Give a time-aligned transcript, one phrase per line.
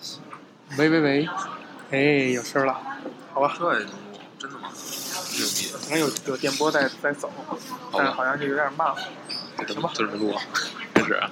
[0.78, 1.28] 喂喂喂，
[1.90, 1.98] 哎，
[2.32, 2.80] 有声了，
[3.34, 3.80] 好吧，这
[4.38, 4.70] 真的吗？
[5.36, 5.68] 牛逼！
[5.72, 7.30] 可能有有电波在在走，
[7.92, 8.96] 但是好像就有点慢了。
[9.66, 10.42] 行吧就这么录啊，
[10.94, 11.30] 开始啊。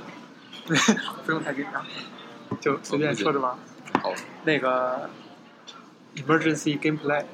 [1.24, 1.84] 不用太紧张，
[2.60, 3.58] 就随便说着吧。
[4.02, 4.12] 好
[4.44, 5.08] 那个
[6.16, 7.24] emergency gameplay。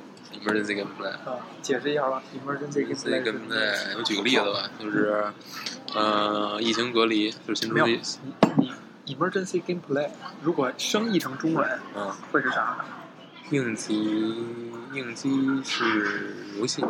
[1.25, 2.23] 啊，解释一下吧。
[2.47, 5.25] emergency emergency gameplay gameplay，我举个例子吧，就是，
[5.95, 7.99] 呃，疫情隔离，就是新没有出的，
[8.57, 8.64] 你你
[9.07, 10.09] emergency gameplay
[10.43, 12.85] 如果生译成中文嗯，会是啥呢？
[13.51, 13.95] 应急
[14.95, 16.85] 应急是游戏，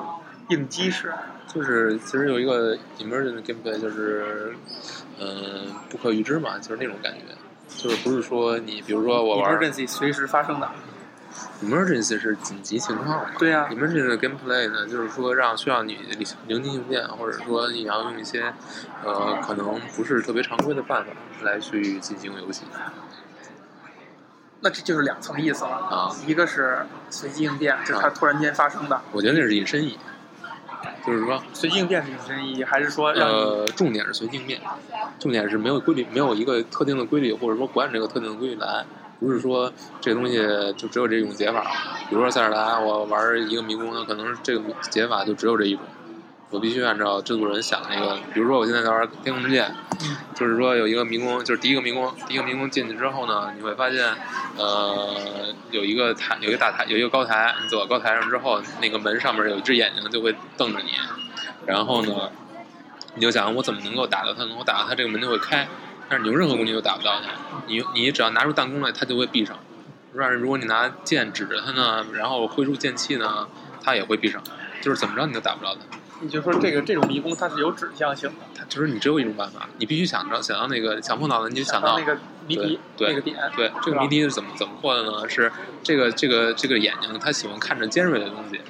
[0.49, 1.13] 应激是
[1.53, 4.55] 就是其实有一个 emergency gameplay，就是，
[5.19, 7.21] 嗯、不可预知嘛，就是那种感觉，
[7.77, 10.71] 就是不是说你比如说我玩 emergency 随时发生的。
[11.65, 15.99] Emergency 是紧急情况嘛，对呀、emergency 的 gameplay 呢，就是说让需要你
[16.47, 18.53] 灵机应变，或者说你要用一些
[19.05, 21.11] 呃可能不是特别常规的办法
[21.43, 22.63] 来去进行游戏
[24.61, 25.71] 那这就是两层意思了。
[25.71, 26.17] 啊。
[26.27, 29.99] 一个是随机应变，就是它突然间发生的；我觉得那是引申义，
[31.07, 34.61] 就是说随机应变是隐身意义，还是说让、呃重点是随机应变，
[35.19, 38.87] 重点是没有规律，没有一个特定的规律，或者说不按这个特定的规律来。
[39.21, 40.37] 不是说这东西
[40.77, 41.63] 就只有这种解法，
[42.11, 45.85] 比如说塞尔达，我玩一个迷宫，那可能这个解法就只有这一种，
[46.51, 48.17] 我必须按照制作人想那个。
[48.33, 49.75] 比如说我现在在玩《天空之剑》，
[50.39, 54.05] 就是说有一个迷宫，就是第一个迷宫，第一个迷宫进去之后呢，你会发现，
[54.57, 55.15] 呃，
[55.71, 60.91] 有一个台，有一个大台，有一个高台，你走到高台上之后，那个门上面有一只眼睛就会瞪着你，
[61.67, 62.31] 然后呢，
[63.15, 65.67] 你就想我怎么能够打到它能够打到它这个门就会开，
[66.09, 67.31] 但是你用任何工具都打不到它，
[67.67, 69.59] 你你只要拿出弹弓来，它就会闭上。
[70.17, 73.49] 但是如果你拿剑指着它呢，然后挥出剑气呢，
[73.83, 74.43] 它也会闭上，
[74.81, 75.81] 就是怎么着你都打不着它。
[76.21, 82.17] 你就说这个这种迷宫它是有指向性的，它就是你只有一种办法，你必须想着想到那个想碰到的，你就想到到那个
[82.47, 85.29] 谜底对那个点，对，这个谜题是怎么怎么破的呢？
[85.29, 85.51] 是
[85.83, 88.61] 这个这个这个眼睛，它喜欢看着尖锐的东西，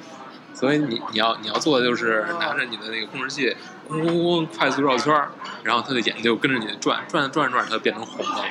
[0.54, 3.54] 所以你你要你要做的就是拿着你的那个控制器，
[3.88, 5.14] 嗡嗡嗡快速绕圈，
[5.62, 8.44] 然后它的眼睛就跟着你转，转转转，它就变成红的了，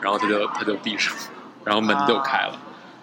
[0.00, 1.14] 然后它就它就闭上，
[1.64, 2.58] 然后门就开了。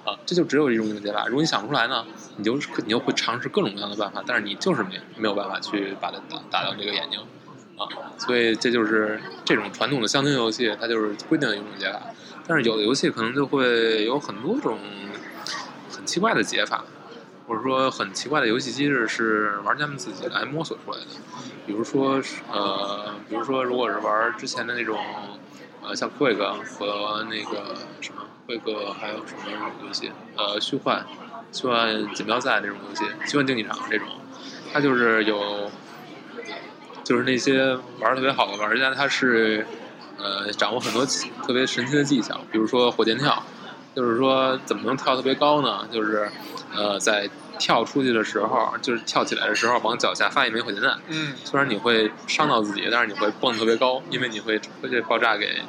[0.06, 1.25] 啊，这就只有一种解法。
[1.25, 2.06] 如果你想不出来呢，
[2.38, 7.19] 你就你就会尝试各种各样的办法，但是你就是没没有办法去把它打打到这个眼睛，
[7.75, 12.00] 啊，所以这就是这种传统的乡村游戏，它就是规定的一种解法。
[12.46, 14.78] 但是有的游戏可能就会有很多种
[15.91, 16.84] 很奇怪的解法，
[17.47, 21.06] 或者说很奇怪的游戏机制是玩家们自己来摸索出来的。
[21.66, 25.00] 比如说呃，比如说如果是玩之前的那种
[25.84, 31.05] 呃像 Quake 和那个什么 Quake 还有什么游戏呃虚幻
[31.51, 34.07] 虚幻锦标赛这种游戏，虚幻竞技场这种，
[34.73, 35.72] 它就是有
[37.03, 39.66] 就是那些玩特别好的玩家，他是
[40.17, 41.05] 呃掌握很多
[41.44, 43.41] 特别神奇的技巧，比如说火箭跳，
[43.95, 45.88] 就是说怎么能跳特别高呢？
[45.91, 46.29] 就是
[46.75, 50.99] 呃在跳出去的时候，就是跳起来的时候，往脚下发一枚火箭弹。
[51.07, 55.61] 嗯，虽然你会伤到自己，但是你会蹦得特别高，因为你会会被爆炸给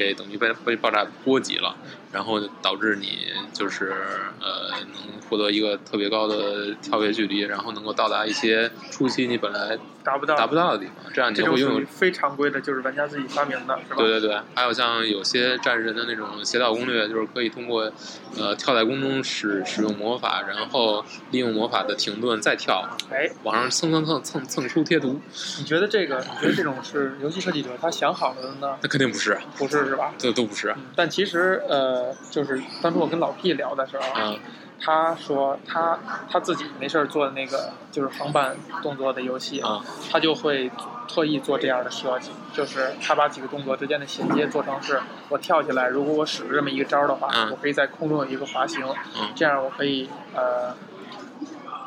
[0.00, 1.76] 给等于被被爆炸波及了，
[2.10, 3.92] 然后导致你就是
[4.40, 13.96] 呃能获得一个特别高的跳跃距离，然后能够到达一些初期你本来达不到达不到的地方，这样你就会拥有非常规的，就是玩家自己发明的，是吧？
[13.98, 17.92] 对对对，还有像有些战神的那种邪道攻略，就是可以通过
[18.38, 25.20] 呃跳在空中使使用魔法，然后利用魔法的停顿再跳，哎，往上蹭蹭蹭蹭蹭出贴图，
[25.58, 26.18] 你觉得这个？
[26.20, 28.76] 你觉得这种是游戏设计者他想好了的呢？
[28.80, 30.14] 那肯定不是，不是是吧？
[30.16, 30.70] 这都不是。
[30.76, 34.38] 嗯，但其实呃，就是当初我跟老 P 聊的时候，嗯。
[34.82, 35.98] 他说他
[36.30, 39.78] 他自己没事儿做的那个就是横版动作的游戏，啊
[40.10, 40.70] 他就会
[41.06, 44.98] 特意做这样的设计，就是他把几个动作之间的衔接做成是，
[45.28, 47.50] 我跳起来，如果我使这么一个招儿的话，嗯。
[47.50, 48.82] 我可以在空中有一个滑行，
[49.20, 50.74] 嗯，这样我可以呃，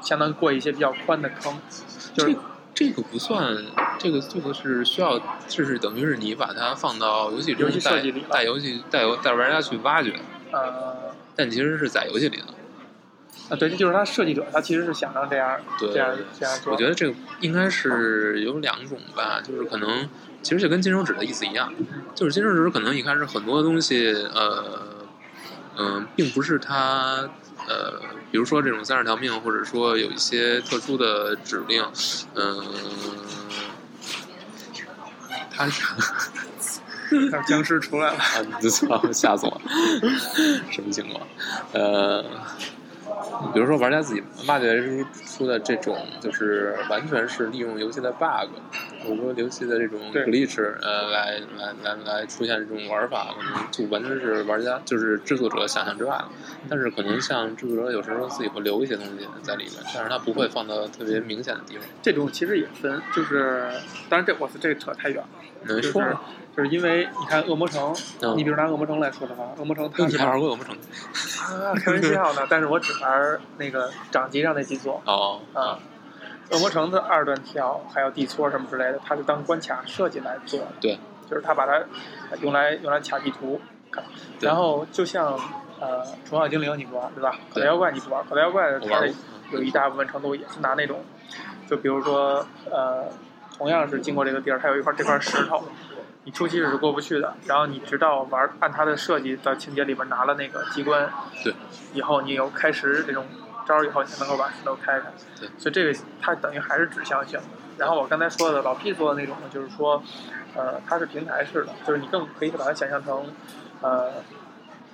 [0.03, 1.58] 相当于过一些比较宽的坑，
[2.13, 2.36] 就是
[2.74, 3.58] 这这个不算，
[3.98, 10.20] 这个这个是需要，就是等于是你把它放到游戏中带带游戏带游带玩家去挖掘，
[10.52, 12.44] 呃但其实是在游戏里的。
[13.50, 16.74] 啊，对，这就是他设计者，他其实是想让这样对这样这样做。
[16.74, 20.08] 我觉得这个应该是有两种吧，就是可能
[20.42, 21.74] 其实就跟金手指的意思一样，
[22.16, 25.08] 就是金手指可能一开始很多东西，呃，
[25.78, 27.30] 嗯、并不是它，
[27.68, 28.00] 呃，
[28.31, 31.83] 比如说这种三十条命，或者说有一些特殊的指令，
[32.36, 32.63] 嗯、
[35.51, 35.83] 他是。
[37.30, 38.42] 像僵尸出来了， 啊！
[38.60, 39.62] 你操，吓死我了！
[40.71, 41.27] 什么情况？
[41.71, 42.25] 呃，
[43.54, 48.50] 比如说玩家自己挖掘出出的这种，就是完全是利用游戏的 bug，
[49.04, 56.30] 或者说游戏的这种对 glitch，呃，来来来来出现这种玩法，可能就完全是玩家就是制作者想象之外了。
[56.69, 61.86] 但是可能像制作者有时候自己会留一些东西在里面，但是他不会放到特别明显的地方。
[62.01, 63.69] 这种其实也分，就是
[64.09, 65.27] 当然这我是这个扯太远了，
[65.68, 66.21] 就是能说吗？
[66.56, 70.76] 就是因为你看恶魔城，嗯你比如拿恶魔城来说的话，恶魔城 它你是还玩过恶魔城？
[70.76, 75.80] 啊，开玩笑呢，但是我只玩那个掌机上那几座哦，啊。
[76.52, 80.68] 恶魔城的二段跳还有地搓什么之类的，它是当关卡设计来做的。
[80.80, 81.82] 对，就是它把它
[82.42, 83.60] 用来用来卡地图，
[84.40, 85.34] 然后就像
[85.80, 87.32] 呃《宠物小精灵》你不玩对吧？
[87.50, 89.08] 口袋对妖怪你不玩，口袋妖怪它的过。
[89.52, 91.04] 有一大部分程度也是拿那种，
[91.68, 93.06] 就比如说呃，
[93.58, 95.64] 同样是经过这个地儿，它有一块这块石头，
[96.25, 101.10] 你初期是过不去的，然后你直到玩按它的设计的情节里边拿了那个机关，
[101.44, 101.54] 对，
[101.94, 103.25] 以后你有开石这种
[103.66, 105.12] 招儿以后，你才能够把石头开开。
[105.40, 107.46] 对，所以这个它等于还是指向性的。
[107.78, 110.02] 然后我刚才说的老 P 做的那种呢，就是说，
[110.56, 113.26] 呃，它是平台式的，就是你更可以把它想象成，
[113.81, 114.12] 呃，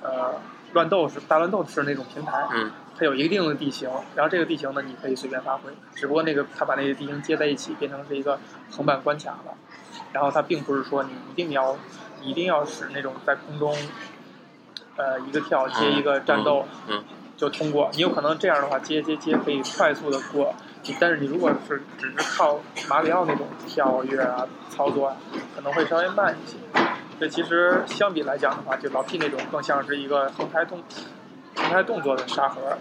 [0.01, 0.41] 呃，
[0.73, 2.47] 乱斗式、大乱斗式那种平台。
[2.53, 8.39] 嗯，它有一定的地形，然后这个地形呢，你可以随便发挥，只不过那个它把那些地形接在一起，变成是一个
[8.71, 9.53] 横版关卡了。
[10.13, 11.77] 然后它并不是说你一定要，
[12.21, 13.75] 一定要使那种在空中，
[14.95, 17.03] 呃，一个跳接一个战斗，嗯，
[17.37, 17.89] 就通过。
[17.93, 20.53] 你有可能这样的话，接接接可以快速的过。
[20.99, 22.59] 但是你如果是只是靠
[22.89, 25.17] 马里奥那种跳跃啊、操作啊，
[25.53, 26.57] 可能会稍微慢一些。
[27.19, 30.81] 这其实相比来讲的话，就老 P 那种更像是一个横拍动、
[31.55, 32.77] 横拍动作的沙盒。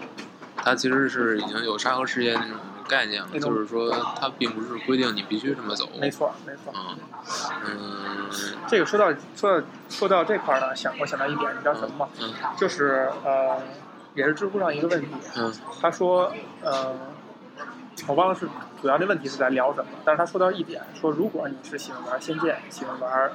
[0.55, 2.57] 它其实是已经有沙盒世界那种
[2.89, 3.89] 概念了，就是说
[4.19, 5.87] 它并不是规定你必须这么走。
[6.01, 6.73] 没错，没错。
[6.75, 6.97] 嗯
[7.65, 8.29] 嗯
[8.67, 12.09] 这个说到说到说到这块儿呢，想我想到一点，你知道什么吗？
[12.19, 13.61] 嗯就是呃，
[14.15, 15.07] 也是知乎上一个问题，
[15.37, 16.33] 嗯他说
[16.63, 16.93] 呃，
[18.07, 18.47] 我忘了是
[18.81, 23.31] 主要的问题是在聊什么，但是他说到一点，说如果你是喜欢玩《仙剑》，喜欢玩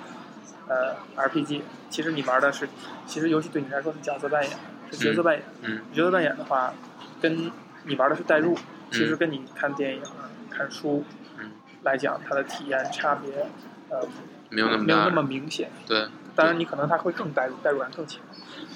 [0.69, 2.69] 呃 RPG，其实你玩的是，
[3.07, 4.59] 其实游戏对你来说是角色扮演，
[4.91, 5.45] 是角色扮演。
[5.63, 6.73] 嗯角色扮演的话，
[7.21, 7.51] 跟
[7.85, 8.57] 你玩的是代入，
[8.91, 10.03] 其实跟你看电影、
[10.51, 11.05] 看书
[11.39, 11.51] 嗯，
[11.83, 13.47] 来讲，它的体验差别
[13.91, 14.07] 呃
[14.51, 15.11] 没有那么没有那。
[15.11, 15.71] 么明显。
[15.87, 18.21] 对，当然，你可能它会更代入，代入感更强。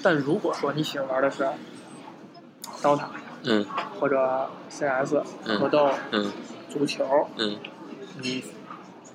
[0.03, 1.43] 但如果说你喜欢玩的是
[2.81, 3.05] DOTA
[3.43, 3.65] 嗯
[3.99, 5.15] 或者 CS、
[5.45, 6.31] 嗯格斗、嗯
[6.69, 7.57] 足球，嗯
[8.21, 8.43] 你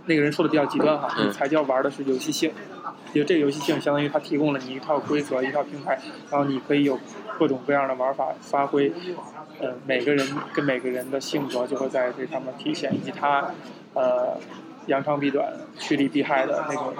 [0.06, 2.52] 那个人说的比较极端哈，才叫玩的是游戏性。
[3.14, 6.00] 就这个游戏性，相当于它提供了你一套规则、一套平台，
[6.30, 6.98] 然后你可以有
[7.38, 8.92] 各种各样的玩法发挥。
[9.60, 13.52] 呃，每个人跟每个人的性格就会在这上面体现，以及他
[13.94, 14.36] 呃
[14.86, 16.92] 扬长避短、趋利避害的那种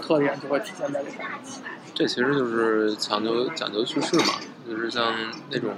[0.00, 1.28] 特点就会体现在这上面。
[1.94, 5.14] 这其实就是讲究讲究叙事嘛，就是像
[5.50, 5.74] 那种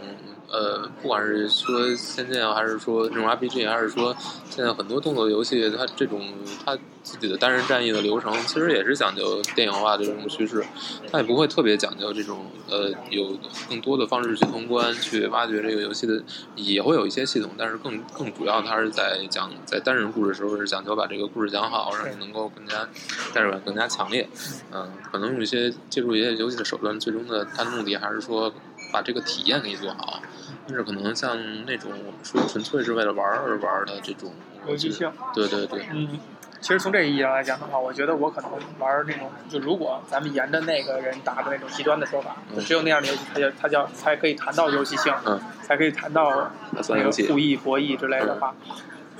[0.50, 4.14] 呃，不管是说仙剑啊，还是说这种 RPG，还是说
[4.49, 6.32] 现在很多动作游戏，它这种
[6.64, 10.64] 它自己的单人战役的流程，其实也是讲究电影化的这种叙事，
[11.11, 13.37] 它也不会特别讲究这种呃有
[13.69, 16.23] 更多的方式去通关，去挖掘这个游戏的，
[16.55, 22.88] 也会有一些系统，但是更更主要，它是在讲在单人故事的时候是讲究把这个故事讲好，让你能够更加
[23.35, 24.29] 代入感更加强烈。
[24.73, 28.52] 嗯，可能用一些借助一些游戏的手段，最终的它的目的还是说
[28.93, 30.23] 把这个体验给你做好。
[30.66, 34.32] 但是可能像那种我们说纯粹是为了玩而玩的这种
[34.66, 36.19] 游戏性，对对对，嗯，
[36.61, 46.50] 其实从这个意义上来讲的话，我觉得我可能玩那种，就如果咱们沿着那个人打的那种极端的说法，只有那样的游戏，它叫它叫才可以谈到游戏性，嗯，才可以谈到
[46.88, 48.54] 那个互益博弈之类的话，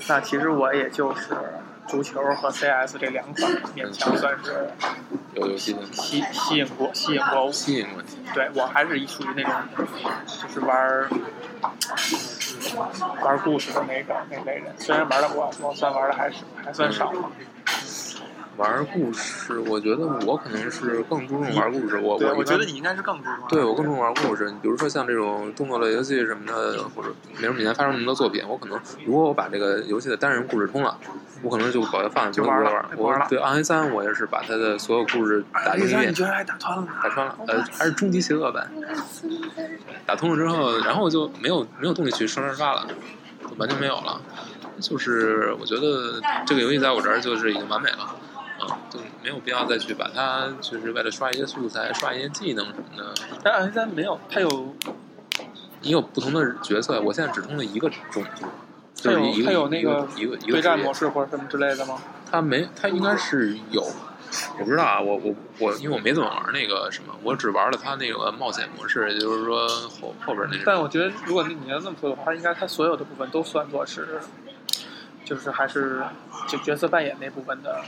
[0.07, 1.35] 那其实我也就是
[1.87, 4.69] 足球和 CS 这两款勉强算是
[5.33, 7.45] 有游戏的吸吸引过吸引过。
[7.45, 8.17] 我，吸引问题。
[8.33, 9.53] 对我还是属于那种
[10.27, 11.09] 就是玩儿
[13.21, 17.11] 玩故事的那个那类人，虽然玩的我我算玩的还是还算少。
[17.13, 17.31] 嘛。
[18.57, 21.97] 玩故事，我觉得我可能是更注重玩故事。
[21.97, 23.33] 我，我我觉得你应该是更注重。
[23.49, 24.49] 对我更注重玩故事。
[24.49, 30.97] 你比如说像这种动作类游戏什么的，或者没什么以前发生那么多作品，我可能如果我把这个游戏的单人故事通了，
[31.41, 32.85] 我可能就把它放在就玩了玩。
[32.95, 36.13] 就玩对《暗黑三》，我也是把它的所有故事打进一遍你。
[36.13, 36.87] 居然还打穿了？
[37.03, 38.71] 打穿了，呃，还是终极邪恶版。
[40.05, 42.87] 打通了之后，然后我就没有没有动力去升二发了，
[43.41, 44.21] 就完全没有了。
[44.79, 48.13] 就是我觉得这个游戏在我这儿就是已经完美了，
[48.67, 53.13] 啊、就没有必要再去把它就是为了刷一些素材、刷一些技能什么的。
[53.43, 54.75] 但暗黑三没有，它有
[55.81, 58.45] 你有不同的角色，我现在只通了一个种族，
[59.03, 62.01] 它有就是它有那一个个一个一个对战模式或者什么之类的吗？
[62.31, 63.81] 它没，它应该是有，
[64.59, 70.63] 我不知道啊，我我我，因为我没怎么玩那个什么，我只玩了它那个冒险模式，也就是说后后边那种。
[70.65, 74.19] 但我觉得，如果你要这么说的话，应该它所有的部分都算作是，
[75.23, 76.01] 就是还是
[76.47, 77.83] 就角色扮演那部分的。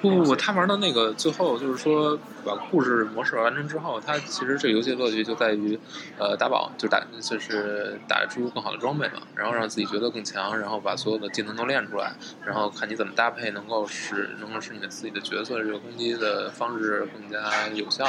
[0.00, 5.78] 不不不，他玩到那个最后，就是说把故事模式完成之后，他其实这游戏乐趣就在于，
[6.18, 12.12] 呃，打宝，就打就是打出更好的装备嘛，然后让自己觉得更强，然后把所有的技能都练出来，
[12.44, 18.04] 然后看你怎么搭配，能够使能够使你的自己的角色这个攻击的方式更加有效，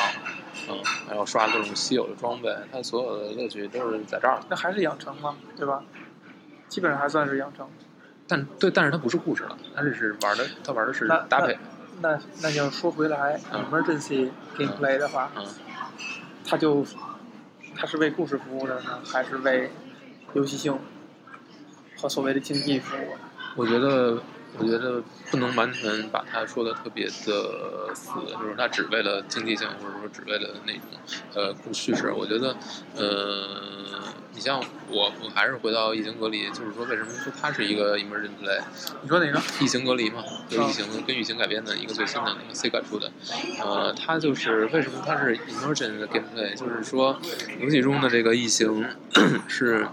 [0.70, 0.78] 嗯，
[1.08, 4.40] 然后刷各种稀有的装备，它所有的乐趣都是在这儿。
[4.50, 5.84] 那还是养成嘛，对吧？
[6.68, 7.68] 基本上还算是养成。
[8.28, 11.58] 但对，但是它不是故事了，它这是玩的，它玩的是搭配。
[12.02, 15.46] 那那那要说回来嗯，emergency gameplay 的话，嗯，
[16.46, 16.86] 它就
[17.76, 19.72] 它是为故事服务的呢，还是为
[20.34, 20.78] 游戏性
[21.98, 23.16] 和所谓的竞技服务？
[23.56, 24.22] 我觉得，
[24.58, 30.82] 我觉得不能完全把它说的特别的死，就是它只为了竞技性，或者说只为了那种
[31.34, 32.12] 呃故叙事。
[32.12, 32.56] 我觉得，
[32.96, 34.60] 呃，你像
[34.90, 38.62] 我，我还是回到异形隔离，就是说为什么说它是一个 emergent play？
[39.02, 39.42] 你说哪个？
[39.60, 43.12] 异形隔离嘛，就是异形跟异形改编的一个最新的那个 Sega 出的，
[43.62, 47.20] 呃，它就是为什么它是 emergent 的 gameplay，就是说
[47.60, 48.86] 游戏中的这个异形
[49.48, 49.88] 是。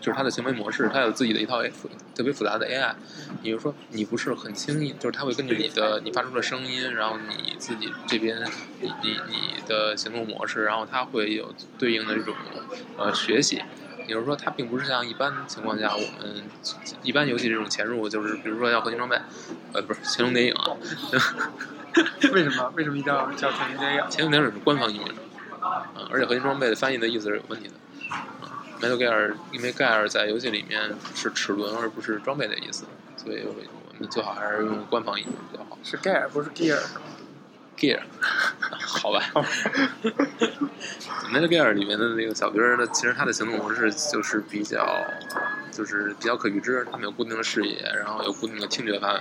[0.00, 2.94] 就是它的行为模式，它有自己的一套复特别复杂的 AI。
[3.42, 8.42] 也就是说，你不是很轻易，就是它会根据你的你发出的声音，然后你自己这边
[8.80, 12.34] 你你你的行动模式，然后它会有对应的这种
[12.96, 13.62] 呃学习。
[14.08, 16.42] 也就是说，它并不是像一般情况下我们
[17.04, 19.16] 一般游戏这种潜入，就是比如说要合金装备，
[19.72, 20.76] 呃，不是《潜龙谍影》啊，
[22.32, 22.72] 为什么？
[22.74, 24.00] 为什么一定要叫潜龙谍影？
[24.08, 25.14] 《潜龙谍影》是官方译名，
[25.62, 27.74] 嗯，而且合金装备的翻译的意思是有问题的。
[28.80, 32.84] Metal Gear，因为 Gear 在游戏里面是齿轮而不是装备的意思，
[33.16, 33.52] 所以我
[33.98, 35.78] 们最好还是用官方译名比较好。
[35.82, 37.04] 是 gear 不是 gear 是吗
[37.76, 38.00] ？Gear，
[38.80, 39.22] 好吧。
[41.30, 42.60] Metal Gear 里面的那个小兵
[42.92, 44.84] 其实他的行动模式就是比较，
[45.70, 46.86] 就是比较可预知。
[46.90, 49.20] 他们有固定的视野，然后有固定的听觉范围，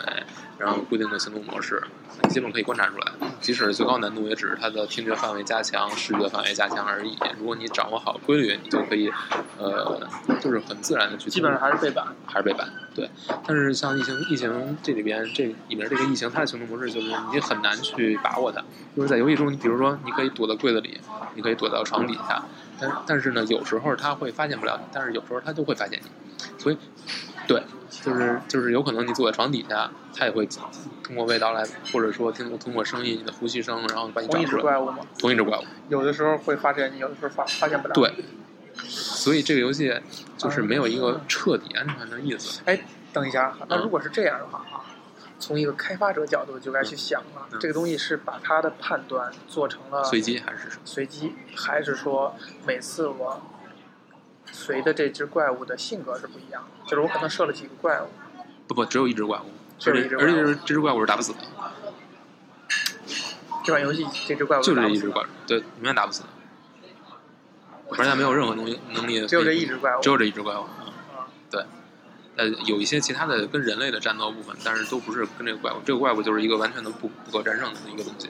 [0.57, 1.81] 然后有固定的行动模式，
[2.29, 3.11] 基本可以观察出来。
[3.39, 7.17] 即使最高难度，也只是它的听觉范围加强、视觉范围加强而已。
[7.39, 9.09] 如果你掌握好规律，你就可以，
[9.57, 10.01] 呃，
[10.41, 11.29] 就是很自然的去。
[11.29, 12.05] 基本上还是背板。
[12.25, 12.67] 还是背板，
[12.99, 13.09] 对。
[13.47, 18.61] 但是像疫情疫情这里边这里面这个疫情，它的行动模式就是你很难去把握它。
[18.95, 20.99] 就是在游戏中，你比如说，你可以躲到柜子里，
[21.35, 22.43] 你可以躲到床底下，
[22.79, 26.09] 但但是呢，有时候它会发现不了你，但是有时候它就会发现你。
[26.57, 26.77] 所以，
[27.47, 30.45] 对，就是就是有可能你坐在床底下，它也会
[31.03, 31.63] 通过味道来，
[31.93, 34.45] 或者说听通过声音、你的呼吸声，然后把你找同一。
[34.45, 34.99] 只怪物吗？
[35.17, 35.63] 同一只怪物。
[35.87, 37.93] 有的时候会发现你，有的时候发发现不了。
[37.93, 38.13] 对。
[38.87, 39.93] 所以这个游戏
[40.37, 42.61] 就是没有一个彻底安全的意思。
[42.65, 42.79] 哎，
[43.11, 44.85] 等一下，那如果是这样的话啊，
[45.39, 50.81] 从一个开发者角度就该去想了，嗯这个东西是把他的判断做成了随机还是什么？
[50.85, 53.41] 随机，还是说每次我
[54.51, 56.89] 随的这只怪物的性格是不一样的？
[56.89, 58.07] 就是我可能设了几个怪物，
[58.67, 59.45] 不不，只有一只怪物，
[59.77, 61.39] 只有一只怪物而且而且这只怪物是打不死的，
[63.63, 66.27] 这款游戏这只怪物就这一只怪物，对，永远打不死的。
[67.97, 70.63] 玩家没有任何东西能力，只有这一只怪物，只有这一只怪物。
[70.81, 71.65] 嗯啊对，
[72.35, 75.77] 呃，有一些其他的跟人类的战斗部分，但是都不是跟这个怪物。
[75.83, 78.29] 这个怪物就是一个完全的不不可战胜的一个东西，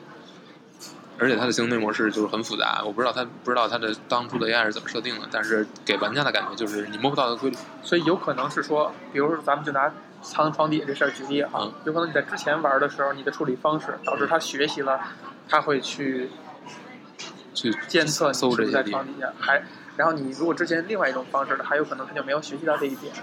[1.17, 2.81] 而且它的行为模式就是很复杂。
[2.85, 7.57] 我不知道它不知道它的当初的 AI 是怎么设定的，但是给玩家的感觉就是你摸不到的规律。
[7.83, 14.97] 所以有可能是说，比如说咱们就拿藏床底下这事儿举例啊，嗯有可能你在之前玩的时候，你的处理方式导致他学习了，
[15.49, 16.29] 他会去
[17.53, 19.05] 去监测你是不是搜这些地方。
[19.39, 19.63] 还
[19.97, 23.13] 然后你如果之前另外一种方式的，还有可能他就没有学习到这一点，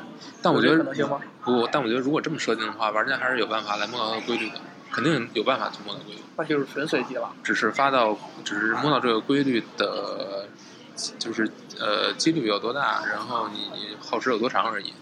[0.43, 1.21] 但我觉得可能性吗？
[1.43, 4.61] 不，但我觉得如果这么设定的话，玩家还是有办法来摸到它的规律的，
[4.93, 6.21] 肯定有办法去摸到规律。
[6.37, 7.33] 那就是纯随机了。
[7.43, 10.47] 只是发到，只是摸到这个规律的，
[11.19, 14.93] 就是呃几率有多大，然后你你耗时有多长而已。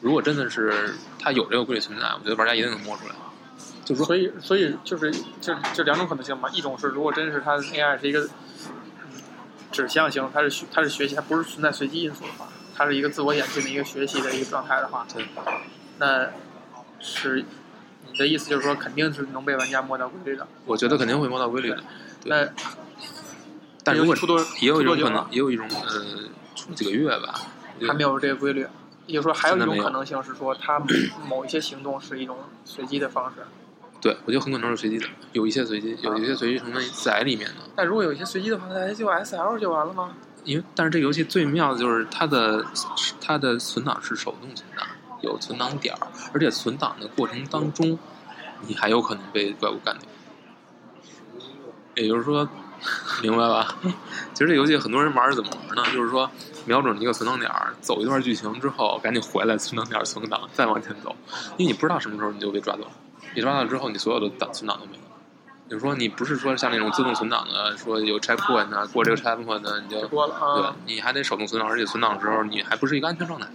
[0.00, 3.14] 如果真的是它有这个规律存在，我觉得玩家一定能摸出来。
[3.84, 5.10] 就是说，所以，所以就是
[5.40, 6.48] 就这两种可能性嘛。
[6.52, 8.30] 一种是，如果真是它的 AI 是一个嗯
[9.74, 15.26] 指向性，它是学它是学习，它不是存在随机因素的话，它是一个自我演进的一个学习的一个状态的话，对，
[15.98, 16.30] 那
[17.00, 17.44] 是
[18.12, 20.46] 你的意思就是说，肯定是能被玩家摸到规律的。
[20.64, 21.82] 我觉得肯定会摸到规律的。
[22.22, 22.48] 对那
[23.82, 27.34] 但如果出多也有一种可能也有一种呃，出几个月吧。
[27.88, 28.66] 还没有这个规律。
[29.06, 30.80] 也就是说，还有一种可能性是说，它
[31.28, 33.42] 某一些行动是一种随机的方式。
[34.04, 37.54] 对，我觉得很可能是随机的，有一些随机，有一些随机成分在里面的。
[37.74, 40.14] 但如果有一些随机的话，那就 S L 就完了吗？
[40.44, 42.62] 因为但是这游戏最妙的就是它的
[43.18, 44.86] 它的存档是手动存档，
[45.22, 47.98] 有存档点儿，而且存档的过程当中，
[48.66, 50.06] 你还有可能被怪物干掉。
[51.94, 52.46] 也就是说，
[53.22, 53.74] 明白吧？
[54.34, 55.82] 其实这游戏很多人玩是怎么玩呢？
[55.94, 56.30] 就是说，
[56.66, 61.16] 瞄准一个存档点儿，走一段剧情之后，赶紧回来存档点儿存个档，再往前走，
[61.56, 62.90] 因为你不知道什么时候你就被抓走了。
[63.34, 65.02] 你装了之后，你所有的档存档都没了。
[65.68, 73.46] 就是说，你不是说像那种自动存档的，说有 checkpoint 啊，过这个 checkpoint 呢，你就过了对啊，，你还得手动存档，而且存档的时候你还不是一个安全状态。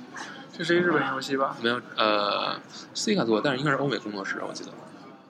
[0.57, 1.55] 这是一日本游戏吧？
[1.61, 2.59] 没有，呃
[2.93, 4.71] ，Sega 做的，但是应该是欧美工作室，我记得。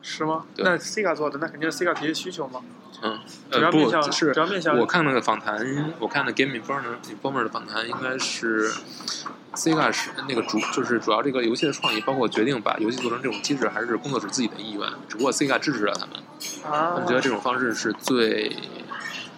[0.01, 0.45] 是吗？
[0.57, 2.61] 那 Sega 做的，那肯定是 Sega 提的需求嘛。
[3.01, 3.17] 嗯，
[3.49, 8.69] 主要面向，是主要面向我看那个访谈，我看的 Game Informer Informer 的访谈，应该是
[9.53, 14.89] Sega 是那个主，就是主要这个游戏的创意，包括决定把游戏做成这种机制，还是工作室自己的意愿。
[15.07, 16.15] 只不过 Sega 支持了他们，
[16.69, 18.53] 啊他们觉得这种方式是最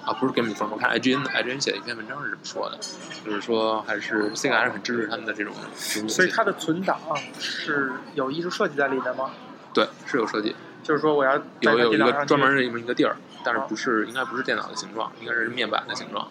[0.05, 2.79] 啊，不是 Game Informer，我看 IGN IGN 写的一篇文章是这么说的，
[3.23, 5.53] 就是说还是 Sega 还是很支持他们的这种
[5.93, 6.09] 这种。
[6.09, 6.99] 所以它的存档
[7.39, 9.29] 是有艺术设计在里面吗？
[9.73, 16.27] 对是有设计，就是说我要有有一个专门的一个一个地儿，但是不是应该不是电脑的形状，应该是面板的形状。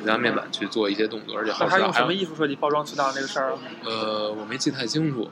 [0.00, 3.58] 你拿面板去做一些动作，而且好像还有什么艺术设计包装渠道那个事儿啊？
[3.84, 5.30] 呃，我没记太清楚，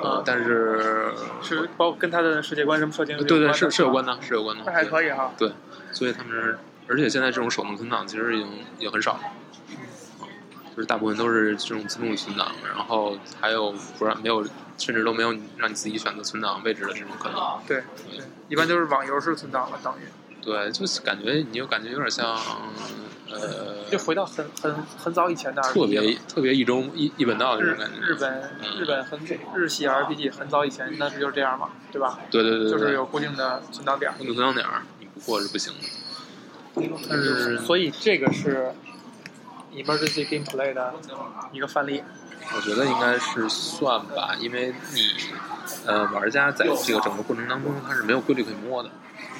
[0.00, 1.12] 呃嗯，但是
[1.42, 5.32] 是包跟他的世界观什么设定是有对对是是有关的，是有关的，那还对可以哈。
[5.38, 5.52] 对，
[5.92, 8.48] 所以他们是，而且现在这种手动存档其实已经
[8.80, 9.20] 也很少了，
[10.22, 10.26] 嗯
[10.74, 14.44] 就是大部分都是这种自动存档，然后还有不让没有，
[14.80, 17.38] 甚至都没有让你自己选择存档位置的这种可能。
[17.68, 20.08] 对对，一般都是网游式存档了，等于
[20.42, 22.34] 对，就是感觉你就感觉有点像，
[23.30, 28.00] 呃，就回到很很很早以前的特别特别一中一一本道那种感觉。
[28.00, 29.20] 日本嗯日本很
[29.54, 32.18] 日系 RPG 很早以前那不就是这样嘛，对吧？
[32.30, 34.16] 对对对对，就是有固定的存档点儿。
[34.16, 35.80] 固定存档点儿，你不过是不行的。
[37.08, 38.72] 但是所以这个是
[39.74, 40.94] emergency gameplay 的
[41.52, 42.02] 一个范例。
[42.54, 45.14] 我觉得应该是算吧，因为你
[45.86, 48.90] 呃玩家在这个整个过程当中，他是没有规律可以摸的，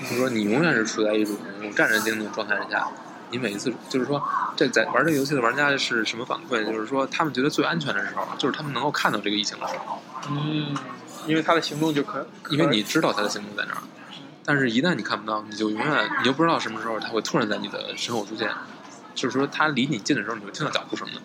[0.03, 1.37] 就是说你永远是处在一种
[1.75, 2.89] 战战兢兢的状态下。
[3.33, 4.21] 你每一次就是说，
[4.57, 6.65] 这在玩这个游戏的玩家是什么反馈？
[6.65, 10.75] 就是说，他们觉得最安全的时候，就是他们能够看到这个疫情的时候，嗯，
[11.29, 13.83] 因为他的行动就可，可因为你知道他的行动在哪儿。
[14.45, 18.51] 但是，一旦你看不到，你就永远你就不知道什么时候他会突然在你的身后出现。
[19.15, 21.21] 就是说，他离你近的时候，你会听到脚步声的，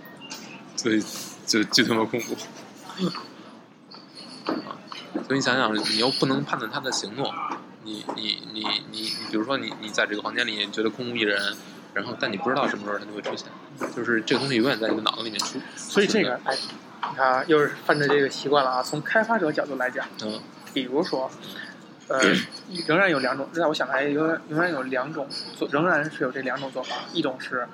[0.76, 1.04] 所以
[1.46, 2.36] 就就他妈恐怖。
[4.52, 4.78] 啊，
[5.28, 7.34] 所以你想想，你又不能判断他的行动，
[7.84, 11.56] 你你你你你，比如说你你在这个房间里你觉得空无一人，
[11.94, 13.48] 然后但你不知道什么时候他就会出现，
[13.96, 15.60] 就是这个东西永远在你的脑子里面出。
[15.76, 16.56] 所以这个哎，
[17.10, 18.84] 你看啊又是犯着这个习惯了啊。
[18.84, 20.40] 从开发者角度来讲，嗯
[20.74, 21.32] 比如说，
[22.10, 22.20] 呃，
[22.86, 25.28] 仍然有两种，在我想来，仍然仍然有两种
[25.58, 26.96] 做，仍然是有这两种做法。
[27.14, 27.66] 一种是，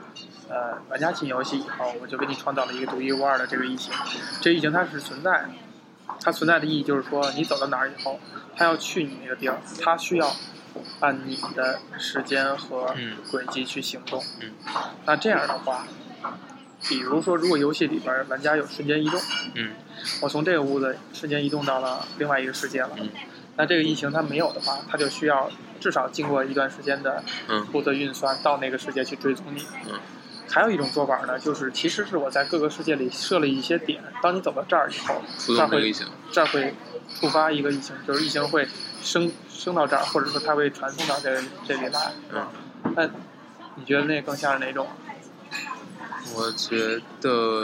[0.51, 3.93] 呃，玩家进游戏以后，我就给你创造了一个独一无二的这个异形，
[4.41, 5.49] 这异形它是存在的，
[6.19, 8.19] 它存在的意义就是说，你走到哪儿以后，
[8.57, 10.29] 它要去你那个地儿，它需要
[10.99, 14.21] 按你的时间和嗯轨迹去行动。
[14.41, 14.51] 嗯
[15.05, 15.87] 那这样的话，
[16.89, 19.21] 比如说，如果游戏里边儿玩家有瞬间移动，
[19.55, 19.71] 嗯
[20.21, 22.89] 我从这个屋子瞬间移动到了另外一个世界了。
[22.97, 23.09] 嗯
[23.57, 29.65] 那这个异形它没有的话，它就需要至少经过一段时间的嗯负责运算到那个世界去追踪你。
[29.87, 29.99] 嗯
[30.51, 35.93] 还有一种做法呢，就是其实是我在各个世界里设了一些点，当你走到这儿以后，触这儿会
[36.31, 36.73] 这儿会
[37.19, 38.67] 触发一个异形，就是异形会
[39.01, 42.11] 升升到这儿，或者说它会传送到这这里来。
[42.33, 42.45] 嗯，
[42.95, 43.09] 那
[43.75, 44.87] 你觉得那更像是哪种？
[46.35, 47.63] 我觉得，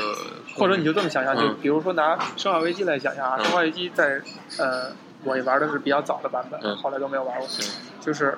[0.56, 4.22] 或者你就这么想象，就嗯比如说拿《生化危机》来想象啊，嗯生化危机》在
[4.58, 4.92] 呃，
[5.24, 7.48] 我也玩的是比较早的版本，嗯后来都没有玩过。
[7.48, 7.66] 嗯
[8.02, 8.38] 就是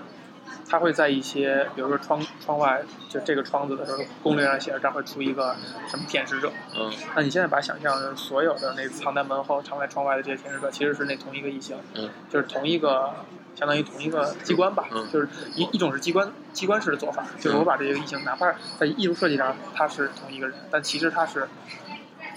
[0.70, 5.56] 它会在一些，比如说窗窗外，就这个窗子的时候，攻略上写着这儿会出一个
[5.90, 6.52] 什么舔食者。
[6.78, 13.14] 嗯那你现在把想象所有的那藏在门后、藏在窗外的这些舔食者，其实是那同一个异形，嗯就是同一个。
[13.56, 21.46] 相当于同一个机关吧，嗯就是一一种是机关机关式的做法，就是我把这个异形，哪怕在艺术设计上它是同一个人，但其实它是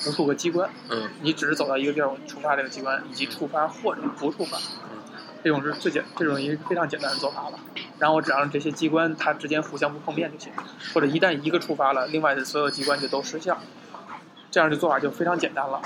[0.04, 4.58] 无数个机关，嗯你只是走到一个地儿，我触发这个机关，以及触发或者不触发，
[5.42, 7.58] 这种是最简，这种一个非常简单的做法了。
[7.98, 10.52] 然后我只要让这些机关它之间互相不碰面就行，
[10.94, 13.58] 或者一旦一个触发了，另外的所有机关就都失效，
[14.50, 15.80] 这样的做法就非常简单了。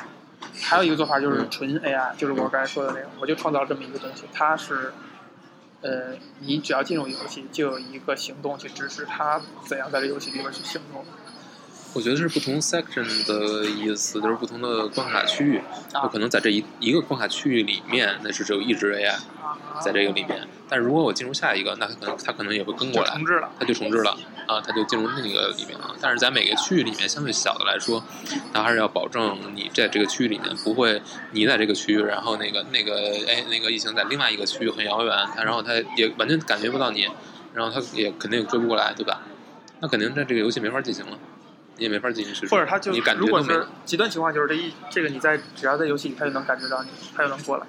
[0.62, 4.92] 还有一个做法就是嗯纯 AI，就是我刚才说的那个，我就创造这么一个东西，它是，
[5.82, 11.04] 呃，你只要进入游戏，就有一个行动去指示它怎样在这游戏里边去行动。
[11.96, 19.16] 我觉得是不同 section 的意思，就是不同的关卡区域，它可能在这一一个关卡区域里面，那是只有一只 AI
[19.80, 20.46] 在这个里面。
[20.68, 24.10] 但如果我进入下一个，那它可能它可能也会跟过来重，置了，它就重置了
[24.46, 25.96] 啊，它就进入那个里面了。
[25.98, 28.04] 但是在每个区域里面，相对小的来说，
[28.52, 31.00] 它还是要保证你在这个区域里面不会
[31.32, 32.94] 你在这个区域，然后那个那个
[33.26, 37.08] 哎那个异形在另外一个区域很遥远，它然后它也完全感觉不到你。
[37.54, 39.22] 然后它也肯定追不过来，对吧？
[39.80, 41.18] 那肯定在这个游戏没法进行了，
[41.76, 43.70] 你也没法进行叙事，或者他就你感如果是觉都没了。
[43.84, 47.66] 极端情况，就是这一这个你在只要在游戏里，他就能感觉到你，他就能过来。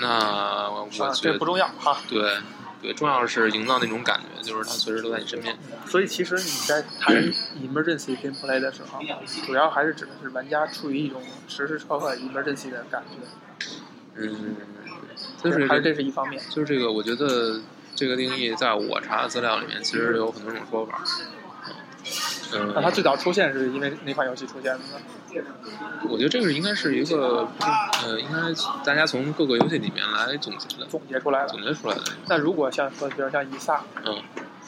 [0.00, 1.96] 那我啊，觉得这不重要哈。
[2.08, 2.38] 对
[2.82, 5.56] 对，重要的是营造那种感觉，就是他随时都在你身边。
[5.86, 7.16] 所以其实你在谈
[7.62, 9.00] emergency gameplay 的时候，
[9.46, 13.66] 主要还是指的是玩家处于一种时时刻刻 emergency 的感觉，
[14.16, 14.56] 嗯，
[15.42, 16.42] 就是还是这这是一方面。
[16.50, 17.62] 就是这个，我觉得
[17.94, 21.02] 这个定义在我查的资料里面其实有很多种说法。
[22.54, 25.44] 嗯，那它最早出现是因为哪款游戏出现的呢？
[26.08, 27.48] 我觉得这个应该是一个，
[28.04, 28.38] 呃，应该
[28.84, 31.48] 大家从各个游戏里面来总结的，总结出来的。
[31.48, 32.02] 总结出来的。
[32.28, 34.22] 那如果像说，比如像以撒，嗯，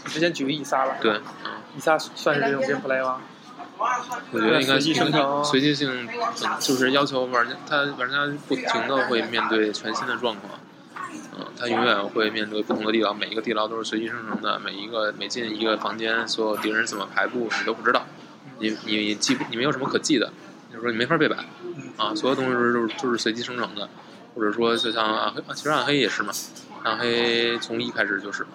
[0.04, 1.12] 你之前举个以撒了，对，
[1.44, 3.20] 嗯，以撒算是这种 gameplay 吗？
[4.32, 4.94] 我觉得应该随机
[5.44, 6.08] 随机性，嗯
[6.58, 10.57] 就是要求玩家，他玩家不停的会面对全新的状况。
[11.58, 18.06] 嗯，他永远会面对不同的地牢，每一个地牢都是随机生成的，每一个每进一个房间，所有敌人怎么排布你都不知道，
[18.60, 20.32] 你你记不你没有什么可记的，
[20.70, 21.44] 就是说你没法背板
[21.96, 23.88] 啊，所有东西都是都是都是随机生成的，
[24.34, 26.32] 或者说就像暗黑，其实暗黑也是嘛，
[26.84, 28.50] 暗黑从一开始就是嘛，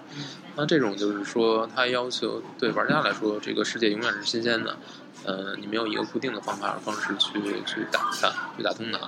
[0.55, 4.77] 那这种就是说它要求对玩家来说，这个世界永远是新鲜的，
[5.25, 8.99] 呃，你没有一个固定的方法方式去去打它，去打通它。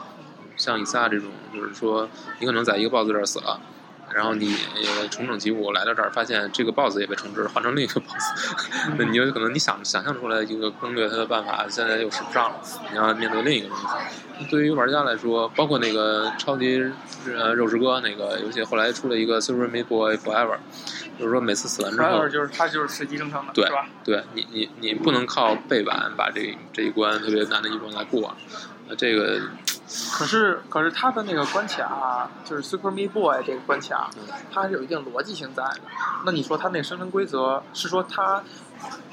[0.58, 2.08] 像以撒这种，就是说
[2.40, 3.60] 你可能在一个 BOSS 这儿死了，
[4.16, 12.56] 然后你也重整旗鼓来到这儿，发现这个 BOSS 也被重置，换成另一个 BOSS， 那你有可能你想想象出来一个攻略它的办法，现在又使不上了，
[12.92, 13.84] 你要面对另一个东西。
[14.50, 16.82] 对于玩家来说，包括那个超级
[17.26, 20.58] 呃肉食哥那个游戏，后来出了一个 Super Meat Boy Forever，
[21.20, 23.88] 就是说每次死完之后还有，就是它就是随机生成的，对吧？
[24.04, 28.36] 对你你你不能靠背板把这这一关特别难的一关来过，
[28.90, 29.42] 呃这个
[30.14, 35.78] 可是可是它的那个关卡，就是 Super Meat Boy 这个关卡，嗯它还是有一定逻辑性在的。
[36.26, 38.44] 那你说它那个生成规则是说它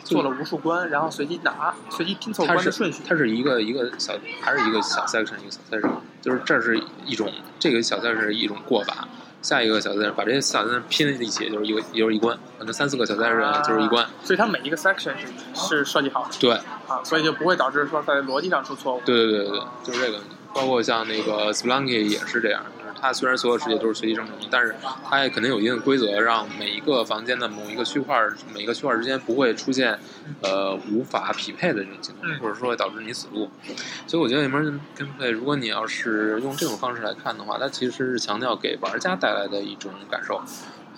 [0.03, 3.03] 做了无数关，然后随机拿、随机拼凑关的顺序？
[3.07, 5.91] 它是一个一个小，还是一个小 section 一个小 section，
[6.23, 9.07] 就是这是一种这个小 section 是一种过法，
[9.43, 16.53] 下一个小 section 把这些小 section 拼在一起就是一个就是一关，可能三四个小 section 就是一关，所以它每一个 section 是是设计好的对
[16.89, 19.03] 啊，所以就不会导致说在逻辑上出错误。
[19.05, 20.19] 对对对对对，就是这个。
[20.55, 28.17] 包括像那个 Spelunky 也是这样，就是它虽然所有世界都是随机生成的，但是它也肯定有一定的规则，让每一个房间的某一个区块，
[28.55, 29.99] 每一个区块之间不会出现
[30.43, 33.51] 呃无法匹配的这种情况，嗯或者说会导致你死路。
[34.07, 40.41] 所以我觉得 Emergent Gameplay，如果你要是用这种方式来看的话，它其实是强调给玩家带来的一种感受，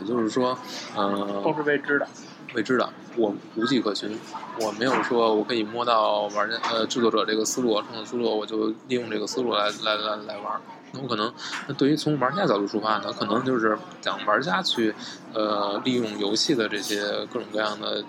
[0.01, 0.59] 也就是说，
[0.97, 2.09] 呃，都是未知的，
[2.55, 4.19] 未知的，我无迹可寻，
[4.61, 10.61] 我没有说我可以摸到玩家呃制作者这个思路、创作思路，我就利用这个思路来来来来玩。
[10.93, 11.33] 那我可能，
[11.67, 14.95] 那对于从玩家角度出发呢，可能就是讲玩家去
[15.33, 17.01] 呃利用游戏的这些
[17.33, 18.05] 各种各样的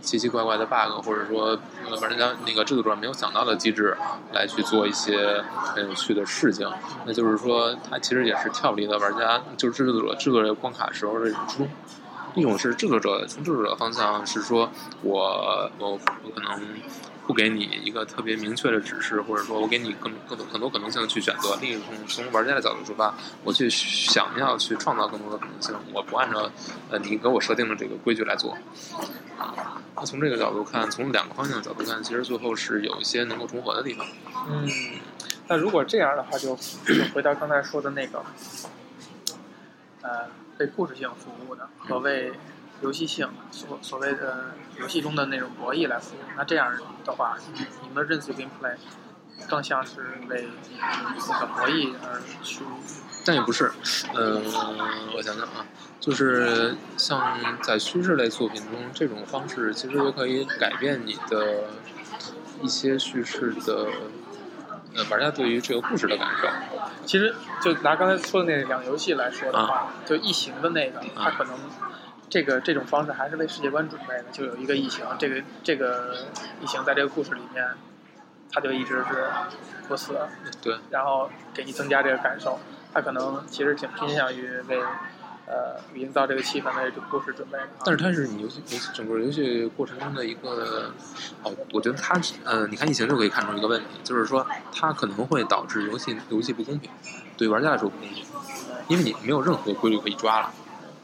[0.00, 1.58] 奇奇怪怪的 bug，或者说
[1.90, 3.96] 呃玩家那个制作者没有想到的机制
[4.32, 5.42] 来去做一些
[5.74, 6.70] 很有趣的事情。
[7.04, 11.68] 那就是说，它其实也是跳离了玩家就是制作者制作这个关卡时候的初衷。
[12.38, 14.70] 一种是制作者从制作者方向是说
[15.02, 16.60] 我我我可能
[17.26, 21.58] 不给你一个特别明确的指示，或者说我给你更更多很多可能性去选择。
[21.60, 26.50] 另一种从玩家的角度出发，我去想要去创造更多的可能性，我不按照
[26.90, 28.56] 呃你给我设定的这个规矩来做。
[29.94, 34.06] 那从这个角度看，从两个方向的角度看，其实最后是有一些能够重合的地方。
[34.48, 34.66] 嗯，
[35.48, 38.24] 那如果这样的话就，就回到刚才说的那个，
[40.02, 42.32] 呃，为故事性服务的和为
[42.80, 46.20] 游戏性所所谓的游戏中的那种博弈来服务。
[46.36, 46.72] 那这样
[47.04, 47.36] 的话
[47.92, 48.76] ，emergency gameplay
[49.48, 50.48] 更像是为
[51.26, 52.62] 那个博弈而去。
[53.24, 53.70] 但也不是，
[54.14, 54.40] 呃，
[55.14, 55.66] 我想想啊，
[56.00, 61.64] 就是像在叙事类作品中，这种方式其实也可以改变你的
[62.62, 63.88] 一些叙事的，
[64.94, 66.48] 呃，玩家对于这个故事的感受。
[67.04, 71.54] 其实就拿刚才说的那两个游戏来说的话，就异形的那个，它可能
[72.28, 76.26] 这个这种方式还是为世界观准备的，就有一个异形，这个这个
[76.60, 77.66] 异形在这个故事里面，
[78.52, 79.26] 它就一直是
[79.88, 80.18] 不死，
[80.62, 82.58] 对，然后给你增加这个感受。
[82.92, 84.80] 它可能其实挺偏向于为
[85.48, 87.58] 呃营造这个气氛的这个故事准备。
[87.84, 90.92] 但是它是你游戏游戏整个游戏过程中的一个，
[91.42, 96.90] 哦，我觉得它呃，你看疫情就可以看出一个问题，就是说它可能会导致游戏游戏不公平，
[97.36, 98.24] 对玩家来说不公平，
[98.88, 100.52] 因为你没有任何规律可以抓了。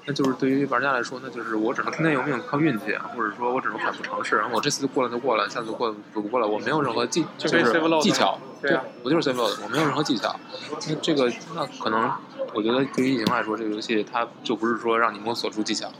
[0.06, 10.38] 那就是对于玩家来说，那就是我只能听天由命，靠运气，或者说我只能反复尝试，然后我这次就过了就过了，下次过了就不过了，我没有任何技就就是技巧，对啊我就是 save load，我没有任何技巧。
[10.86, 12.12] 那这个那可能，
[12.52, 15.90] 我觉得对于异形来说，这个游戏它就不是说让你摸索出技巧，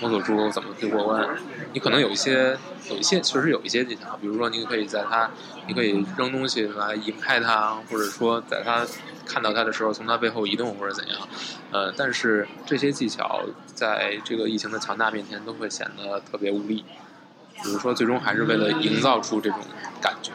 [0.00, 1.26] 摸索出怎么去过关。
[1.72, 2.56] 你可能有一些
[2.90, 5.30] 有一些确实有一些技巧，比如说你可以在它，
[5.66, 8.86] 你可以扔东西来引开它，或者说在它
[9.24, 11.28] 看到它的时候从它背后移动或者怎样。
[11.72, 13.42] 呃，但是这些技巧
[13.74, 16.84] 在这个疫情的强大面前都会显得特别无力。
[17.62, 19.58] 比如说，最终还是为了营造出这种
[20.00, 20.30] 感觉，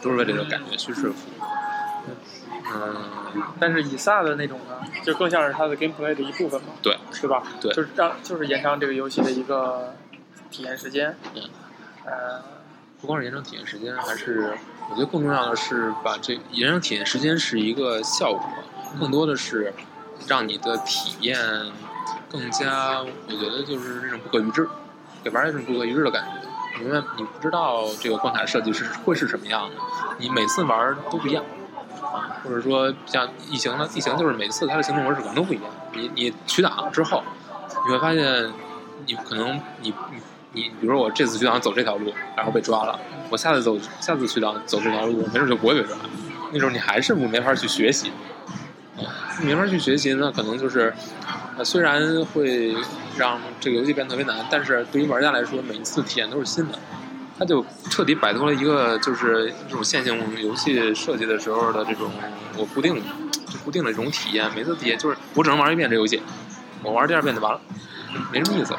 [0.00, 1.28] 都是为了这个感觉去说服。
[2.74, 7.42] 嗯，但是以撒的那种呢，就更像是它的 gameplay 的一部分嘛，对，对吧？
[7.60, 9.94] 对就是让就是延长这个游戏的一个
[10.50, 11.16] 体验时间。
[11.34, 11.42] 嗯。
[12.04, 12.40] 呃，
[13.00, 14.56] 不光是延长体验时间，还是
[14.88, 18.48] 我觉得更重要的是把这延长体验时间是一个效果，
[19.00, 19.74] 更多的是
[20.28, 21.36] 让你的体验
[22.30, 24.68] 更加，我觉得就是那种不可预知，
[25.24, 26.84] 给玩儿一种不可预知的感觉。
[26.84, 29.76] 因为你不知道这个关卡设计是会是什么样的，
[30.18, 31.42] 你每次玩都不一样。
[32.42, 35.66] 或者说像异形呢，异形就是每次它的行动模式可能都不一样。
[35.92, 37.22] 你你取档之后，
[37.86, 38.50] 你会发现，
[39.06, 40.20] 你可能你你
[40.52, 42.98] 你，比如说我这次取档走这条路，然后被抓了，
[43.30, 45.96] 我下次走下次取档走这条路，没准就不会被抓。
[46.52, 48.12] 那时候你还是没法去学习，
[49.42, 50.94] 没法去学习，那可能就是，
[51.64, 52.74] 虽然会
[53.16, 56.78] 让这个游戏变得特别难，但是对于玩家来说，每一次体验都是新的。
[57.38, 62.10] 它就彻底摆脱了一个就是这种线性游戏设计的时候的这种
[62.56, 66.22] 我固定就固定的这种体验，每次体验就是我只能玩一遍这游戏，
[66.82, 67.60] 我玩第二遍就完了，
[68.32, 68.74] 没什么意思。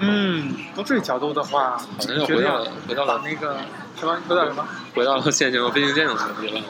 [0.00, 3.58] 嗯，从这个角度的话，好像又回到了回到了那个
[3.98, 4.66] 什么，回到什么？
[4.94, 6.62] 回到了线性和非线性的问题了。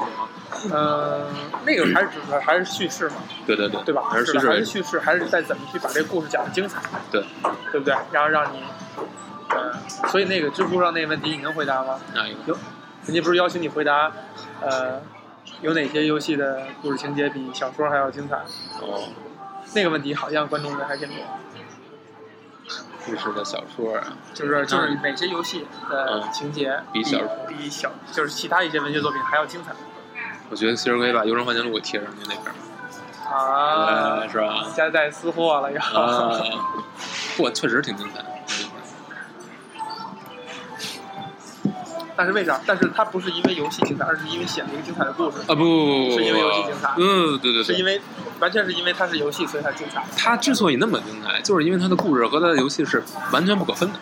[0.71, 1.27] 呃，
[1.65, 3.17] 那个还是指的还是叙事嘛？
[3.47, 4.03] 对对对，对吧？
[4.11, 6.81] 还是叙事，还是叙事，还是在怎么去把这个故事讲的精彩？
[7.11, 7.25] 对，
[7.71, 7.95] 对不对？
[8.11, 8.63] 然后让你。
[10.03, 11.99] 呃，所以那个知乎上那个问题你能回答吗？
[12.15, 12.39] 哪一个？
[12.47, 12.59] 有，
[13.07, 14.13] 人家不是邀请你回答，
[14.61, 15.01] 呃，
[15.61, 18.37] 有哪些游戏的故事情节比小说还要精彩？
[18.81, 19.09] 哦，
[19.75, 21.17] 那个问题好像观众人还挺多。
[23.05, 29.73] 故事的小说啊，就是就是哪些游戏的情节比小说比小就是其他一些文学作品还要精彩？
[30.51, 32.55] 我觉得其实可以把《幽灵幻境录》给贴上去那边。
[33.29, 34.67] 啊，是吧？
[34.77, 35.81] 夹带私货了又。
[35.81, 36.31] 啊，
[37.37, 38.23] 不，确实挺精彩。
[42.23, 42.61] 但是为啥？
[42.65, 45.39] 但是它不是因为游戏精彩，而是因为写了一个精彩的故事。
[45.49, 46.95] 啊不不不不，是因为游戏精彩。
[46.97, 48.01] 嗯，对对对，是因为
[48.39, 50.05] 完全是因为它是游戏，所以它精彩。
[50.17, 53.99] 它之所以那么精彩，就是因为它的故事和它的游戏是完全不可分的。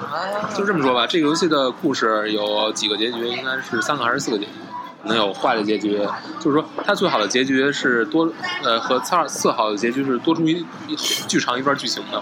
[0.00, 3.26] 啊，就这么说吧，这个游戏的故事有几个结局？
[3.28, 4.52] 应该是三个还是四个结局？
[5.04, 5.98] 能有坏的结局，
[6.40, 8.28] 就是说它最好的结局是多
[8.64, 10.66] 呃和次次好的结局是多出一
[11.28, 12.20] 巨长一段剧情的。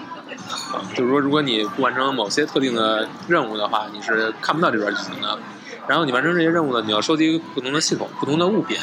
[0.94, 5.38] 就是说，如果你不完成某些特定的任务的话，你是看不到这边剧情的。
[5.86, 8.78] 然后你完成这些任务呢，你要收集不同的系统、不同的物品，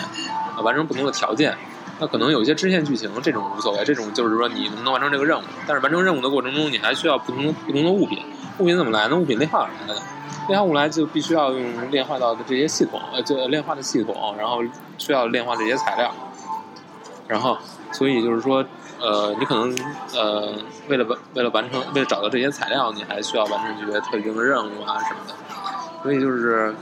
[0.56, 1.58] 啊，完成不同的条件。
[2.00, 5.43] 那可能有一些支线剧情，这种无所谓，这种就是说你能不能完成这个任务。
[5.67, 8.19] 但是完成任务的过程中，你还需要不同的不同的物品。
[8.60, 9.15] 物品怎么来呢？
[9.15, 10.02] 物品炼化而来的。
[10.47, 14.62] 炼化物来就必须要用炼化到的这些系统，呃，就炼化的系统，然后
[14.97, 16.13] 需要炼化这些材料。
[17.28, 17.58] 然后，
[17.91, 18.65] 所以就是说。
[19.01, 19.75] 呃，你可能
[20.13, 20.53] 呃，
[20.87, 25.33] 为了完为了完成，为了找到这些材料，你还需要完成一些特定的任务啊什么的。
[26.03, 26.75] 所以就是，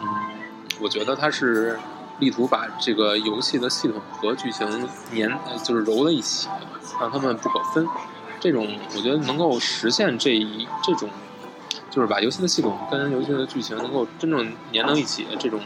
[0.00, 0.06] 嗯，
[0.80, 1.78] 我觉得它是
[2.18, 4.68] 力图把这个游戏的系统和剧情
[5.14, 6.48] 粘，就是揉在一起，
[7.00, 7.88] 让它们不可分。
[8.38, 11.08] 这种我觉得能够实现这一这种，
[11.90, 15.60] 就是把游戏的系统跟游戏的剧情能够真正粘到一起，这种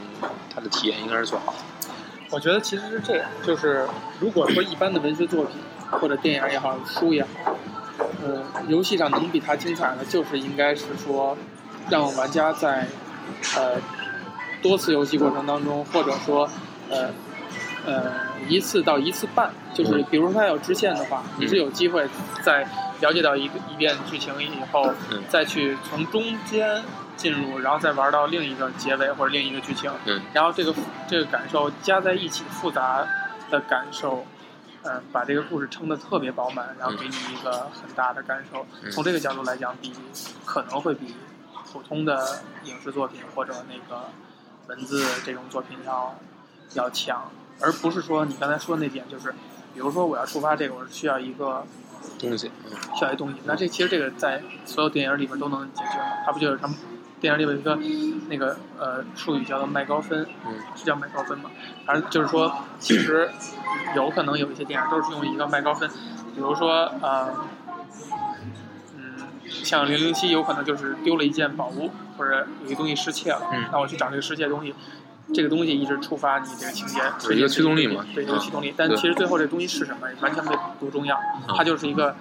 [0.54, 1.58] 它的体验应该是最好的。
[2.30, 3.86] 我觉得其实是这样，就是
[4.20, 5.56] 如果说一般的文学作品
[5.90, 7.56] 或者电影也好，书也好，
[8.22, 11.36] 呃，游戏上能比它精彩的，就是应该是说，
[11.88, 12.86] 让玩家在
[13.56, 13.76] 呃
[14.60, 16.46] 多次游戏过程当中，或者说
[16.90, 17.10] 呃
[17.86, 18.12] 呃
[18.46, 22.06] 一次到一次半，就是比如说它有支线的话，你是有机会
[22.42, 22.68] 在
[23.00, 24.92] 了解到一个一遍剧情以后，
[25.30, 26.82] 再去从中间。
[27.18, 30.72] 进入，然后再玩到另一个结尾或者另一个剧情，嗯，然后这个
[31.08, 33.04] 这个感受加在一起，复杂
[33.50, 34.24] 的感受，
[34.84, 38.64] 嗯，把这个故事撑得特别饱满，然后给你一个很大的感受。
[38.92, 39.92] 从这个角度来讲，比
[40.44, 41.16] 可能会比
[41.72, 44.04] 普通的影视作品或者那个
[44.68, 46.16] 文字这种作品要
[46.74, 49.32] 要强，而不是说你刚才说的那点，就是
[49.74, 51.66] 比如说我要触发这个，我是需要一个
[52.20, 52.50] 东西，
[52.94, 53.40] 需要一东西。
[53.44, 56.22] 那这其实这个在所有电影里边都能解决嘛？
[56.24, 56.76] 它不就是他们？
[57.20, 57.78] 电影里有一个
[58.28, 60.26] 那个呃术语叫做麦高芬，
[60.76, 61.50] 是叫麦高芬吗？
[61.84, 63.28] 反正就是说，其实
[63.96, 65.88] 有可能有一些电影都是用一个麦高芬，
[66.34, 67.34] 比如说呃，
[68.96, 74.74] 嗯，像零零七有可能就是丢了一件宝物，或者有一东西失窃了，那我去找这个失窃的东西，
[75.34, 78.04] 这个东西一直触发你这个情节，是一个驱动力嘛？
[78.14, 78.72] 对，一个驱动力。
[78.76, 81.18] 但其实最后这东西是什么，完全没不重要，
[81.56, 82.14] 它就是一个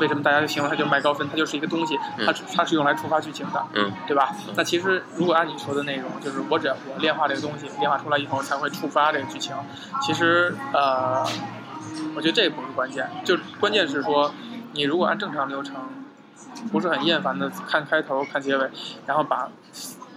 [0.00, 1.28] 为什么大家就形容它就是麦高分？
[1.28, 4.34] 它就是一个东西，它它是用来触发剧情的，嗯，对吧？
[4.54, 9.54] 那其实如果按你说的内容，就是我只要我炼化这个东西，炼化出来以后才会触发这个剧情。
[10.02, 11.24] 其实呃，
[12.14, 14.32] 我觉得这个不是关键，就关键是说
[14.72, 15.76] 你如果按正常流程，
[16.70, 18.70] 不是很厌烦的看开头看结尾，
[19.06, 19.48] 然后把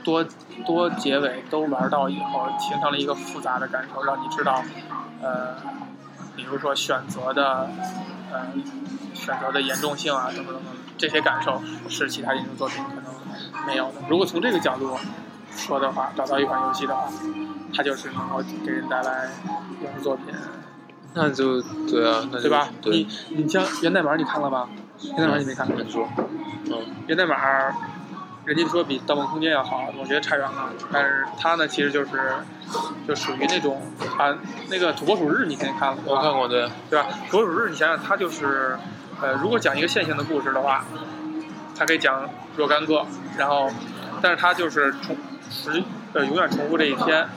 [0.03, 0.25] 多
[0.65, 4.63] 多结尾都玩到以后，形成了一个复杂的感受，让你知道
[5.21, 5.55] 呃，
[6.35, 7.69] 比如说选择的
[8.31, 8.47] 呃
[9.19, 10.63] 选择的严重性啊，等等等等，
[10.97, 13.95] 这些感受是其他影视作品可能没有的。
[14.09, 14.97] 如果从这个角度
[15.55, 17.11] 说的话，找到一款游戏的话，
[17.75, 19.29] 它就是能够给人带来
[19.81, 20.25] 影视作品，
[21.13, 22.69] 那就对啊，那就对吧？
[22.81, 24.69] 对你，你像源代码你看了吗？
[25.03, 25.67] 源代码你没看？
[25.69, 26.07] 没说，
[26.65, 27.35] 嗯源代码，
[28.45, 30.71] 人家说比《盗梦空间》要好，我觉得差远了。
[30.91, 32.09] 但是它呢，其实就是
[33.07, 33.81] 就属于那种
[34.17, 34.35] 啊，
[34.69, 35.97] 那个《土拨鼠日》你肯定看了？
[36.05, 37.07] 我看过，对，对吧？
[37.29, 38.77] 《土拨鼠日》你想想，它就是
[39.21, 40.85] 呃，如果讲一个线性的故事的话，
[41.77, 43.05] 它可以讲若干个，
[43.37, 43.69] 然后，
[44.21, 45.15] 但是它就是重
[45.49, 47.27] 实呃永远重复这一天，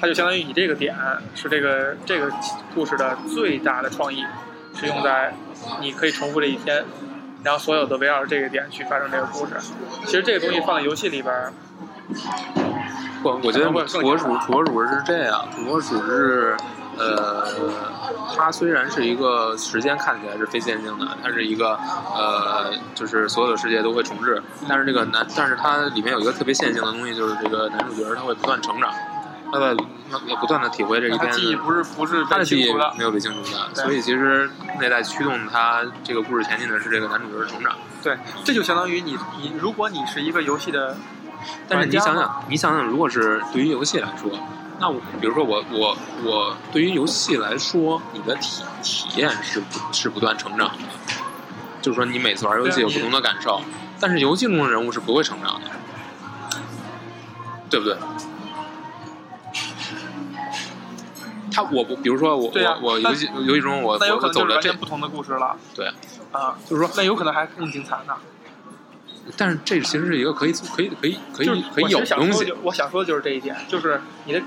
[0.00, 0.94] 它就相当于你这个点
[1.34, 2.30] 是这个这个
[2.74, 4.24] 故事的最大的创意，
[4.74, 5.34] 是用在
[5.80, 6.84] 你可以重复这一天，
[7.42, 9.54] 然后所有的围绕着这个点去发生这个故事。
[10.04, 11.52] 其实这个东西放在游戏里边，
[13.22, 16.56] 我我觉得可能会更土拨鼠土拨鼠是这样，土拨鼠是
[17.00, 17.46] 呃，
[18.36, 21.78] 它虽然是一个时间看起来是非线性的，它是一个
[22.14, 28.92] 呃，就是所有的世界都会重置，但是这个男，但是它里面有一个特别线性的东西，就是这个男主角他会不断成长，
[29.52, 29.74] 他在
[30.40, 31.38] 不断的体会这一它天的。
[31.38, 32.20] 记忆不是不是。
[32.96, 37.72] 没有被清除的，对所以其实内在驱动他这个故事前进的是这个男主角的成长。
[38.02, 40.96] 对，这就相当于你你如果你是一个游戏的
[41.68, 44.30] 但是你想想，你想想，如果是对于游戏来说，
[44.80, 50.78] 那我比如说我我我对于游戏来说，你的体体验是不是不断成长的，
[51.82, 53.60] 就是说你每次玩游戏有不同的感受，
[54.00, 55.70] 但是游戏中的人物是不会成长的，
[57.68, 57.94] 对不对？
[61.52, 65.56] 他我不，比如说我、啊我我游戏游戏中我那有我走了这不同的故事了。
[65.74, 65.88] 对，
[66.32, 68.14] 啊，就是说，那有可能还更精彩呢。
[69.36, 74.40] 但是这其实是一个可以可以可以可以可以有东西，我想说的就是这一点，就是你的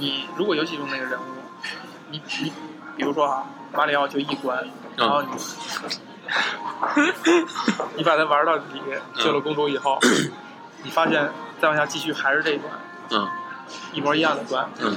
[0.00, 1.24] 你如果游戏中那个人物，
[2.10, 2.52] 你你
[2.96, 5.28] 比如说啊，马里奥就一关，然后你、
[7.96, 8.80] 你把它玩到底，
[9.14, 9.98] 救了公主以后，
[10.82, 12.72] 你发现再往下继续还是这一关，
[13.10, 13.28] 嗯
[13.92, 14.96] 一模一样的关，嗯。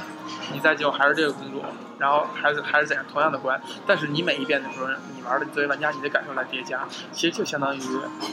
[0.52, 1.64] 你再救还是这个公主，
[1.98, 7.82] 然后还是还是怎样同样的关，但是你每一遍的时候，你玩的作为玩家你的感受来叠加，其实就相当于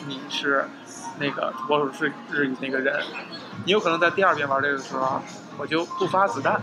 [0.07, 0.68] 你是
[1.18, 3.00] 那个土拨鼠是日语那个人，
[3.64, 5.22] 你有可能在第二遍玩这个的时候，
[5.57, 6.61] 我就不发子弹，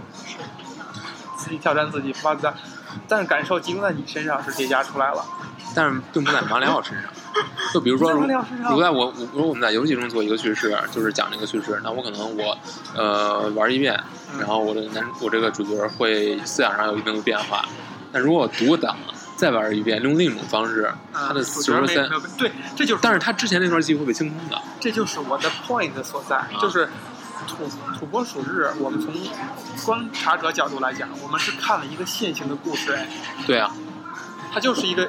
[1.38, 2.54] 自己挑战自己不发子弹，
[3.08, 5.26] 但是感受集中在你身上是叠加出来了。
[5.78, 7.12] 但是并不在马里奥身上。
[7.72, 12.58] 就比如说，如如果在我我如果我们在游戏中做一个叙事，就是讲这个叙事，那我可能我
[12.96, 13.94] 呃玩一遍，
[14.34, 17.63] 嗯然后我的男我这个主角会思想上有一定的变化。
[18.12, 18.98] 但如果我读档
[19.36, 24.60] 再玩一遍，用另一种方式，他的主九十三角没没，有对，这就是但是他之前那段记忆会被清空的。
[24.80, 26.90] 这就是我的 point 所在，就是
[27.46, 29.13] 土土拨鼠日，我们从
[29.86, 33.08] 观察者角度来讲，我们是看了一个线性的故事，哎，
[33.46, 33.72] 对啊，
[34.52, 35.08] 它就是一个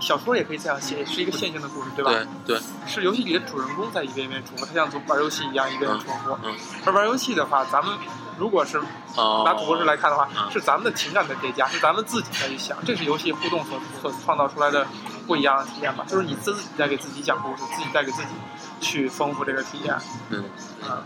[0.00, 2.10] 小说也可以这样写，是一个线性的故事，对吧？
[2.46, 6.38] 对对，是游戏里的主人公在一遍一遍重复，他像玩游戏一样一遍遍重复。
[6.42, 6.54] 嗯
[6.86, 7.96] 而玩游戏的话，咱们
[8.38, 8.80] 如果是
[9.16, 14.86] 哦，拿土拨鼠来看的话，嗯是咱们的情感的叠加，是咱们自己在去想，这是游戏互动所所创造出来的
[15.26, 16.04] 不一样的体验吧？
[16.08, 18.28] 就是你自己在给自己讲故事，自己在给自己
[18.80, 19.94] 去丰富这个体验。
[20.30, 20.44] 嗯
[20.82, 21.02] 嗯，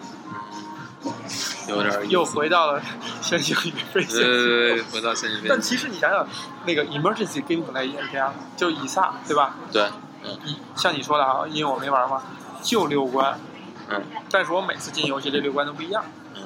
[1.68, 2.82] 有点又回到了
[3.20, 4.76] 先行与非线性。
[4.78, 6.26] 呃，回到现实边但其实你想想，
[6.66, 9.56] 那个 emergency gameplay 也是这样的，就以撒对吧？
[9.72, 9.88] 对，
[10.24, 10.38] 嗯
[10.76, 12.22] 像你说的啊，因为我没玩嘛，
[12.62, 13.38] 就六关，
[13.88, 16.04] 嗯但是我每次进游戏这六关都不一样。
[16.36, 16.42] 嗯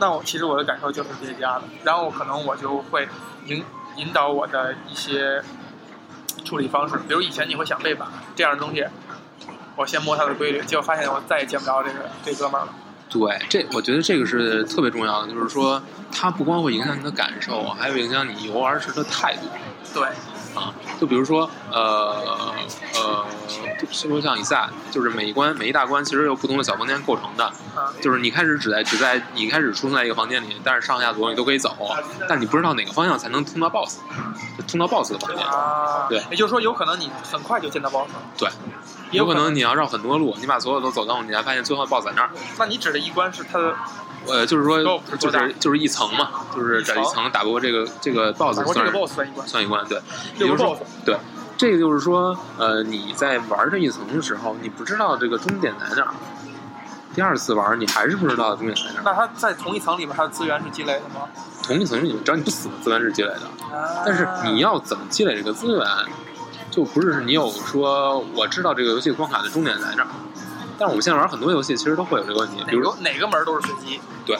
[0.00, 3.08] 那我其实我的感受就是叠加的，然后可能我就会
[3.46, 3.64] 引
[3.96, 5.42] 引导我的一些
[6.44, 8.86] 处理方式，比如以前你会想背板这样的东西，
[9.78, 12.68] 我先摸它的规律，结果发现我再也见不着这个这哥们儿了。
[13.08, 15.80] 对，这我觉得这个是特别重要的，就是说
[16.12, 19.42] 它不光会影响你的感受，还会影响你游玩时的态度。
[19.94, 20.02] 对，
[20.54, 22.52] 啊，就比如说，呃
[22.96, 23.24] 呃，
[23.80, 27.44] 就说像以赛，就是每一关每一大关其实由不同的小房间构成的，
[27.74, 31.74] 啊，就是你开始只在只在你开始出生在一个房间里，但是上下左右你都可以走，
[32.28, 34.00] 但你不知道哪个方向才能通到 BOSS，
[34.58, 35.46] 就通到 BOSS 的房间。
[35.46, 38.50] 啊，对也就是说有可能你很快就见到 BOSS，对，
[39.10, 42.30] 有可能你要绕很多路，你把所有都走到，你才发现最后 BOSS 在那儿。
[42.58, 43.74] 那你指的一关是它的
[44.26, 44.82] 呃，就是说
[45.18, 50.00] 就是就是一层嘛，就是这一层打不过这个这个 BOSS 算一关，算一关，对，
[50.38, 51.16] 就是说对，
[51.56, 56.14] 这个就是说，呃，你在玩这一层的时候，你不知道这个终点在哪儿。
[57.14, 59.02] 第二次玩，你还是不知道终点在哪儿。
[59.04, 61.26] 那它在同一层里面，它的资源是积累的吗？
[61.64, 63.42] 同一层里面，只要你不死，资源是积累的。
[64.04, 65.84] 但是你要怎么积累这个资源，
[66.78, 70.08] 就不是你有说我知道这个游戏关卡的终点在哪儿。
[70.78, 74.38] 但是我们现在玩很多游戏，其实都会有这个问题，比如说哪个门都是随机，对，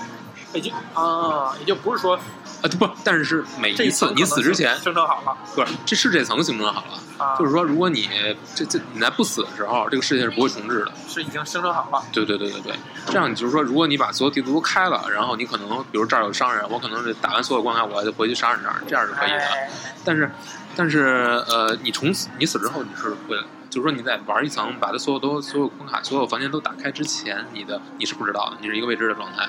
[0.52, 8.08] 也就啊，也就不是说啊，不，但是是每一次你死之前，生成好了不是这是这层形成好了，啊，就是说如果你
[8.54, 10.92] 这这你在不死的时候，这个世界是不会重置的。
[11.08, 12.04] 是已经生成好了。
[12.12, 12.74] 对对对对对，
[13.06, 19.38] 这样你就是说，如果你把所有地图都开了，然后你可能比如这儿有商人，我可能是打完所有关卡，我就回去杀人这样是可以的。
[19.38, 19.68] 哎，
[20.04, 20.30] 但是，
[20.78, 23.36] 但是呃，你从此你死之后，你是会，
[23.68, 29.48] 就是说你在玩一层，把它所有都所有关卡、所有房间都打开之前，你的你是不知道的，你是一个未知的状态。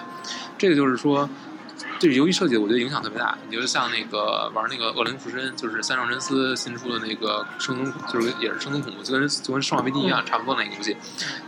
[0.58, 1.30] 这个就是说，
[2.00, 3.38] 对游戏设计，我觉得影响特别大。
[3.48, 10.98] 你就像那个玩那个《恶灵附身》，就是三上真司新出的那个生存，就是也是生存恐怖，就跟就跟《生化危机》一样，差不多那个游戏。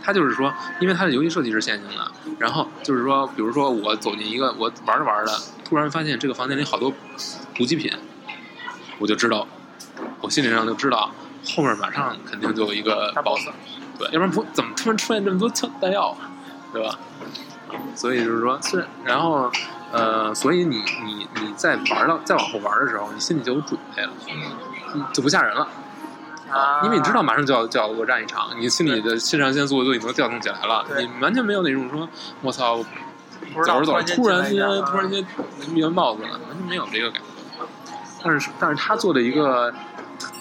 [0.00, 5.32] 它就是说，因为它的游戏设计是线性的，然后就是说，比如说我走进一个，我玩着玩着，
[5.64, 6.92] 突然发现这个房间里好多
[7.56, 7.90] 补给品，
[9.00, 9.48] 我就知道，
[10.22, 11.10] 我心理上就知道
[11.54, 13.48] 后面马上肯定就有一个大 boss，
[13.98, 16.16] 对，要不然不怎么突然出现这么多枪弹药，
[16.72, 16.96] 对吧？
[17.94, 19.50] 所以就是说，虽然然后
[19.90, 24.12] 呃，所以你你你在玩到再往后玩的时候，你心里就有准备了，
[24.94, 25.66] 嗯就不吓人了。
[26.50, 32.06] 啊，因为你知道马上就要就要恶战一场，你心里的肾上腺素都已经调动起来了，你完全没有那种说，
[32.42, 32.76] 我操，
[33.64, 35.26] 走着走着突然间突然间
[35.70, 37.28] 灭完 BOSS 了，完全没有这个感觉。
[38.22, 39.72] 但是但是他做的一个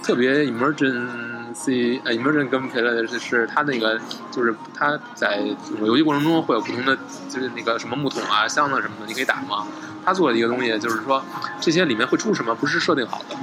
[0.04, 4.00] 特别 emergency 呃 emergency gameplay 的是是他那个
[4.32, 5.42] 就是他在
[5.84, 6.98] 游戏过程中会有不同的
[7.30, 9.66] 就是那个什么木桶啊箱子什么的，你可以打嘛。
[10.04, 11.24] 他做的一个东西就是说
[11.60, 13.36] 这些里面会出什么不是设定好的，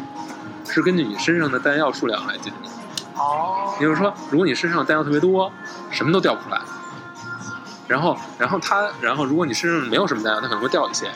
[0.70, 2.68] 是根据你身上的弹药数量来进行的。
[3.20, 5.52] 哦，也就是说，如果你身上弹药特别多，
[5.90, 6.60] 什么都掉不出来。
[7.88, 11.10] 然后，然后它，然后如果你身上没有什么弹药，它可能会掉一些。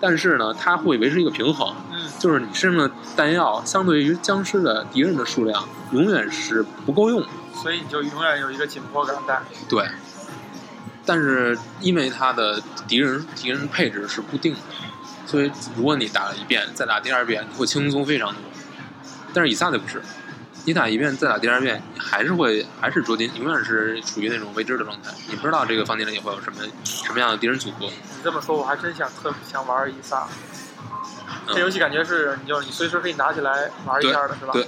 [0.00, 7.28] 但是呢，它会维持一个平衡，嗯，就是你身上的弹药相对于僵尸的敌人的数量，永远是不够用的。
[7.54, 9.40] 所以你就永远有一个紧迫感在。
[9.68, 9.86] 对。
[11.04, 14.60] 但是因为它的敌人敌人配置是固定的，
[15.24, 18.40] 所以如果你打了一遍，再打第二遍，你会轻松非常多。
[19.32, 20.02] 但是以撒的不是，
[20.66, 27.86] 你打一遍再打第二遍，你还是会还是捉襟，永远是处于那种未知的状态，你不知道这个房间里会有什么什么样的敌人组合。
[27.86, 27.92] 你
[28.24, 30.26] 这么说，我还真想特别想玩一萨。
[31.48, 34.52] 嗯这游戏感觉是，你就是你随时可以拿起来玩一下的，是吧？
[34.52, 34.66] 对，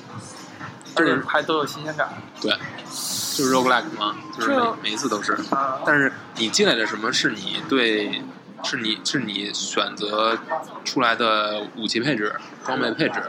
[0.94, 2.08] 而且还都有新鲜感。
[2.40, 5.32] 对，就是 roguelike 嘛，就是每每一次都是。
[5.50, 7.12] 啊，但是你积累的什么？
[7.12, 8.22] 是你对，
[8.62, 10.38] 是你是你选择
[10.84, 12.32] 出来的武器配置、
[12.64, 13.20] 装备配置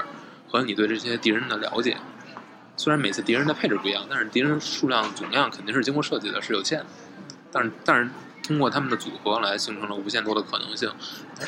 [0.47, 1.97] 和你对这些敌人的了解。
[2.79, 6.85] 虽然每次敌人的配置不一样，但是敌人数量总量肯定是经过设计的，是有限的。
[7.51, 8.09] 但是但是
[8.41, 10.89] 通过他们的组合来形成了无限多的可能性，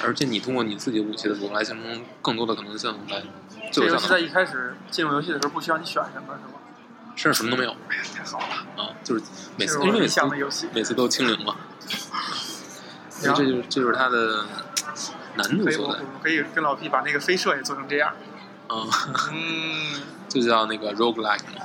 [0.04, 3.24] 而且你通过你自己武器的组合来形成更多的可能性，来
[3.72, 6.60] 这游戏最有效的在一开始进入游戏的时候不需要你选什么，是吗？
[7.16, 9.24] 甚至什么都没有哎呀，太好了，啊，就是
[9.56, 10.68] 每次因为每次。
[10.74, 11.56] 每次都清零嘛，
[13.10, 14.46] 所以这就是这就是它的
[15.36, 16.00] 难度所在。
[16.00, 18.14] 们可以跟老 P 把那个飞射也做成这样。
[18.70, 18.90] 嗯，
[20.32, 21.62] 嗯就叫那个 roguelike 嘛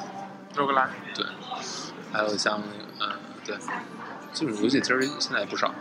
[0.57, 0.89] ，，roguelike。
[1.15, 1.25] 对，
[2.13, 3.57] 还有像那个，嗯，对，
[4.35, 5.73] 这种游戏其实现在也不少。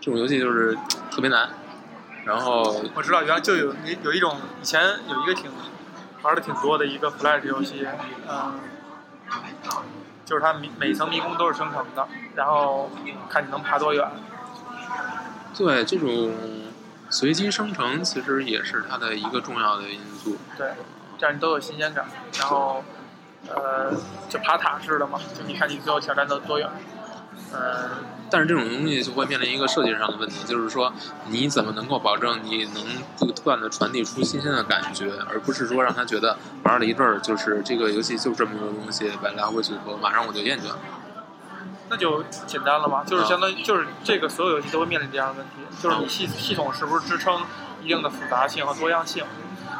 [0.00, 0.76] 这种游戏就是
[1.10, 1.48] 特别难，
[2.24, 3.72] 然后我知道，原来就有
[4.02, 5.50] 有一种以前有一个挺
[6.22, 7.86] 玩的挺多的一个 Flash 游戏，
[8.28, 8.58] 嗯，
[10.24, 12.90] 就是它每每层迷宫都是生成的，然后
[13.30, 14.08] 看你能爬多远。
[15.56, 16.32] 对这种
[17.08, 20.36] 随机生成其实也是它的一个重要的因素。
[20.58, 20.72] 对，
[21.18, 22.04] 这样你都有新鲜感。
[22.38, 22.82] 然后，
[23.48, 23.92] 呃，
[24.28, 26.68] 就爬塔式的嘛，就你看你最后挑战到多远。
[27.52, 27.58] 嗯，
[28.30, 30.92] 但是这种东西就会面临一个设计上的问题，就是说
[31.28, 32.84] 你怎么能够保证你能
[33.18, 40.78] 不断的传递出新鲜的感觉，而不是说让他觉得玩了一阵儿就是这个游戏就这么个东西来来回组合，马上我就厌倦了。
[41.88, 47.42] 那就简单了嘛，就是相当于就是这个所有游戏都会面临这样的问题，就是你系系统是不是支撑
[47.86, 49.24] 一定的复杂性和多样性？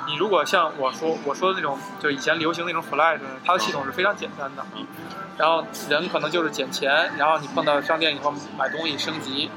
[0.06, 4.64] 你如果像我说我说的那种，就以前流行那种 Flash，它的系统是非常简单的，
[5.36, 9.50] 然后人可能就是捡钱，然后你碰到商店以后买东西升级，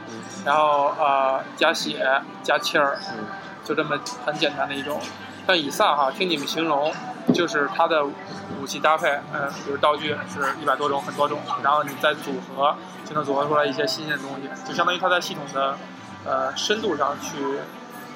[0.44, 2.04] 然后呃加血
[2.42, 3.28] 加气儿，嗯
[3.64, 5.00] 就这么很简单的一种。
[5.46, 6.92] 但以撒哈，听你们形容，
[7.32, 12.76] 就是它的武器搭配，呃，比如道具是一百多种，很多种，然后你再组合，
[13.06, 15.78] 就能组合出来一些新鲜的东西，就相当于它在系统的
[16.26, 17.38] 呃深度上去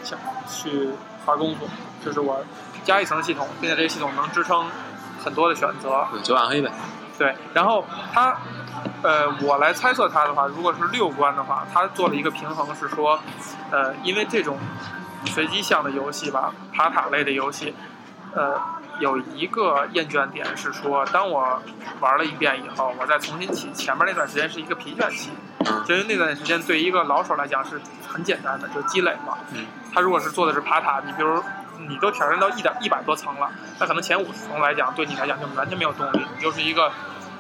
[0.04, 0.90] 想去
[1.26, 1.68] 花功夫。
[2.04, 2.44] 就是我
[2.84, 4.68] 加一层系统，并且这个系统能支撑
[5.24, 6.06] 很多的选择。
[6.12, 6.70] 对，九暗黑呗。
[7.18, 8.36] 对，然后它，
[9.04, 13.20] 呃，我来猜测它的话，如果是六关的话，它做了一个平衡，是说，
[13.72, 14.58] 呃，因为这种
[15.28, 17.74] 随机向的游戏吧，爬塔类的游戏，
[18.34, 18.60] 呃，
[19.00, 21.62] 有一个厌倦点是说，当我
[22.00, 25.32] 玩了一遍以后，我再重新起，前面那段时间是一个疲倦期，
[25.66, 29.38] 嗯因为那段时间对于一个老手来讲是很简单的，就积累嘛。
[29.52, 29.66] 嗯。
[29.94, 31.44] 他如果是做的是爬塔，你比如
[31.88, 36.92] 你都挑战到一点一百多层了，那可能前五十层来讲，对你来讲就完全没有动力，你就是一个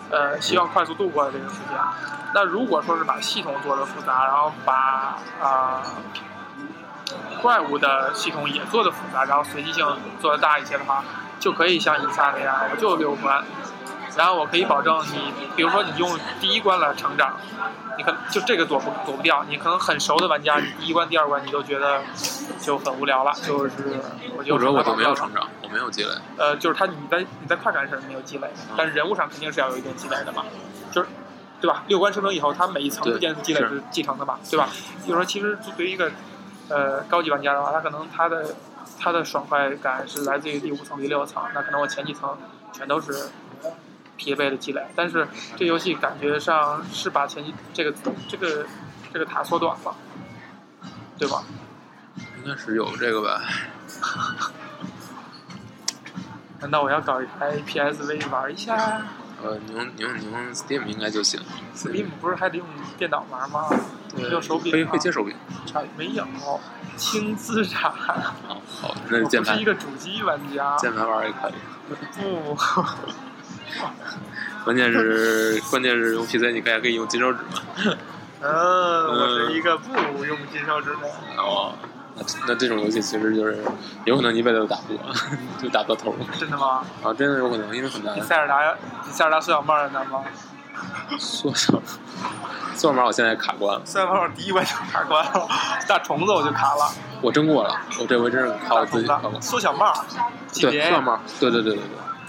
[0.09, 1.77] 呃希望快速度过的这个时间。
[2.33, 5.83] 那如果说是把系统做的复杂，然后把啊、
[7.41, 9.85] 怪物的系统也做的复杂，然后随机性
[10.19, 11.03] 做的大一些的话，
[11.43, 13.43] 就可以像以撒那样，我就六关，
[14.15, 17.35] 然后我可以保证你，比如说你用第一关来成长，
[17.97, 21.99] 你可能就这个躲不躲不掉，你可能很熟的玩家，你第一关、第二关你都觉得
[22.61, 23.73] 就很无聊了，就是
[24.37, 26.09] 我就或者我就没有成成长，我没有积累。
[26.37, 30.45] 呃，就是他你在你在快感上是没有积累，但是人物上肯定是要有一定积累的嘛，
[30.93, 31.09] 就是
[31.59, 31.83] 对吧？
[31.87, 34.69] 六关生成以后，他每一层之间的积累是是继承的嘛，对吧？
[35.05, 36.09] 就是说，其实对于一个
[36.69, 38.55] 呃高级玩家的话，他可能他的
[39.03, 42.37] 他的爽快感是来自于第五层、第六层，那可能我前几层
[42.71, 43.11] 全都是
[44.15, 45.27] 疲惫的积累，但是
[45.57, 47.93] 这游戏感觉上是把前几这个
[48.29, 48.65] 这个
[49.11, 49.93] 这个塔缩短了，
[51.19, 51.43] 对吧？
[52.41, 53.41] 应该是有这个吧？
[56.61, 59.01] 难道我要搞一台 PSV 玩一下
[59.43, 61.39] 呃，你用你用你用 Steam 应该就行。
[61.75, 62.65] ？Steam 不是还得用
[62.97, 63.67] 电脑玩吗？
[64.15, 65.35] 对用手柄可以吗可以接手柄。
[65.65, 66.25] 差没有，
[66.95, 67.91] 轻资产。
[68.47, 70.77] 哦，好，那键盘不是一个主机玩家。
[70.77, 71.53] 键盘玩也可以。
[72.15, 72.55] 不，
[74.63, 77.95] 关键是关键是用 PC 你可以可以用金手指嘛。
[78.39, 78.47] 嗯，
[79.09, 81.07] 我是一个不用金手指的。
[81.37, 81.73] 哦，
[82.16, 83.64] 那那这种游戏其实就是
[84.05, 85.14] 有可能一辈子都打不过，
[85.61, 86.16] 就打不到头。
[86.39, 86.84] 真的吗？
[87.03, 88.22] 啊，真的有可能，因为很难比。
[88.22, 88.59] 塞尔达
[89.03, 90.24] 比塞尔达缩小帽难吗？
[91.20, 91.74] 缩小，
[92.76, 95.47] 缩小帽我现在卡关了，塞尔达第一关就卡关了，
[95.88, 96.91] 大虫子我就卡了。
[97.22, 99.47] 我真过了，我这回真是靠自己卡过虫子。
[99.49, 99.93] 缩小帽，
[100.51, 101.88] 级对，缩小帽，对对对对对。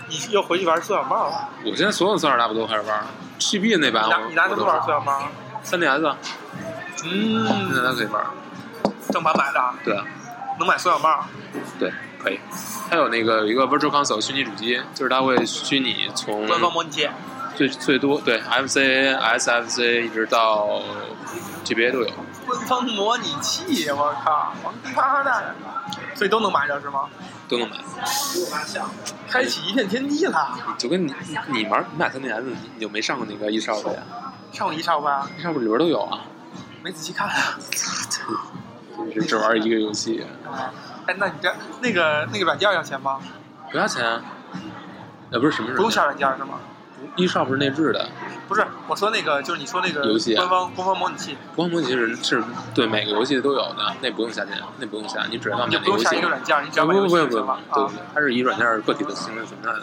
[0.09, 1.49] 你又回去玩缩小帽了？
[1.64, 3.05] 我现在所有塞尔达不都开始玩
[3.39, 5.22] ，GB 那版我你拿什么玩缩小帽？
[5.62, 6.14] 三 DS，
[6.97, 8.22] 现嗯，在可以玩。
[9.14, 10.04] 正版买的，对啊
[10.58, 11.24] 能买缩小帽。
[11.78, 12.40] 对，可以。
[12.90, 17.08] 它有那个有一个 Virtual Console 虚拟主机，就是它会虚拟从官方模拟器，
[17.54, 18.78] 最最多对 FC、
[19.38, 20.82] SFC 一直到
[21.64, 22.10] GBA 都有。
[22.44, 25.54] 官方模拟器，我靠，王八蛋！
[26.16, 27.08] 所以都能买着是吗？
[27.48, 27.76] 都能买，
[29.28, 30.58] 开启一片天地了。
[30.76, 34.00] 就跟你你你玩你买三 DS，你你就没上过那个 eShop 呀
[34.52, 36.20] 上过一少吧？？eShop 里边都有啊，
[36.82, 37.34] 没仔细看啊。
[39.14, 40.24] 就是只玩一个游戏，
[41.07, 43.18] 哎，那你这那个那个软件要钱吗？
[43.70, 44.22] 不要钱啊。
[45.30, 46.61] 呃，不是什么不用下软软件是吗
[47.16, 48.09] ？，eShop 是内置的，
[48.47, 59.82] 不是，我说那个就是你说那个游戏啊官方官方模拟器，官方模拟器是是对每个游戏都有的，那不用下钱，那不用下，你只要买那游戏你不用下一个软件，你只要买游不不不不不戏就行了，啊对对。，它是以软件个体的形式存在的，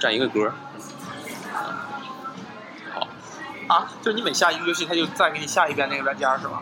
[0.00, 0.52] 占一个格。
[2.92, 3.06] 好，
[3.68, 6.60] 啊，就是你每下一个游戏，它就再给你下一遍那个软件是吗？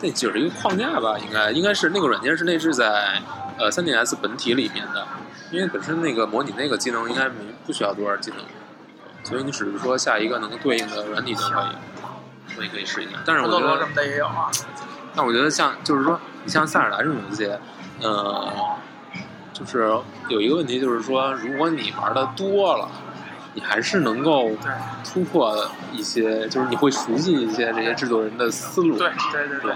[0.00, 3.20] 这就是一个框架吧，应该应该是那个软件是内置在
[3.58, 5.06] 呃 3DS 本体里面的，
[5.50, 7.34] 因为本身那个模拟那个技能应该没
[7.66, 8.38] 不需要多少技能，
[9.24, 13.18] 所以你只是说下一个能对应的软体就可以，所以可以试一下。
[13.24, 13.88] 但是我觉得。
[15.16, 17.50] 但我觉得像就是说，你像塞尔达这种游戏，
[18.00, 18.52] 呃，
[19.52, 19.90] 就是
[20.28, 22.88] 有一个问题，就是说，如果你玩的多了，
[23.58, 24.52] 你还是能够
[25.04, 28.96] 突破一些，就是你会熟悉一些这些制作人的思路。
[28.96, 29.74] 对对对对，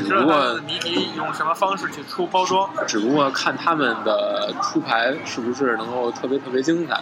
[0.00, 7.00] 只不过他们的谜底用什么方式去出包装，只不过看他们的出牌是不是能够特别特别精彩。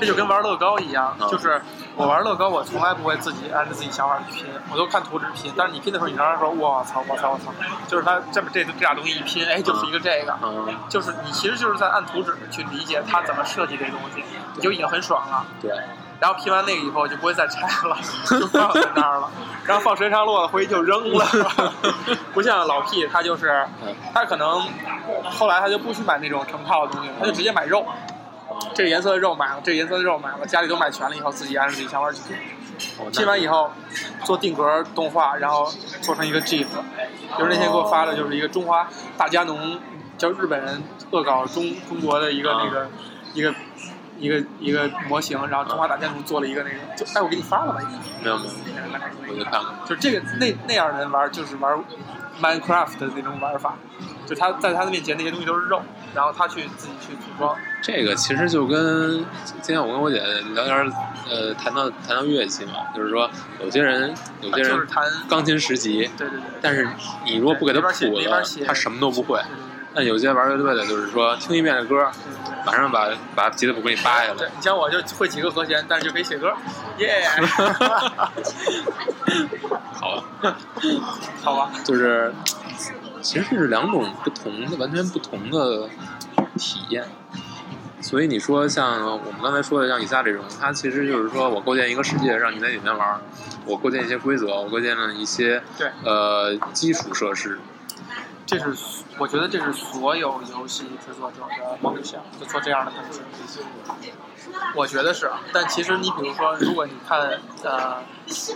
[0.00, 1.60] 这就跟玩乐高一样，啊就是
[1.96, 5.52] 我玩乐高，我从来不会自己按照自己想法去拼，我都看图纸拼。
[5.56, 7.52] 但是你拼的时候，你常常说我操我操我操，
[7.86, 15.44] 就是它这么这这俩东西一拼，哎，就是一个这个，嗯，就是你其实就是在按图纸去理解它怎么设计这东西，你就已经很爽了。
[15.60, 15.72] 对，
[16.20, 17.96] 然后拼完那个以后就不会再拆了，
[18.38, 19.30] 就放在那儿了。
[19.66, 21.26] 然后放时间长落了，回去就扔了。
[22.34, 24.62] 不像老 P，他就是嗯他可能
[25.30, 27.86] 后来他就不去买那种成套的东西了，他就直接买肉。
[28.74, 32.36] 这个颜色的肉买了，这个颜色的肉买了，家里都买全了以后，自己按照自己想法去拼。
[32.98, 33.70] 哦拼完以后
[34.24, 36.66] 做定格动画，然后做成一个 GIF。
[37.38, 39.78] 就是那天给我发的，就是一个中华大家农，
[40.18, 42.88] 叫日本人恶搞中中国的一个啊那个
[43.34, 43.54] 一个
[44.20, 47.98] 一个一个模型，然后中华大建筑做了一个那个，就哎，我给你发了吧，已经。
[48.22, 48.50] 没有没有，
[49.32, 49.80] 我就看了。
[49.86, 51.82] 就是这个那那样的人玩，就是玩
[52.40, 53.74] Minecraft 的那种玩法，
[54.26, 55.82] 就他在他的面前那些东西都是肉，
[56.14, 57.56] 然后他去自己去组装。
[57.82, 59.24] 这个其实就跟
[59.62, 60.20] 今天我跟我姐
[60.54, 60.92] 聊天，
[61.30, 66.86] 呃，谈到谈到乐器嘛，就是说有些人有些人弹，钢琴十级，对对对，但是
[67.24, 68.20] 你如果不给他谱
[68.66, 69.44] 他什么都不会对。
[69.48, 72.08] 对但有些玩乐队的，就是说听一遍这歌，
[72.64, 74.52] 马上把把吉他谱给你扒下对，来。
[74.56, 76.54] 你像我就会几个和弦，但是就可以写歌，
[76.98, 77.24] 耶，
[79.92, 80.24] 好吧，
[81.42, 82.32] 好吧，就是
[83.20, 85.88] 其实是两种不同的、完全不同的
[86.56, 87.04] 体验。
[88.00, 93.20] 所以你说像我们刚才说的像以下这种，它其实就是说我构建一个世界，让你在里面玩，
[93.66, 97.58] 我构建一些规则，我构建了一些对呃基础设施。
[98.58, 103.20] 这是我觉得这是所有游戏制作者的梦想，就做这样的东西。
[104.74, 107.20] 我觉得是，啊但其实你比如说，如果你看
[107.62, 108.02] 呃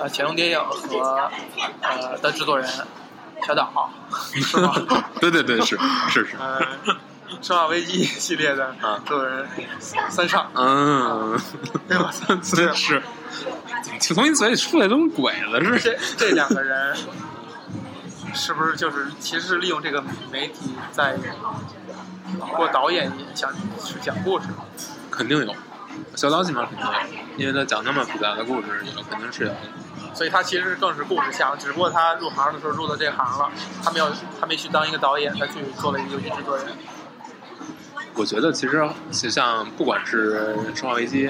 [0.00, 1.30] 呃潜龙谍影和
[1.82, 2.66] 呃的制作人
[3.46, 3.90] 小岛，
[4.34, 5.10] 是吧？
[5.20, 5.78] 对对对，是
[6.08, 6.60] 是是，呃，
[7.42, 9.46] 生化危机系列的啊制作人
[10.08, 11.38] 三上，嗯，
[11.88, 12.10] 对吧？
[12.42, 13.02] 真是，
[14.00, 15.78] 从你嘴里出来都跟鬼子似的。
[15.78, 16.96] 这这两个人
[18.34, 21.16] 是不是就是其实是利用这个媒体在
[22.38, 24.48] 通过导演想去讲故事？
[25.10, 25.54] 肯定有，
[26.16, 26.92] 小岛起码肯定有，
[27.38, 29.52] 因为他讲那么复杂的故事，有肯定是有。
[30.12, 33.50] 所以他其实更是故事向，只不过他入行的时候入到这行了，
[33.82, 34.10] 他没有
[34.40, 36.66] 他没去当一个导演，他去做了一个游戏制作人。
[38.14, 41.28] 我觉得其实就像不管是《生化危机》，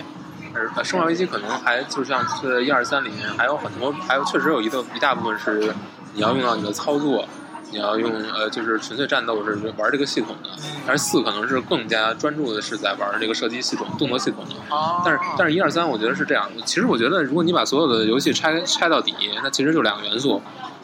[0.53, 5.75] 呃，《生化危机》可能还就像是一二三里面还有很多，还有确实有一个一大部分是
[6.15, 7.29] 你要用到你的操作，
[7.71, 10.51] 你要用呃就是纯粹战斗是玩这个系统的，
[10.87, 14.75] 但是四可能是更加专注的是在玩这个射击系统、动作系统的。
[14.75, 16.49] 啊但是但是一二三，我觉得是这样。
[16.65, 20.41] 其实我觉得，如果你把所有的游戏拆拆到底，那其实就两个元素，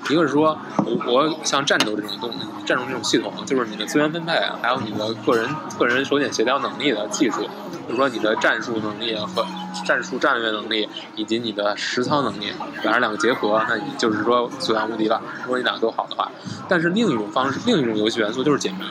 [0.09, 0.59] 一个是说
[1.07, 2.30] 我像战斗这种东
[2.64, 4.32] 战斗这种系统，就是你的资源分配，
[4.62, 5.48] 还有你的个人
[5.78, 9.46] 个人手点协调能力的技术，比如说你的战术能力和
[9.84, 15.20] 战术战略能力，以及你的实操能力，反正两个结合，那你就是说所向无敌了。
[15.44, 16.30] 如果你两个都好的话，
[16.68, 18.84] 但是另一种方式，另一种游戏元素就是解谜。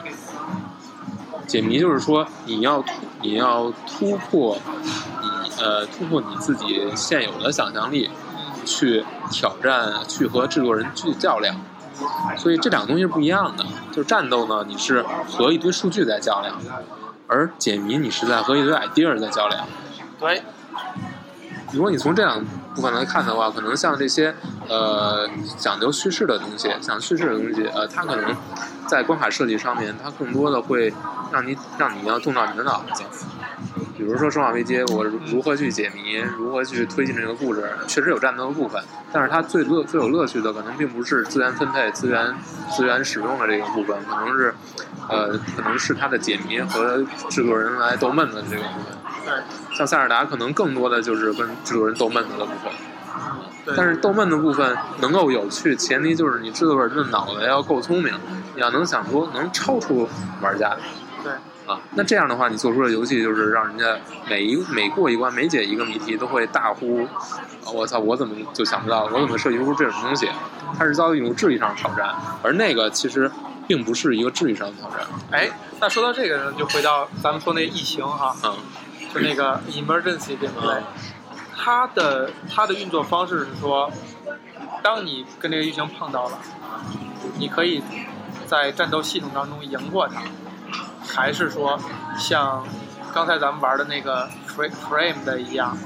[1.47, 2.91] 解谜就是说，你要突
[3.21, 4.55] 你要突破
[5.21, 8.07] 你呃突破你自己现有的想象力，
[8.69, 11.55] 去挑战，去和制作人去较量。
[12.37, 13.65] 所以这两个东西是不一样的。
[13.91, 16.55] 就是战斗呢，你是和一堆数据在较量，
[17.27, 19.67] 而解谜你是在和一堆 idea 在较量。
[20.19, 20.43] 对，
[21.73, 22.45] 如果你从这两
[22.75, 24.33] 部分来看的话，可能像这些
[24.69, 28.35] 呃讲究叙事的东西，讲叙事的东西，呃，它可能
[28.87, 30.93] 在关卡设计上面，它更多的会
[31.33, 33.03] 让你让你要动到你的脑子。
[33.99, 38.81] 比如说《生化危机》，我如何去解谜，如何去推进这个故事，确实有战斗的部分，
[39.11, 42.33] 但是它最乐最有乐趣的，可能并不是资源分配、资源
[42.71, 44.55] 资源使用的这个部分，可能是
[45.09, 48.97] 呃，可能是它的解谜和制作人来逗闷的这个部分。
[49.25, 52.71] 对，像塞尔达可能更多的就是跟制作人逗闷子的部分，
[53.65, 58.13] 对，但是逗闷的部分能够有趣，前提就是你制作人的脑袋要够聪明，
[58.55, 60.07] 你要能想出能超出
[60.41, 60.83] 玩家对，
[61.69, 61.79] 啊。
[61.95, 63.97] 那这样的话，你做出的游戏就是让人家
[64.27, 67.03] 每一每过一关、每解一个谜题都会大呼
[67.63, 67.99] ：“啊我操！
[67.99, 69.05] 我怎么就想不到？
[69.05, 70.27] 我怎么设计出这种东西？”
[70.77, 72.13] 它是遭遇一种智力上的挑战，
[72.43, 73.29] 而那个其实
[73.67, 74.99] 并不是一个智力上的挑战。
[75.31, 75.49] 哎，
[75.79, 78.53] 那说到这个呢，就回到咱们说那个异形哈，嗯
[79.13, 80.75] 就那个 emergency 对不对？
[80.75, 80.83] 嗯
[81.61, 83.91] 它的它的运作方式是说，
[84.81, 86.39] 当你跟这个异形碰到了，
[87.37, 87.83] 你可以
[88.45, 90.21] 在战斗系统当中赢过它，
[91.15, 91.79] 还是说
[92.17, 92.63] 像
[93.13, 95.77] 刚才咱们玩的那个 frame 的一样，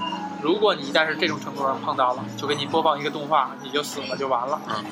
[0.42, 4.84] 如果你一旦是这种程度上碰到了，就给你播放一个动画，你就死了就完了，嗯，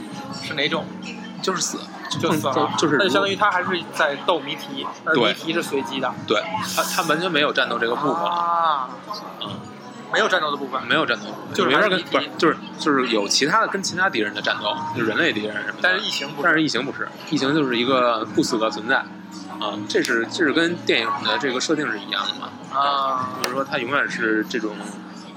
[0.42, 0.86] 是哪种？
[1.42, 1.80] 就是死，
[2.20, 5.30] 就死了，就就是那就相当于他还是在斗谜题，而对。
[5.30, 6.14] 谜题是随机的。
[6.28, 6.40] 对。
[6.76, 8.24] 他他完全没有战斗这个部分。
[8.24, 8.90] 啊，
[9.42, 9.50] 嗯，
[10.12, 15.80] 没有战斗的部分，没有战斗，就是没法跟不是就是就是有其他的跟其他敌人的战斗，就是人类敌人什么的。
[15.82, 18.98] 但是异形不是但是，是异形不是，异形就是一个不死的存在，
[19.60, 22.50] 啊，这是这是跟电影的这个设定是一样的嘛？
[22.78, 23.30] 啊。
[23.42, 24.76] 就是说它永远是这种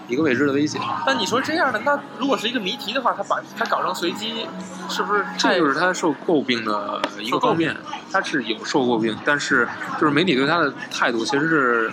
[0.09, 4.47] 一个未知的危险，但你说这样的，那如果是一个谜题的话，他把它搞成随机，
[4.91, 7.75] 是不是这就是它受诟病的一个方面。
[8.13, 9.67] 它是有受诟病，但是
[9.99, 11.91] 就是媒体对它的态度其实是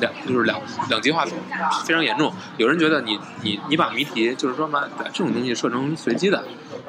[0.00, 1.24] 两就是两两极化
[1.84, 2.32] 非常严重。
[2.56, 6.44] 有人觉得你你你把谜题就是说把把这种东西设成随机的，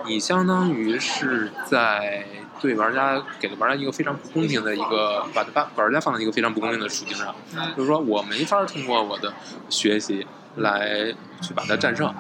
[0.05, 2.25] 你相当于是在
[2.59, 7.33] 对玩家给了玩家一个非常不公平的一个把把把玩家放在一个非常不公平的处境上，
[7.75, 9.33] 就是说我没法通过我的
[9.69, 12.13] 学习来去把它战胜。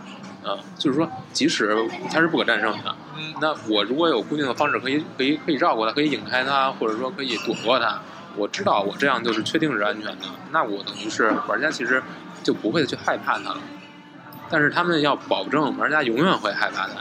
[0.43, 1.71] 啊，就是说，即使
[2.09, 2.95] 它是不可战胜的，
[3.39, 8.01] 那我如果有固定的方式可以可以可以绕过它，可以引开它，或者说可以躲过它，
[8.35, 12.01] 我知道我这样就是确定是安全的，那我等于是玩家其实
[12.43, 13.57] 就不会去害怕它了。
[14.49, 16.95] 但是他们要保证玩家永远会害怕它，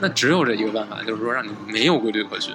[0.00, 2.54] 那只有这一个办法，就是说让你没有规律可循。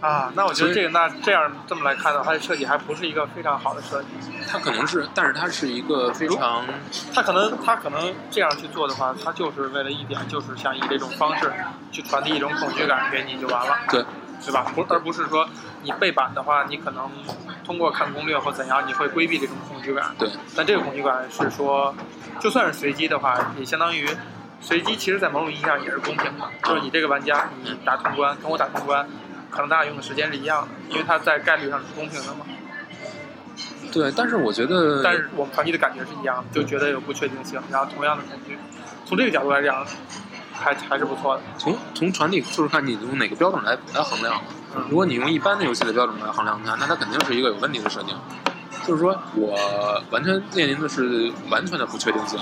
[0.00, 4.08] 啊，那我觉得这个那这样这么来看的话，它的设计还不是一个非常好的设计。
[4.50, 6.64] 它可能是，但是它是一个非常，
[7.14, 11.52] 它可能它可能这样去做的话，它就是为了一点，就是想以这种方式
[11.92, 13.76] 去传递一种恐惧感给你就完了。
[13.90, 14.04] 对，
[14.44, 14.70] 对吧？
[14.74, 15.48] 不， 而不是说
[15.82, 17.10] 你背板的话，你可能
[17.64, 20.14] 通过看攻略或怎样，你会规避这种恐惧感。
[20.18, 21.94] 对，但这个恐惧感是说，
[22.40, 24.08] 就算是随机的话，也相当于
[24.60, 26.48] 随机，其实在某种意义上也是公平的。
[26.64, 29.08] 就是你这个玩家，你打通关跟我打通关。
[29.50, 32.46] 可能大家用的时间是一样的，因为它在概率上是公平的嘛。
[33.92, 38.56] 对，但是我觉得，但是我们传递的感觉是一样的，就觉得有不确定性，然后同样的恐惧。
[39.04, 39.86] 从这个角度来讲，
[40.62, 41.42] 还还是不错的。
[41.58, 44.40] 从从传递就是看你用哪个标准来来衡量。
[44.88, 48.14] 如果你用一般的游戏的标准来衡量它，那它肯定是一个有问题的设定。
[48.86, 52.38] 就是说我完全面临的是完全的不确定性。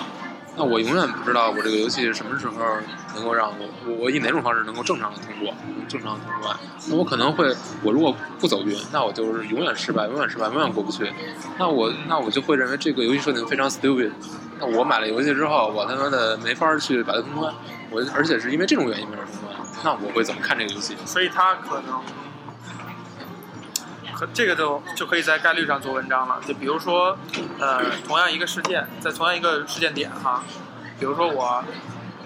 [0.57, 2.55] 那我永远不知道我这个游戏什么时候
[3.14, 5.55] 能够让我我以哪种方式能够正常的通过，
[5.89, 6.55] 正常通关。
[6.89, 11.11] 那我可能会，我如果不走运，那我就是永远失败，永远失败，永远过不去。
[11.57, 14.11] 那我那我就会认为这个游戏设定非常 stupid。
[14.59, 17.55] 那我买了游戏之后，我他妈的没法去把它通关，
[17.91, 20.97] 我而且是因为这种原因没法通关，那我会怎么看这个游戏？
[21.05, 22.01] 所以它可能。
[24.12, 26.38] 可这个就就可以在概率上做文章了。
[26.47, 27.16] 就比如说，
[27.59, 30.45] 呃，同样一个事件，在同样一个事件点哈，
[30.99, 31.64] 比如说我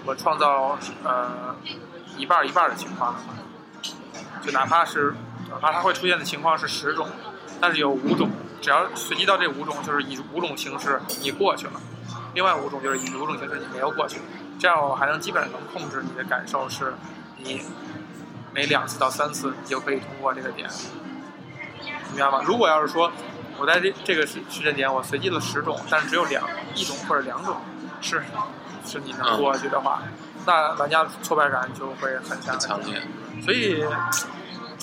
[0.03, 1.55] 我创造呃
[2.17, 3.15] 一半一半的情况，
[4.45, 5.15] 就哪怕是
[5.49, 7.07] 哪怕它会出现的情况是十种，
[7.61, 8.29] 但是有五种，
[8.61, 11.79] 只要随机到这五种，就是以五种形式你过去了，
[12.33, 14.19] 另外五种就是以五种形式你没有过去，
[14.59, 16.93] 这样我还能基本上能控制你的感受是，
[17.37, 17.61] 你
[18.53, 20.69] 每两次到三次你就可以通过这个点。
[22.13, 22.41] 明白吗？
[22.45, 23.11] 如果要是说，
[23.57, 27.57] 我在这这个时时间点我随机了十种，但是只有两一种或者两种
[28.01, 28.23] 是
[28.85, 30.03] 是你能过去的话，
[30.45, 33.01] 那玩家挫败感就会很强烈。
[33.43, 33.83] 所以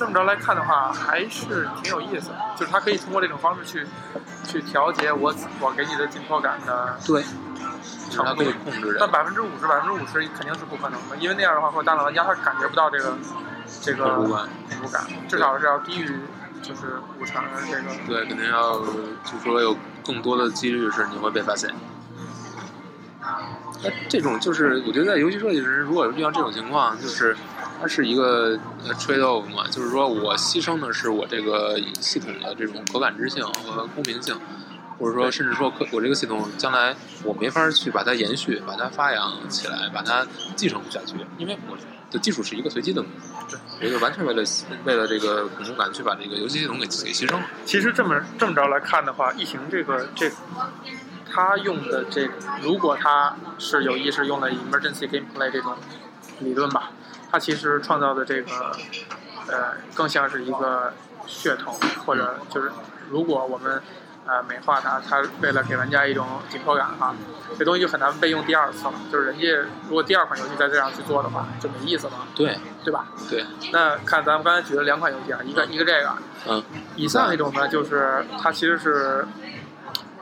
[0.02, 2.32] 这么着来看的话，还是挺有意思。
[2.56, 3.86] 就是它可以通过这种方式去
[4.42, 7.22] 去调节我我给你的紧迫感的对，
[8.16, 8.96] 他可以控制。
[8.98, 13.14] 但百分之五十百分之五十肯定是不可能的，因为那样的话，或者大脑玩家他感觉不到这个
[13.80, 16.20] 这个恐怖感，至少是要低于。
[16.60, 21.68] 就是五成这个，对，肯定要，就说有更多的几率是你会被发现。
[23.82, 27.36] 那这种就是，我觉得在游戏设计时，如果遇到这种情况，就是
[27.82, 28.56] 它是一个
[28.96, 34.38] trade off 嘛，就是说我牺牲的是我这个系统的这种可感知性和公平性，
[35.00, 40.24] 或者说甚至说可我这个系统将来我没法去把它延续、把它发扬起来、把它
[40.54, 41.76] 继承下去，因为我。
[42.12, 43.02] 的技术是一个随机的，
[43.48, 44.44] 对，我就完全为了
[44.84, 47.46] 为了这个恐怖感去把这个游戏系统给给牺牲了。
[47.64, 50.30] 其实这么这么着来看的话，异形这个这，
[51.32, 52.28] 他用的这，
[52.60, 55.74] 如果他是有意识用了 emergency gameplay 这种
[56.40, 56.90] 理论吧，
[57.32, 58.76] 他其实创造的这个
[59.48, 60.92] 呃，更像是一个
[61.26, 61.72] 噱头，
[62.06, 62.70] 或者就是
[63.10, 63.82] 如果我们。
[64.24, 67.12] 呃，美化它，它为了给玩家一种紧迫感哈，
[67.58, 68.92] 这东西就很难被用第二次了。
[69.10, 72.12] 就是人家如果第二款游戏再这样去做的话，就没意思了。
[72.32, 73.08] 对，对吧？
[73.28, 73.44] 对。
[73.72, 76.16] 那看咱们刚才举了两款游戏啊，一个一个这个，
[76.48, 76.62] 嗯，
[76.94, 79.26] 以上一种呢，就是它其实是，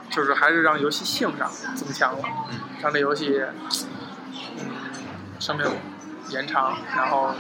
[0.09, 2.25] 就是还是让游戏性上增强了，
[2.81, 3.45] 让这游戏，
[4.57, 4.65] 嗯，
[5.39, 5.67] 生命
[6.31, 7.33] 延长，然后，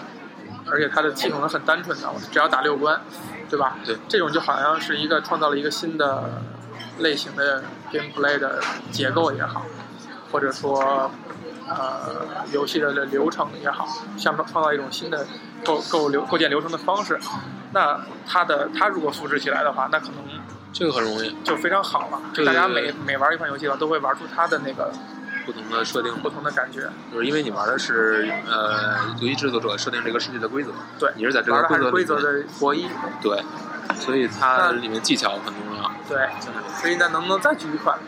[0.70, 3.00] 而且它的系统是很单纯的，只要打六关。
[3.50, 3.76] 对吧？
[3.84, 6.40] 对，这种就好像是一个创造了一个新的
[6.98, 8.62] 类型的 gameplay 的
[8.92, 9.66] 结构也好，
[10.30, 11.10] 或者说
[11.68, 15.26] 呃游戏的流程也好，像创造一种新的
[15.64, 17.18] 构构流构建流程的方式。
[17.72, 20.18] 那它的它如果复制起来的话，那可能
[20.72, 22.20] 这个很容易，就非常好了。
[22.32, 24.92] 就大家每每玩一款游戏的话，都会玩出它的那个。
[25.44, 32.86] 不同的设定，不同的感觉，就是因为你玩的是呃游戏制作者设定这个世界的规则，对，你是在这个规则的博弈，
[33.22, 33.42] 对，
[33.96, 36.28] 所以它里面技巧很重要，对，
[36.80, 37.98] 所以那能不能再举一款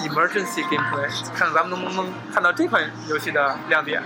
[0.00, 4.02] ？Emergency Gameplay，看看咱们能不能看到这款游戏的亮点？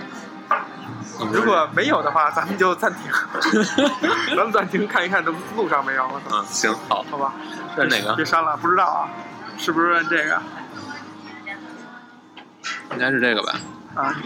[1.33, 3.11] 如果没有的话，咱们就暂停，
[4.35, 7.33] 咱们暂停看一看这路上没有，嗯行好，好吧？
[7.75, 8.13] 是哪个？
[8.15, 9.09] 别删了，不知道啊，
[9.57, 10.41] 是不是这个
[12.93, 13.61] 应该是这个吧。
[13.95, 14.21] 啊？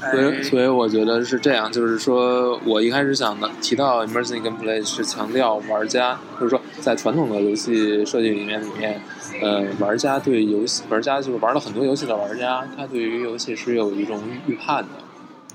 [0.00, 9.00] 哎所以，哎所以我觉得是这样，就是说我一开始想的提到 emerging gameplay 是强调玩家，就是说在传统的游戏设计里面里面，
[9.40, 14.88] 呃，玩家对游戏玩家就是玩了很多游戏的玩家，他对于游戏是有一种预判的，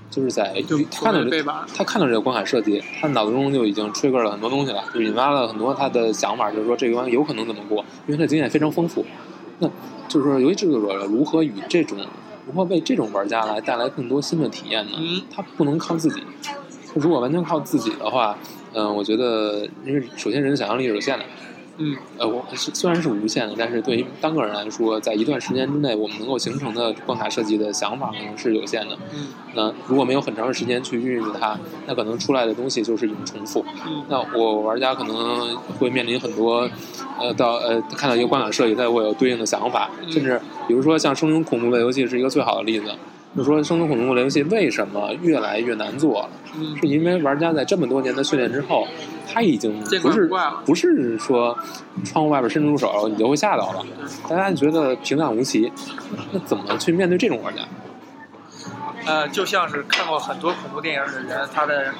[0.09, 0.55] 就是在
[0.89, 1.43] 看到这
[1.75, 9.05] 他看到这个关卡设计，他脑子中就已经 trigger 了很多东西了，就引发了很多他的想法，就是说这个关有可能怎么过，因为他的经验非常丰富。
[9.59, 9.69] 那
[10.09, 11.97] 就是说，游戏制作者如何与这种
[12.47, 14.93] 如何为这种玩家来带来更多新的体验呢？
[14.97, 16.21] 嗯他不能靠自己。
[16.95, 18.35] 如果完全靠自己的话，
[18.73, 21.25] 嗯、我觉得因为首先人的想象力是有限的，
[21.81, 28.97] 嗯呃，我是虽然是无限的，但是对于单个人来说，在一段时间之内，我们能够形成的关卡设计的想法可能是有限的。
[29.13, 31.57] 嗯那如果没有很长的时间去孕育它，
[31.87, 33.65] 那可能出来的东西就是一种重复。
[33.87, 36.69] 嗯那我玩家可能会面临很多，
[37.17, 42.91] 呃，到呃看到一个关卡设计，它会有对应的想法，嗯甚至比如说像生存恐怖类游戏是一个最好的例子。
[43.37, 46.29] 就说，生存恐怖类游戏为什么越来越难做了？
[46.55, 48.87] 嗯是因为玩家在这么多年的训练之后，
[49.31, 50.29] 他已经不是
[50.65, 51.55] 不是说
[52.03, 53.85] 窗户外边伸出手你就会吓到了，
[54.27, 55.71] 大家觉得平淡无奇。
[56.31, 57.61] 那怎么去面对这种玩家？
[59.05, 61.93] 呃，就像是看过很多恐怖电影的人，他的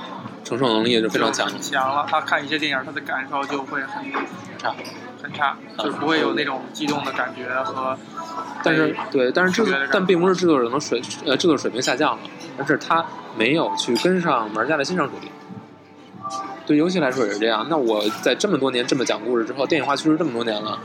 [0.44, 1.60] 承受能力也是非常强的。
[1.60, 2.06] 强了。
[2.10, 4.12] 他看一些电影，他的感受就会很
[4.58, 4.76] 差，
[5.22, 7.98] 很差，就是不会有那种激动的感觉和。
[8.64, 12.20] 但是对，但是制作但并不是制作人的水呃制作水平下降了，
[12.58, 13.06] 而是他
[13.38, 15.30] 没有去跟上玩家的欣赏水平。
[16.66, 17.66] 对游戏来说也是这样。
[17.68, 20.78] 那我在这么多年这么讲故事之后，电影化趋势这么多年了，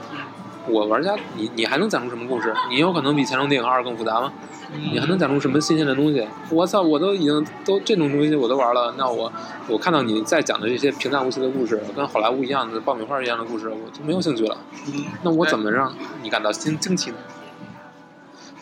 [0.68, 2.54] 我玩家你你还能讲出什么故事？
[2.70, 4.32] 你有可能比《前程电影二》更复杂吗？
[4.92, 6.26] 你还能讲出什么新鲜的东西？
[6.50, 9.32] 我操，我都已经都这种东西我都玩了，那我
[9.68, 14.56] 我看到你在讲的这些平淡无奇的故事，跟好莱坞一样的爆米花一样的故事，我就没有兴趣了。
[14.86, 17.16] 嗯，那我怎么让你感到惊惊奇呢？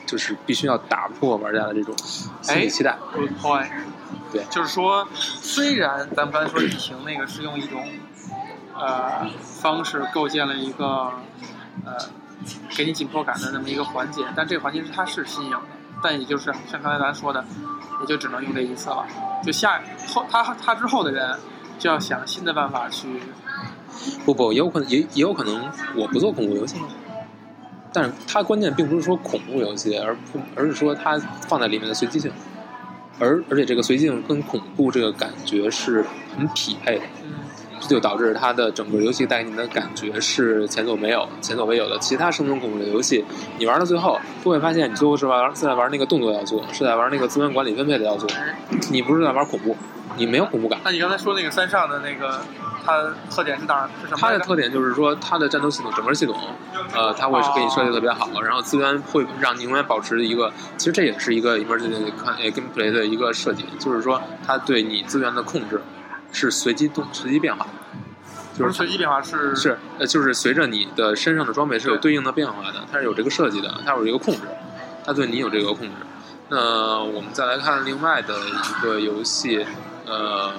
[0.04, 1.94] 就是必须要打破玩家的这种
[2.42, 2.98] 心理期待。
[3.14, 3.70] Good point。
[4.30, 7.82] 对就是说，虽然咱们刚才说疫情那个是用一种
[8.74, 11.12] 呃方式构建了一个
[11.84, 11.96] 呃
[12.76, 15.62] 给你紧迫感的那么一个环节，但这个环节是它是新颖的，
[16.02, 17.44] 但也就是像刚才咱说的，
[18.00, 19.06] 也就只能用这一次了。
[19.44, 21.38] 就下后他他之后的人
[21.78, 23.08] 就要想新的办法去
[24.24, 26.76] 不不，也有可能也也有可能我不做恐怖游戏，
[27.92, 31.18] 但是它关键并不是说恐怖游戏，而不而是说它
[31.48, 32.32] 放在里面的随机性，
[33.18, 36.04] 而而且这个随机性跟恐怖这个感觉是
[36.34, 37.04] 很匹配的。
[37.82, 41.98] 嗯这就导致它的整个游戏带给你的感觉是前所未有、前所未有的。
[41.98, 43.24] 其他生存恐怖的游戏，
[43.58, 48.26] 你玩到最后都会发现，你最后是玩是在玩那个动作要素，是在玩那个资源管理分配的要素，
[48.90, 49.76] 你不是在玩恐怖，
[50.16, 50.78] 你没有恐怖感。
[50.84, 52.40] 那你刚才说那个三上的那个，
[52.84, 53.90] 它特点是哪儿？
[54.02, 54.18] 是什么？
[54.20, 56.36] 它的特点就是说，它的战斗系统整个系统，
[56.94, 61.90] 呃，它会是给你设计特别好，然后资源会让你永远保持一个，其实这也是一个 emergent
[62.22, 65.80] 看呃 gameplay 的一个设计，就是说它对你资源的控制
[66.32, 67.70] 是随机动随机变化的，
[68.58, 74.40] 就不是是随机变化，是是，呃，就是随着你的身上的装备是有对应的变化的，它是有这个设计的，它有一个控制，
[75.04, 75.92] 它对你有这个控制。
[76.48, 79.64] 那我们再来看另外的一个游戏，
[80.06, 80.52] 呃，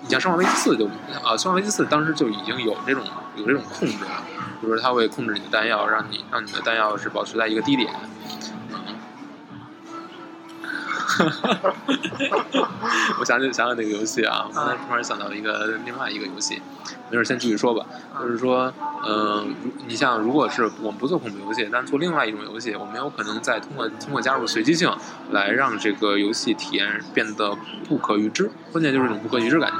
[0.00, 0.86] 你像《生化危机四》就
[1.22, 3.04] 啊，《生化危机四》当时就已经有这种
[3.36, 4.22] 有这种控制了，
[4.60, 7.92] 比如说它会控制你的弹药，让你让你的弹药是保持在一个低点。
[13.18, 16.60] 我想起想想那个游戏啊，我刚才突然想到一个另外一个游戏，
[17.10, 17.86] 没事，先继续说吧。
[18.20, 18.72] 就是说，
[19.06, 24.90] 嗯、如你像如果是我们不做恐怖游戏，但做另外一种游戏，我们有可能再通过通过加入随机性
[25.30, 27.56] 来让这个游戏体验变得
[27.88, 28.50] 不可预知。
[28.72, 29.76] 关键就是一种不可预知感觉。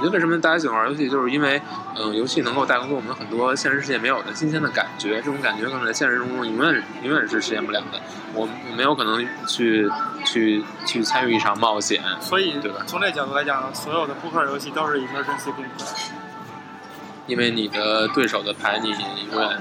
[0.00, 1.60] 我觉得为什么大家喜欢玩游戏，就是因为，
[1.96, 5.16] 嗯、游戏能够带给我们很多现实世界没有的新鲜的感觉。
[5.16, 8.00] 这种感觉可能在现实中永远永远是实现不了的。
[8.34, 9.90] 我我没有可能去
[10.24, 16.10] 去去参与一场冒险，所以对吧从这角度来讲，所有的扑克游戏都是 emergency gameplay。
[17.26, 19.60] 因为你的对手的牌你永远。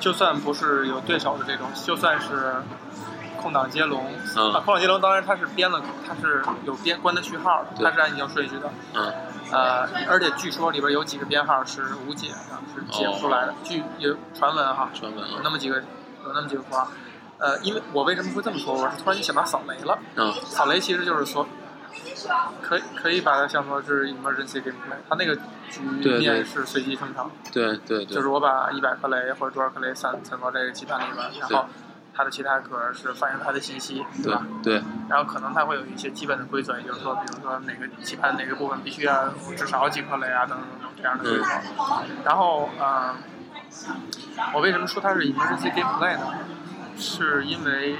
[0.00, 2.54] 就算不是有对手的这种，就算是
[3.40, 4.52] 空档接龙，嗯。
[4.52, 9.12] 啊，空档接龙当然它是编了，它是有编关的序号的，对它是按照顺序的，嗯。
[9.50, 12.36] 呃，而且据说里边有几个编号是无解的，
[12.74, 16.88] 是解不出来的，据有传闻哈，传闻啊有那么几个，有那么几个符号，
[17.38, 18.74] 呃，因为我为什么会这么说？
[18.74, 21.46] 我是突然想到扫雷了，嗯扫雷其实就是说，
[22.60, 25.36] 可以可以把它想作是 emergency gameplay，它那个
[25.70, 25.80] 局
[26.18, 27.30] 面是随机生成。
[27.52, 31.68] 对对对，就是我把一百颗雷或者多少颗雷散散到这个棋盘里边，然后
[32.12, 34.44] 它的其他格是反映它的信息，对吧？
[34.60, 41.44] 对，然后可能它会有一些基本的规则，也就是说，比如说哪个棋盘哪个部分必须要至少几颗雷啊，等等等等这样的规则。
[42.24, 43.14] 然后，呃，
[44.52, 46.26] 我为什么说它是 emergency gameplay 呢？
[46.98, 47.96] 是因为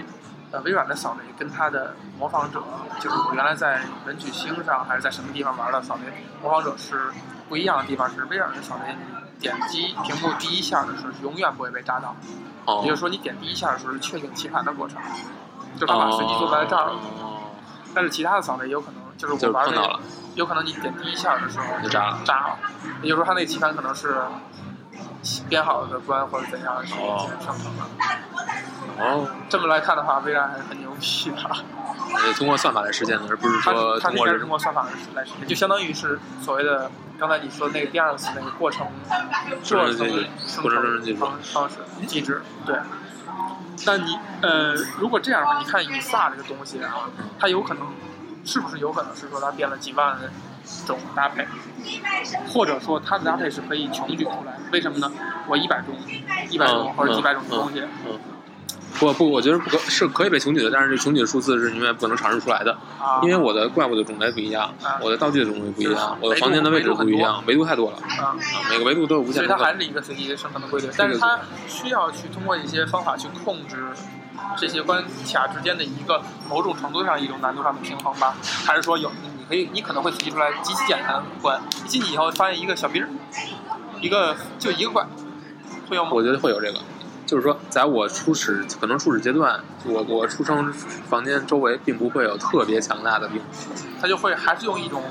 [0.51, 2.63] 呃，微软的扫雷跟它的模仿者，
[3.01, 7.11] 就是我原来在文曲星上还是在什么地方玩的扫雷模仿者是
[7.49, 12.17] 不一样的地方，是微软的扫雷，你点击屏幕第一下的时候是永远不会被炸到，
[12.65, 14.99] 哦也就是说你点第一下的时候是确定棋盘的过程，
[15.75, 16.93] 就是它把随机做在这儿了。
[17.21, 17.35] 哦
[17.95, 19.99] 但是其他的扫雷有可能就是我玩那个
[20.35, 22.59] 有可能你点第一下的时候就炸了炸了，
[23.03, 24.15] 也就是说它那个棋盘可能是
[25.49, 27.83] 编好的关或者怎样是哦生成的。
[28.99, 31.37] 哦，这么来看的话，微软还是很牛逼的。
[32.11, 38.87] 呃通过算法来实现的，而不是说是它是应该是通过人通过算法来实现，就相当于是所谓的刚才你说那个第二次那个过程
[39.63, 39.99] 生过程
[40.47, 42.77] 生过程生成机制方方式机制对。
[43.87, 47.09] 但你呃，如果这样的话，你看以撒这个东西啊，
[47.39, 47.87] 它有可能
[48.45, 50.19] 是不是有可能是说它变了几万
[50.87, 51.47] 种搭配，
[52.53, 54.59] 或者说它的搭配是可以穷举出来？
[54.73, 55.11] 为什么呢？
[55.49, 55.95] 我一百种、
[56.51, 58.19] 一百种嗯或者几百种的东西，嗯，
[58.99, 68.25] 不不，我觉得不可是可以被穷举的，但是这穷举的数字是永远不可能尝试出来的，啊，因为我的怪物的种类不一样啊，我的道具的种类不一样，我的房间的位置不一样，维度太多了，啊。
[68.25, 68.37] 啊
[68.71, 69.57] 每个维度都有无限的可能。
[69.57, 73.77] 以它还是一个随机生成的规律，但是它需要去通过一些方法去控制
[74.57, 78.35] 这些关卡之间的一个某种程度上一种难度上的平衡吧？
[78.67, 83.09] 还是说有你可以你可能会提出来极其简单的关，一进去以后发现一个小兵儿，
[84.01, 85.07] 一个就一个怪，
[85.89, 86.11] 会有吗？
[86.13, 86.79] 我觉得会有这个，
[87.25, 93.41] 就是说，在我初始可能初始阶段，我我出生房间周围并不会有特别强大的兵，
[94.01, 95.03] 它就会还是用一种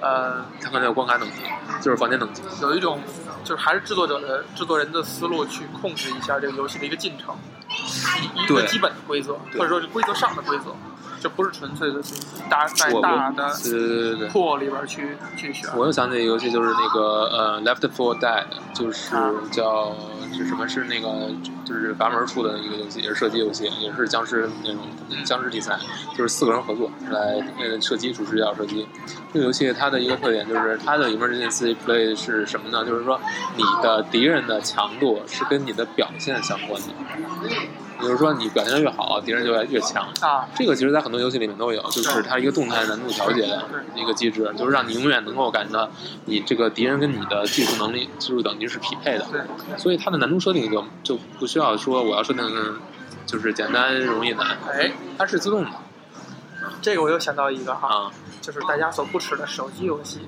[0.00, 1.36] 呃它可能有关卡等级，
[1.80, 2.42] 就是房间等级。
[2.60, 3.00] 有一种
[3.44, 7.36] 就是还是制作者的制作人的思路去控制一下这个游戏的一个进程，
[7.68, 10.74] 一一个基本的规则，或者说是规则上的规则，
[11.24, 12.12] 这不是纯粹的去
[12.50, 14.28] 大在大的对对对对对。
[14.28, 15.70] 库里边去去选。
[15.74, 17.00] 我又想起一个游戏，就是那个
[17.32, 18.44] 呃《Left for Dead》，
[18.78, 19.96] 就是啊叫
[20.34, 20.68] 是什么？
[20.68, 21.30] 是那个
[21.64, 24.82] 就是阀门出的一个游戏，也是射击游戏，也是僵尸那种
[25.24, 25.78] 僵尸题材，
[26.14, 28.86] 就是四个人合作来那个射击，主视角射击。
[29.32, 32.84] 这个游戏它的一个特点就是它的 emergency play 是什么呢？
[32.84, 33.18] 就是说
[33.56, 36.88] 你的敌人的强度是跟你的表现相关的，
[38.04, 40.06] 也就是说你表现的越好，敌人就越越强。
[40.20, 45.90] 啊，这个其实，在很多游戏里面都有，就是它一个动态难度调节的一个机制，就是让你永远能够感觉到
[46.26, 49.26] 你这个敌人跟你的技术能力、技术等级是匹配的。
[49.32, 49.40] 对，
[49.78, 52.44] 所以它的难度设定就就不需要说我要设定
[53.26, 55.70] 就是简单、容易、难，哎，它是自动的
[56.82, 58.10] 这个我又想到一个哈，啊。
[58.44, 60.20] 就是大家所不耻的手机游戏。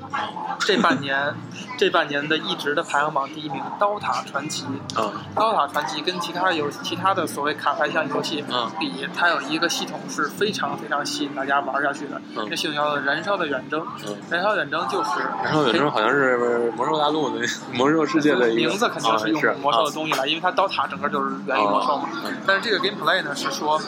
[0.61, 1.35] 这半年，
[1.77, 4.65] 这半年的一直的排行榜第一名，《刀塔传奇》。
[4.99, 12.19] 啊《刀塔传奇》跟其他游其他的所谓卡牌像游戏嗯比，它有一个系统是非常非常吸引大家玩下去的。
[12.39, 13.83] 嗯这系统叫做《燃烧的远征》。
[14.07, 14.17] 嗯。
[14.31, 22.09] 燃烧远征就是，然后有时候好像是魔兽大陆的 魔兽世界的一个名字肯定是用魔兽的东西来，因为它刀塔整个就是源于魔兽嘛。
[22.25, 23.79] 嗯但是这个 gameplay 呢是说，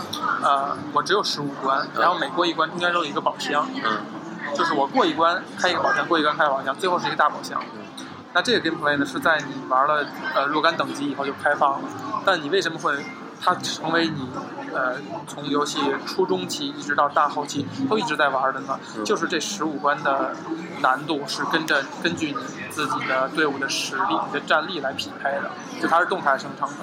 [0.42, 7.60] 呃，我只有十五关，然后每过一关中间都有一个宝箱，嗯就是我过一关开一个宝箱，过一关开一个宝箱，最后是一个大宝箱。
[8.32, 11.88] 那这个 gameplay 呢是在你玩了呃若干等级以后就开放了，
[12.24, 13.04] 但你为什么会
[13.40, 14.28] 它成为你
[14.72, 14.94] 呃
[15.26, 18.78] 从游戏初中期一直到大后期都一直在玩的呢？
[18.96, 20.32] 嗯就是这十五关的
[20.80, 22.38] 难度是跟着根据你
[22.70, 25.50] 自己的队伍的实力、你的战力来匹配的，
[25.82, 26.76] 就它是动态生成的。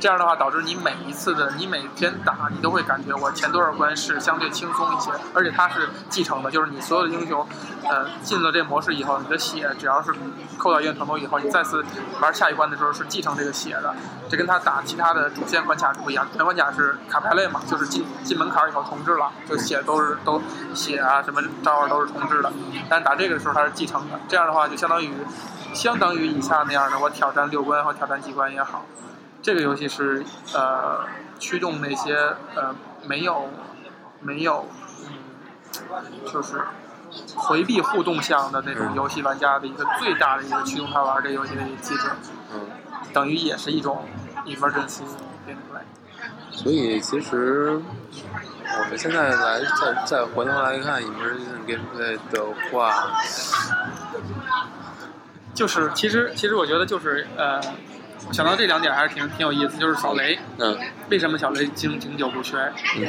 [0.00, 7.46] 这样的话，导致你每一次的你每天打，你都会感觉我前多少关是相对轻松一些，而且它是继承的，就是你所有的英雄，
[7.88, 10.12] 呃，进了这模式以后，你的血只要是
[10.56, 11.84] 扣到一定程度以后，你再次
[12.20, 13.94] 玩下一关的时候是继承这个血的，
[14.28, 16.26] 这跟他打其他的主线关卡是不一样。
[16.30, 20.40] 主线关卡是卡牌类嘛，就是进进门槛以后重置了，就血都是都
[20.74, 22.52] 血啊什么招啊都是重置的，
[22.88, 25.12] 但打这个时候它是继承的，这样的话就相当于
[25.74, 28.84] 相当于以下那样的，我挑战六关或挑战几关也好。
[29.42, 30.24] 这个游戏是
[30.54, 31.06] 呃
[31.38, 32.14] 驱动那些
[32.54, 32.74] 呃
[33.06, 33.48] 没有
[34.20, 34.68] 没有
[35.02, 36.60] 嗯就是
[37.36, 42.08] 回避互动项的那种游戏玩家的一个最大的一个驱动他玩这个游戏的一个机制，
[42.52, 42.66] 嗯。
[43.12, 44.04] 等于也是一种
[44.44, 45.02] emergency
[45.46, 45.82] gameplay。
[46.50, 53.12] 所以其实我们现在来再再回头来看 emergent gameplay 的话，
[55.54, 57.60] 就是其实其实我觉得就是呃
[58.32, 62.72] 想到这两点还是挺挺有意思，就是扫雷，嗯为什么小雷经经久不衰？
[62.96, 63.06] 嗯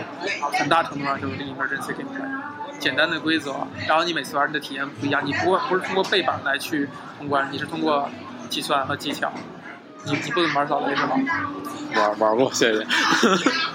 [0.57, 3.55] 很大程度上就是这个 emergency gameplay，简单的规则，
[3.87, 6.87] 然后你每次玩你的体验不一样，你不不是通过背板来去
[7.17, 8.09] 通关，你是通过
[8.49, 9.31] 计算和技巧。
[10.11, 11.15] 你你不怎么玩扫雷是吗？
[11.95, 12.85] 玩玩过，谢谢。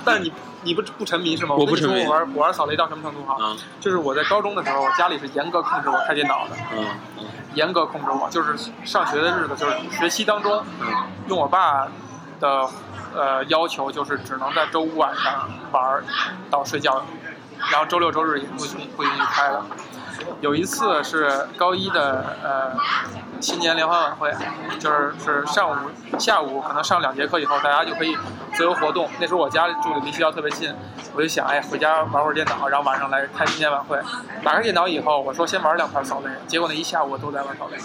[0.05, 0.33] 但是你
[0.63, 1.55] 你不不沉迷是吗？
[1.57, 3.37] 我不沉迷我玩我玩扫雷到什么程度哈？
[3.41, 6.87] 嗯就是我在高中的时候，我家里是严格控制我开电脑的，嗯
[7.19, 7.25] 嗯
[7.55, 10.87] 严格控制我，就是上学的日子，就是学习当中，嗯
[11.29, 11.87] 用我爸
[12.41, 12.69] 的
[13.15, 16.03] 呃要求，就是只能在周五晚上玩
[16.51, 17.05] 到睡觉，
[17.71, 19.67] 然后周六周日也不允不允许开了。
[20.45, 22.77] 有一次是高一的呃
[23.41, 24.31] 新年联欢晚会，
[24.79, 25.75] 就是是上午
[26.19, 28.15] 下午可能上两节课以后，大家就可以
[28.53, 29.09] 自由活动。
[29.19, 30.71] 那时候我家住的离学校特别近，
[31.15, 33.99] 我就想哎回家玩会儿电脑，然后晚上来开新年晚会。
[34.45, 37.79] 打开电脑以后，我说先玩两盘扫雷，结果那一下午都在玩扫雷。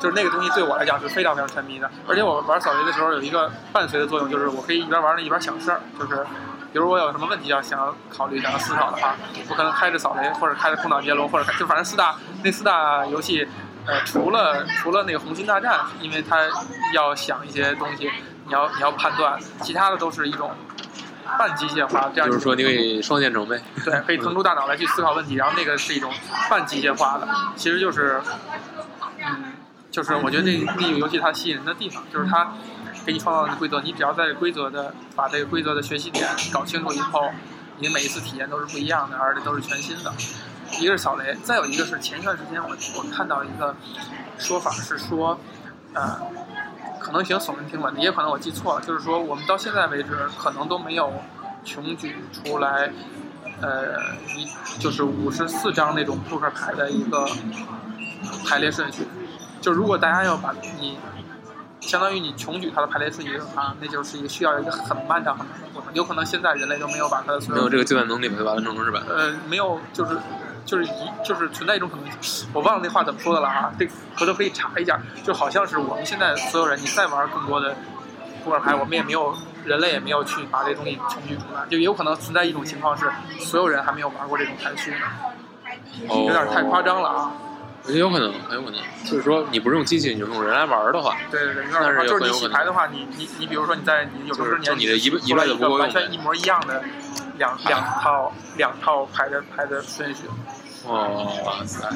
[0.00, 6.26] 就是那个东西对我来讲是非常非常沉迷的，而且我玩扫雷的时候有一个伴随的作用，就是我可以一边玩着一边想事儿，就是
[6.72, 9.14] 比如我有什么问题要想要考虑、想要思考的话，
[9.50, 13.46] 我可能开着扫雷或者开着空岛接龙，或者开就反正四大那四大游戏，
[13.86, 16.38] 呃，除了除了那个红心大战，因为它
[16.94, 18.10] 要想一些东西，
[18.46, 20.50] 你要你要判断，其他的都是一种
[21.38, 23.60] 半机械化，这样就是说你可以双线程呗。
[23.84, 26.10] 对，可以腾出大脑来去思考问题，然后那个是一种
[26.48, 28.20] 半机械化的，其实就是，
[29.18, 29.52] 嗯，
[29.90, 32.54] 就是我觉得那那个游戏它吸引人的地方，就是它
[33.04, 37.30] 给你创造的规则，你只要在规则的把这个规则的学习点搞清楚以后，
[37.78, 40.12] 你每一次体验都是不一样的，而且都是全新的。
[40.80, 43.74] 一个是扫雷，再有一个是前一段时间我我看到一个
[44.38, 45.38] 说法是说，
[45.92, 46.18] 呃，
[46.98, 51.12] 可能挺耸人听闻的，也可能我记错了，就是说我们到现在为止可能都没有
[51.64, 52.90] 穷举出来，
[53.60, 54.48] 呃，一
[54.78, 57.28] 就是五十四张那种扑克牌的一个
[58.48, 59.06] 排列顺序。
[59.60, 60.98] 就如果大家要把你
[61.82, 65.92] 相当于你穷举它的排列顺序的话，那就是一个需要一个很漫长很长的过程。
[65.94, 69.02] 有可能现在人类都没有把它的所有没有这个计算能力把它完成是吧？
[69.08, 70.16] 呃，没有，就是
[70.64, 77.74] 就是一就是存在一种可能性，我忘了那话怎么说的了啊，这回头可以查一下，就好像是我们现在所有人，你再玩更多的
[78.44, 83.10] 扑克牌，我们也没有人类也没有去把这东西穷举出来，就有可能存在一种情况是，
[83.40, 85.06] 所有人还没有玩过这种排序呢，
[86.08, 87.32] 哦，有点太夸张了啊。
[87.88, 88.80] 也有可能，很有可能。
[89.04, 96.82] 就是说，你不是用机器，你就用人来玩的话，对对对，但是就是你洗牌的话，你你你比如说你在你有生之年，就你的一辈出来一辈子一个完不够用全一模一样的
[97.38, 100.22] 两两套两套牌的牌的顺序。
[100.86, 101.88] 哦，哇塞，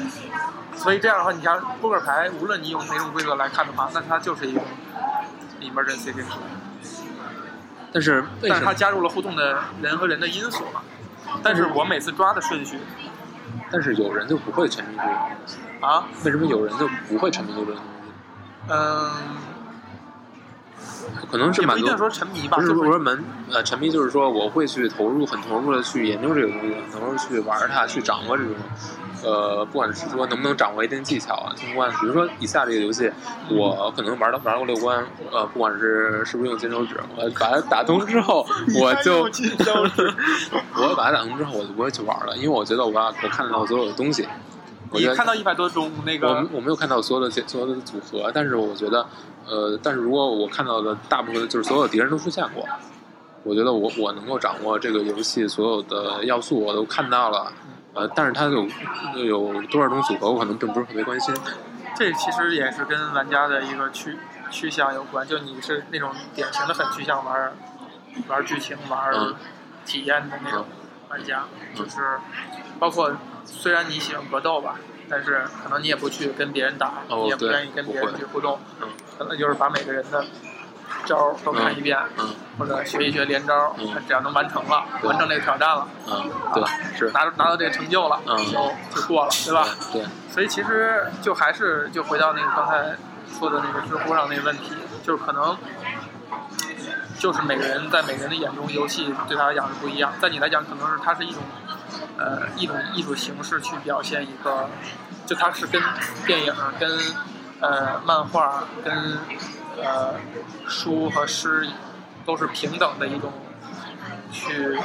[0.75, 4.63] 所以这样的话，你像扑克牌，无论你用哪种规则来看的话，那它就是一种
[5.61, 6.25] emergency game，
[7.91, 8.73] 但是但是它？
[8.73, 10.81] 加入了互动的人和人的因素嘛。
[11.43, 12.79] 但是我每次抓的顺序
[13.69, 17.81] 但是有人就不会沉迷这个东西，啊，为什么有人就不会沉迷这个东西？
[18.69, 19.11] 嗯，
[21.31, 28.53] 可能是满足也不一定说沉迷吧，不是就是我说门呃沉迷，就是说我会去投入很投入的去研究这个东西，很投入去玩它，去掌握这种
[29.23, 31.89] 呃，不管是说能不能掌握一定技巧啊、通关。
[31.99, 33.11] 比如说以下这个游戏，
[33.49, 38.45] 我可能玩到玩过六关，呃，不管是是不是用金手指，我把它打通之后，
[38.79, 39.23] 我就
[40.75, 44.46] 我把它打通之后，我就不会去玩了，因为我觉得我要我看到所有的东西，我
[44.91, 49.05] 你觉得看到一百多种那个，我我没有看到所有的所有的组合，但是我觉得，
[49.45, 52.67] 呃，但是如果我看到的大部分就是所有的敌人都出现过，
[53.43, 57.51] 我觉得我我能够掌握这个游戏所有的要素，我都看到了，
[57.93, 58.67] 呃，但是它有
[59.23, 61.33] 有多少种组合，我可能并不是特别关心。
[61.95, 64.17] 这其实也是跟玩家的一个趋
[64.51, 65.27] 趋向有关。
[65.27, 67.51] 就你是那种典型的很趋向玩
[68.27, 69.33] 玩剧情、玩嗯
[69.85, 70.65] 体验的那种
[71.09, 72.19] 玩家，嗯就是
[72.77, 73.11] 包括
[73.47, 74.75] 虽然你喜欢格斗吧，
[75.09, 80.23] 但是可能你也不去跟别人打，哦你也不愿意跟别人去互动，嗯可能就是把每个人的
[81.05, 86.63] 招儿都看一遍，嗯或者学一学连招，嗯只要能完成了，完成这个挑战了，嗯，对，
[86.97, 89.67] 是，拿拿到这个成就了，嗯就就过了，对吧？
[89.91, 92.95] 对，所以其实就还是就回到那个刚才
[93.39, 94.73] 说的那个知乎上那个问题，
[95.03, 95.57] 就是可能
[97.17, 101.41] 就是每个人在每个人的眼中，游戏对他来讲是不一样，在你来讲可能是它是一种
[102.17, 104.69] 呃一种艺术形式去表现一个，
[105.25, 105.81] 就它是跟
[106.25, 106.89] 电影、跟
[107.61, 109.17] 呃漫画、跟
[109.77, 110.15] 呃
[110.67, 111.67] 书和诗
[112.25, 113.31] 都是平等的一种
[114.31, 114.79] 去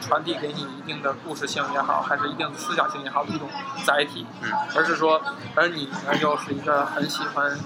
[0.00, 3.48] 传递给你一定的故事性也好，还是一定的思想性也好的一种
[3.84, 4.50] 载体，嗯。
[4.74, 5.20] 而是说，
[5.54, 7.58] 而你呢又是一个很喜欢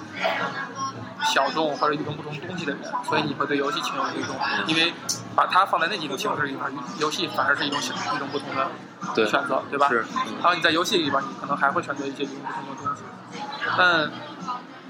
[1.32, 4.36] 小众或者与众不同东西的人，所以你会对游戏情有独钟，
[4.66, 4.92] 因为
[5.34, 6.62] 把它放在那几种形式里面，
[6.98, 9.88] 游戏反而是一种一种不同的，选择，对吧？
[9.88, 10.04] 是，
[10.40, 13.02] 然后你在游戏里边，你可能还会选择一些与众不同的东西，
[13.76, 14.10] 但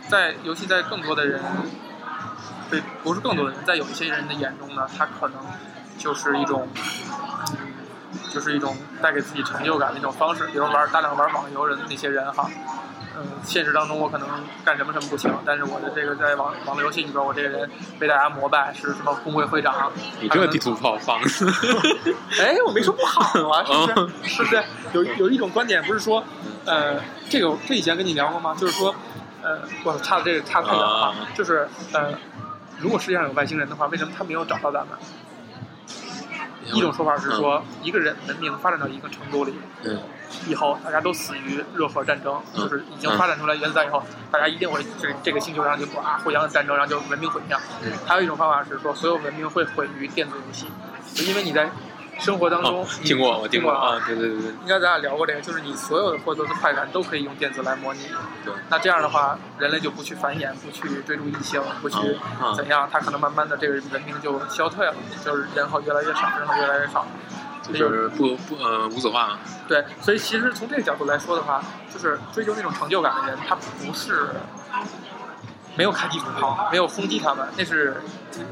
[0.08, 1.42] 在游戏在更多的人，
[2.70, 5.38] 对，不是更多的人，在有一些人的眼中呢，他可能
[5.98, 6.68] 就是一种，
[7.50, 7.74] 嗯，
[8.30, 10.46] 就是一种带给自己成就感的一种方式。
[10.46, 12.48] 比如玩大量玩网游人那些人哈，
[13.16, 14.28] 嗯，现实当中我可能
[14.64, 17.68] 干什么什么不行，但是我的这个在网网络游戏里边，我这个人
[17.98, 19.90] 被大家膜拜，是什么工会会长。
[20.20, 21.28] 你这个地图炮放的，
[22.40, 24.28] 哎，我没说不好啊，是不是？
[24.28, 24.64] 是不是？
[24.92, 26.22] 有有一种观点不是说，
[26.64, 28.54] 呃，这个这以前跟你聊过吗？
[28.58, 28.94] 就是说，
[29.42, 32.12] 呃，我差的这个差太远了啊，就是呃，
[32.78, 34.96] 如果世界上有外星人的话，为什么他没有找到咱们？
[36.74, 39.54] 一种说法是说，一个人文明发展到一个程度里，
[39.84, 40.00] 嗯，
[40.46, 47.56] 以后大家都死于热核战争，嗯就是已经发展出来原子弹以后，大家一定会这这个星球上就啊互相战争，然后就文明毁灭。
[47.82, 47.92] 嗯。
[48.06, 50.66] 还有一种方法是说，所有文明会毁于电子游戏，
[51.14, 51.70] 就因为你在
[52.18, 53.96] 生活当中听过我听过啊。
[53.96, 58.08] 啊，对对对对应该咱俩聊过这个，就是你所有的获得的快感都可以用电子来模拟。
[58.44, 61.96] 对，那这样的话，人类就不去繁衍，不去追逐异性，不去
[62.40, 67.06] 啊怎样，他可能慢慢的这个文明就消退了，就是人口越来越少，人口越来越少。
[67.70, 69.38] 就是不不呃无所话嘛，
[69.68, 71.62] 对，所以其实从这个角度来说的话，
[71.92, 74.30] 就是追求那种成就感的人，他不是
[75.78, 78.02] 没有开地图炮，没有轰击他们，那是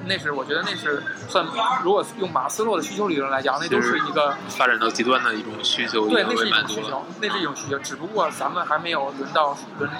[0.04, 1.44] 那是我觉得那是算，
[1.82, 6.46] 如果用马斯洛的需求理论来讲，那都是一个发展到极端的一种需求对，那是。
[6.46, 9.90] 一种需求，那是一种需求，只不过咱们还没有轮到轮，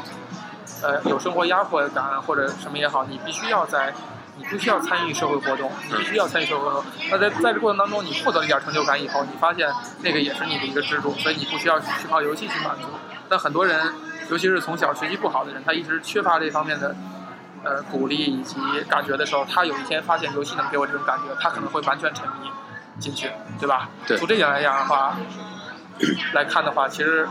[0.82, 3.93] 呃，有生活压迫感或者什么也好，你必须要在，
[4.39, 6.85] 你必须要参与社会活动，你必须要参与社会活动。
[7.11, 9.69] 那在在这过程当中，你获得了一点成就感以后，你发现
[10.01, 12.86] 那个也是你的一个支柱，所以你不需要去靠游戏去满足。
[13.28, 13.93] 但很多人，
[14.31, 16.94] 尤其是从小学习不好的人，他一直缺乏这方面的。
[17.66, 18.55] 呃，鼓励以及
[18.88, 22.48] 感觉的时候，他有一天发现游戏能给我这种感觉，他可能会完全沉迷
[23.01, 23.28] 进去，
[23.59, 23.88] 对吧？
[24.06, 24.16] 对。
[24.16, 25.16] 从这点来讲的话，
[26.32, 27.28] 来看的话，其实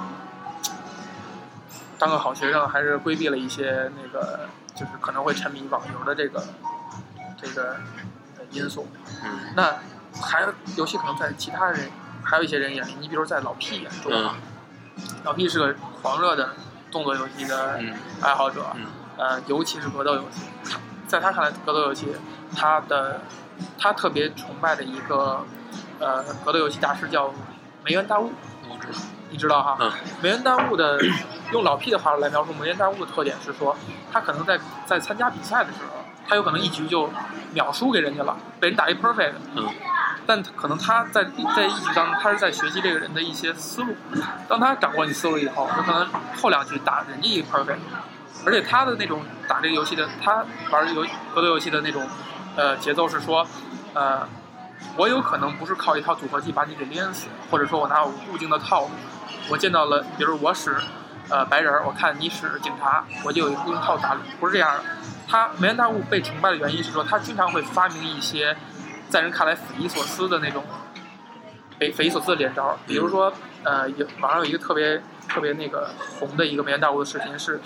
[1.98, 6.44] 当个好学生还是规避了一些那个，就是可能会沉迷网游的这个
[7.42, 7.78] 这个
[8.38, 8.90] 呃因素。
[9.24, 9.54] 嗯。
[9.56, 9.76] 那
[10.22, 11.90] 还有游戏可能在其他人
[12.26, 14.32] 还有一些人眼里，你比如在老 P 眼中，嗯。
[15.24, 16.50] 老 P 是个狂热的
[16.92, 17.96] 动作游戏的嗯。
[18.22, 18.86] 爱好者，嗯
[19.18, 20.42] 呃，尤其是格斗游戏，
[21.08, 22.08] 在他看来，格斗游戏
[22.56, 23.22] 他的
[23.78, 25.46] 他特别崇拜的一个
[26.00, 27.34] 呃格斗游戏大师叫
[27.84, 28.32] 梅原大悟，
[28.70, 29.78] 我知道，你知道哈？
[29.80, 31.00] 嗯梅原大悟的
[31.52, 33.76] 用老 P 的话来描述梅原大悟的特点是说，
[34.12, 37.10] 他可能在在参加比赛的时候，他有可能一局就
[37.54, 39.66] 秒输给人家了，被人打一 perfect，嗯
[40.28, 41.24] 但可能他在
[41.56, 43.96] 在一局当中，他是在学习这个人的一些思路。
[44.50, 47.78] 当他掌握你思路以后，有可能后两局打人家一 perfect。
[48.46, 52.08] 而且他的那种打这个游戏的，他玩游格斗游戏的那种
[52.56, 53.46] 呃节奏是说，
[53.94, 54.28] 呃，
[54.96, 58.92] 我有可能不是靠一套组合技把你给连死，或者说我拿我固定的套路，
[59.50, 60.76] 我见到了，比如我使
[61.30, 64.84] 呃白人，我看你使警察，我就有一个固定套路打，不是这样的。
[65.28, 68.56] 他梅原大悟被崇拜的原因是说，他经常会发明一些
[69.10, 70.64] 在人看来匪夷所思的那种
[71.80, 75.90] 匪匪夷所思的连招，比如说，呃，有网上有一个特别特别那个
[76.20, 77.60] 红的一个梅原大悟的视频是，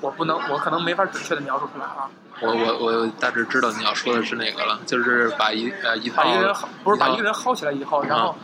[0.00, 2.08] 我不能，我可能没法准确的描述出来啊，
[2.40, 8.36] 我我我大致知道你要说的是哪个了，就是把一呃一套把一个人薅不是把一个人薅起来以后，然后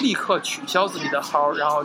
[0.00, 1.82] 立刻取消自己的薅，然后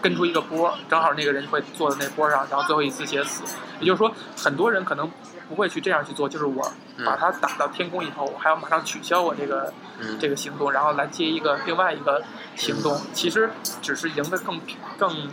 [0.00, 3.42] 跟出一个波，正好那个人会坐在那波上，然后最后一丝血死。
[3.78, 5.10] 也就是说，很多人可能
[5.48, 7.04] 不会去这样去做，就是我嗯。
[7.04, 10.18] 把他打到天空以后，我还要马上取消我这个嗯。
[10.18, 12.22] 这个行动，然后来接一个另外一个
[12.56, 13.50] 行动，其实
[13.82, 14.60] 只是赢得更
[14.96, 15.28] 更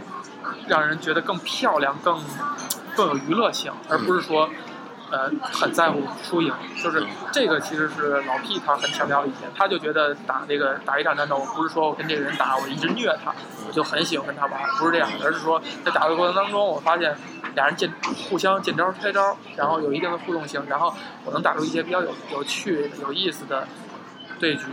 [0.68, 2.22] 让人觉得更漂亮、更
[3.00, 4.50] 更有娱乐性，而不是说
[5.10, 6.54] 呃很在乎输赢。
[6.84, 7.02] 就是
[7.32, 13.34] 这个其实是老 P 他很强调的一点，他就觉得打这个打一场战斗，不是说我跟这个人打，我一直虐他，
[13.66, 17.16] 我就很喜欢跟他玩，不是这样的，而是说在打的过程当中，我发现
[17.56, 17.90] 俩人见
[18.30, 20.94] 互相见招拆招，然后有一定的互动性，然后
[21.24, 23.66] 我能打出一些比较有有趣、有意思的
[24.42, 24.66] 对局。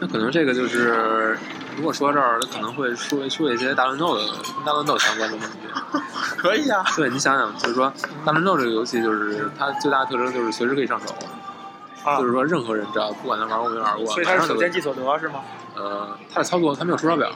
[0.00, 1.38] 那可能这个就是，
[1.76, 4.24] 如果说到这儿，可能会说说一些大乱斗的
[4.64, 5.58] 大乱斗相关的问题。
[6.38, 7.92] 可以啊，对你想想，就是说
[8.24, 11.14] 大乱斗这个游戏，就是它最大的特征就是随时可以上手，
[12.04, 15.40] 啊就是说任何人只要不管他玩过没玩过，所以它是马上就可以所见即所得是吗？
[15.76, 17.30] 呃，它的操作它没有出招表，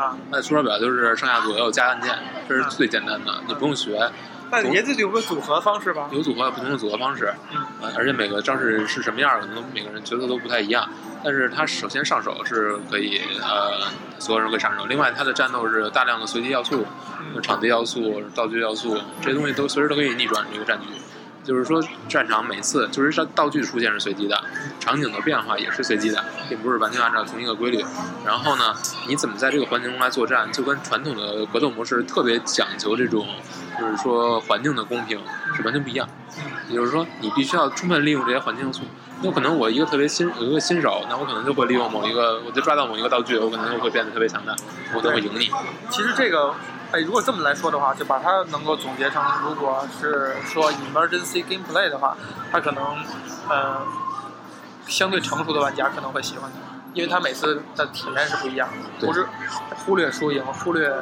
[0.00, 2.18] 啊，它的出手表就是上下左右加按键，
[2.48, 4.10] 这是最简单的，你不用学。
[4.52, 6.08] 那也得有个组合方式吧？
[6.10, 10.88] 有组合有不同的组合方式，嗯呃，而且每个招式是什么样儿，可能每个人角色都不太一样。
[11.22, 13.86] 但是它首先上手是可以，呃，
[14.18, 14.86] 所有人可以上手。
[14.86, 16.84] 另外，它的战斗是有大量的随机要素，
[17.34, 20.86] 嗯场地要素、道具要素，这些东西都随时都可以逆转这个战局。
[21.44, 24.42] 就是说，战场每次就是说道具出现是随机的，
[24.80, 27.84] 场景的变化也是随机的，并不是完全按照同一个规律。
[28.26, 28.74] 然后呢，
[29.06, 33.26] 你怎么在这个环境中来作战，就跟传统的格斗模式特别讲究这种，
[33.78, 35.20] 就是说环境的公平
[35.54, 36.08] 是完全不一样。
[36.68, 38.82] 也就是说，你必须要充分利用这些环境因素。
[39.22, 44.56] 那可能我一个特别新有一个新手，那我可能就会利用某一个，我就抓到某一个道具，我可能就会变得特别强大，
[44.94, 45.50] 我可能会赢你。
[45.90, 46.54] 其实这个
[46.92, 52.16] 哎，如果这么来说的话，就把它能够总结成，如果是说 emergency gameplay 的话，
[52.50, 52.82] 它可能，
[53.48, 53.82] 呃，
[54.90, 56.58] 相对成熟的玩家可能会喜欢它，
[56.92, 58.68] 因为它每次的体验是不一样
[59.00, 59.26] 的，不是
[59.86, 60.92] 忽略输赢，忽略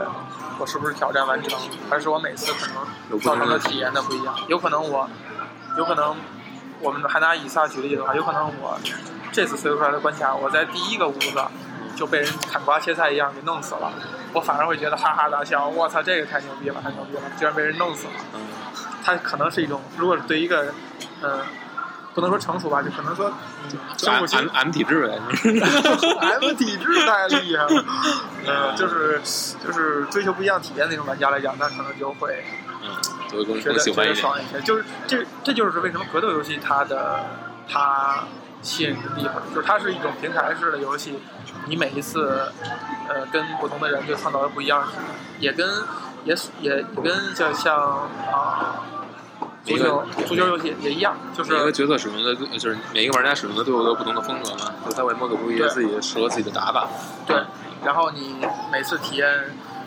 [0.59, 1.59] 我是不是挑战完成，
[1.91, 4.35] 而是我每次可能造成的体验的不一样。
[4.47, 5.09] 有可能我，
[5.77, 6.15] 有可能
[6.81, 8.79] 我们还拿以撒举例的话，有可能我
[9.33, 11.41] 这次推出来的关卡，我在第一个屋子
[11.97, 13.91] 就被人砍瓜切菜一样给弄死了，
[14.33, 18.13] 我反而会觉得哈哈大笑，我操，这个太牛逼了，太牛逼了，居然被人弄死了。
[18.35, 18.41] 嗯，
[19.03, 20.75] 它可能是一种，如果是对一个，
[21.23, 21.41] 嗯、
[22.19, 23.33] 不能说成熟吧，就可能说，
[23.97, 25.21] 生物性 M M 体质呗，
[26.43, 27.85] M 体质太厉害了，
[28.45, 29.21] 呃，就是
[29.65, 32.45] 就是追求不一样体验那种玩家来讲，那可能就会
[32.83, 32.91] 嗯，
[33.31, 34.17] 就会更觉得觉更喜欢一点。
[34.17, 34.61] 得爽一些。
[34.63, 37.25] 就是这这就是为什么格斗游戏它的
[37.69, 38.25] 它
[38.63, 41.21] 吸引人的地方，就是它是一种平台式的游戏，
[41.69, 42.51] 你每一次
[43.09, 44.89] 呃跟不同的人就创造了不一样
[45.39, 45.69] 也跟
[46.25, 47.79] 也也也跟像像
[48.33, 48.83] 啊。
[49.65, 56.89] 足球足球游戏也一样，就是每个角色使用的就是每一个玩家使用的都有个不同的风格嘛，就他会摸索出一些对自己适合自己的打法。
[57.27, 57.43] 对，
[57.85, 58.37] 然后你
[58.73, 59.29] 每次体验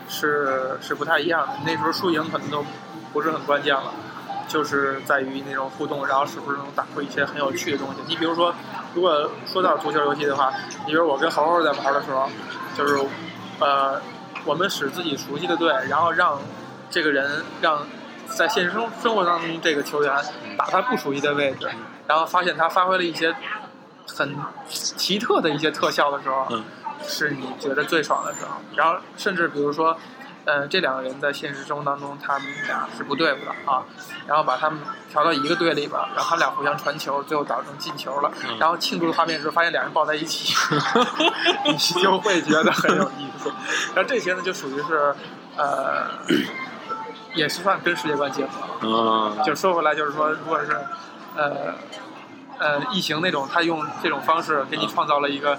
[0.08, 2.64] 是是不太一样的，那时候输赢可能都
[3.12, 3.94] 不是很关键了，
[4.48, 7.96] 就是在于那种互动，然后是不是能打出一些很有趣的东西。
[8.08, 8.54] 你比如说，
[8.94, 10.54] 如果说到足球游戏的话，
[10.86, 12.30] 你比如我跟猴猴在玩的时候，
[12.78, 13.00] 就是
[13.60, 14.00] 呃，
[14.46, 16.40] 我们使自己熟悉的队，然后让
[16.90, 17.86] 这个人让
[18.36, 20.14] 在现实生生活当中这个球员
[20.58, 21.70] 打他不熟悉的位置，
[22.08, 23.36] 然后发现他发挥了一些
[24.08, 24.36] 很
[24.68, 26.64] 奇特的一些特效的时候，嗯
[27.04, 28.52] 是你觉得最爽的时候。
[28.76, 29.98] 然后甚至比如说，
[30.46, 33.84] 呃，这两个人在现实生活当中他们俩是不对付的啊，
[34.28, 34.80] 然后把他们
[35.10, 38.32] 调到一个队里边，然后他们俩互相传球，最后导致进球了。
[38.48, 40.54] 嗯然后庆祝的画面时候，发现两人抱在一起，
[41.66, 43.52] 你就会觉得很有意思。
[43.96, 45.16] 然后这些呢，就属于是
[45.58, 46.08] 呃，
[47.36, 48.78] 也是算跟世界观结合了。
[48.82, 50.72] 嗯，就说回来，就是说，如果是
[51.36, 51.76] 呃
[52.58, 55.58] 呃异形那种，他用这种方式给你创造了一个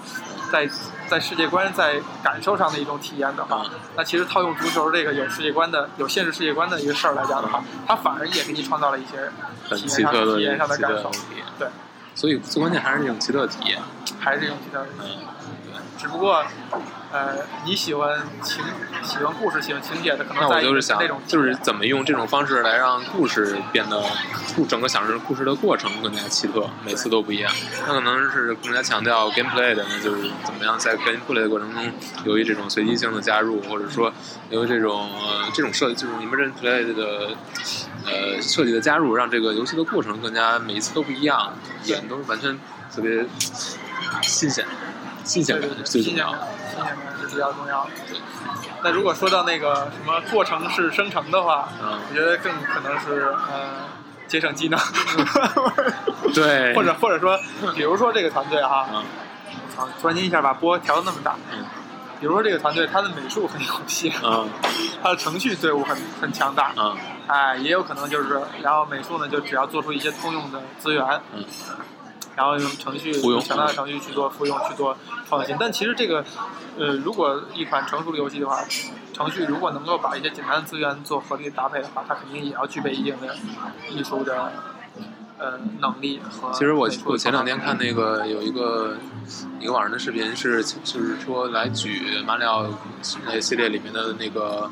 [0.51, 0.69] 在
[1.07, 9.31] 在世界观、在感受上的一种体验的话，那其实套用足球这个有世界观的、有现实世界观的一个事儿来讲的话，它反而也给你创造了一些
[9.69, 11.11] 很体验上奇特的体验上的感受。
[11.57, 11.67] 对，
[12.15, 13.79] 所以最关键还是这种奇特体验。
[14.19, 14.87] 还是这种奇特的。
[15.01, 15.05] 嗯，
[15.97, 16.43] 只不过，
[17.11, 18.63] 呃，你喜欢情、
[19.03, 24.03] 喜欢故事、喜欢情节的，可能在就是想那种，就是怎么用这种方式来让故事变得
[24.55, 27.51] 故整个享受故事的过程更加奇特，每次都不一样。
[27.87, 31.91] 那可能是更加强调 gameplay 的，那就是怎么样在 gameplay 的过程中
[32.25, 34.11] 由于这种随机性的加入，或者说
[34.49, 37.35] 由于这种呃这种设这种 emergent play 的
[38.05, 41.53] 呃设计的加入，让这个游戏的过程更加每一次都不一样，
[41.85, 42.59] 对也都是完全
[42.93, 43.25] 特别
[44.21, 44.65] 新鲜，
[45.23, 47.91] 新鲜感对对对，最重要新鲜感。，新鲜感是比较重要的。
[48.83, 51.99] 那如果说到那个什么过程式生成的话，嗯。
[52.09, 53.87] 我觉得更可能是呃
[54.27, 54.77] 节省技能，
[56.35, 57.39] 对，或者或者说，
[57.73, 59.03] 比如说这个团队哈，嗯。
[59.75, 61.63] 操，突然间一下把波调的那么大，嗯。
[62.19, 64.49] 比如说这个团队它的美术很有限，嗯。
[65.01, 66.95] 它的程序队伍很很强大，嗯。
[67.27, 71.45] 哎，也有可能就是，然后美术呢就只要做出一些通用的资源，嗯
[72.35, 74.97] 然后用程序用强大的程序去做复用去做
[75.27, 75.55] 创新。
[75.59, 76.23] 但其实这个，
[76.77, 78.63] 呃，如果一款成熟的游戏的话，
[79.13, 83.35] 程序如果能够把一些简单的资源做合理的搭配的话，它肯定也要具备一定的
[83.89, 84.51] 艺术的
[85.43, 86.51] 呃能力和。
[86.53, 88.95] 其实我我前两天看那个有一个
[89.59, 92.65] 一个网上的视频是就是说来举马里奥
[93.25, 94.71] 那系列里面的那个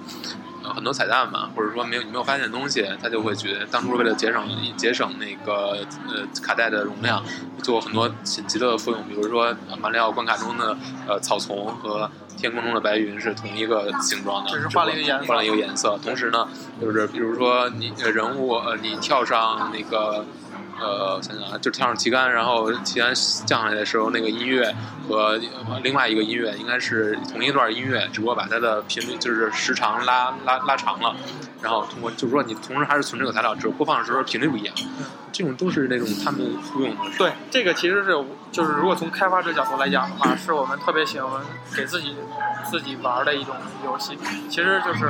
[0.63, 7.21] 呃很多彩蛋嘛，或者说没有你没有发现的东西，他就会觉得当初为了节省节省那个呃卡带的容量，
[7.61, 10.77] 做很多奇奇特的复用，比如说呃马里奥关卡中的
[11.07, 15.99] 呃草丛和天空中的白云是同一个形状的，只是换了一个颜色换了一个颜色。
[16.03, 16.47] 同时呢，
[16.79, 20.25] 就是比如说你呃人物呃你跳上那个。
[20.81, 23.13] 呃，我想想啊，就跳上旗杆，然后旗杆
[23.45, 24.75] 降下来的时候，那个音乐
[25.07, 25.39] 和
[25.83, 31.15] 另外一个音乐应该是同一段音乐，只不过把它的频率就是时长拉拉拉长了，
[31.61, 34.75] 然后通过就是说你同时还是存这个材料，只是播放的时候频率不一样。
[35.31, 37.03] 这种都是那种他们复用的。
[37.17, 38.11] 对，这个其实是
[38.51, 41.41] 就是如果从开发者角度来讲的话，是我们特别喜欢
[41.73, 42.15] 给自己
[42.69, 43.55] 自己玩的一种
[43.85, 44.17] 游戏。
[44.49, 45.05] 其实就是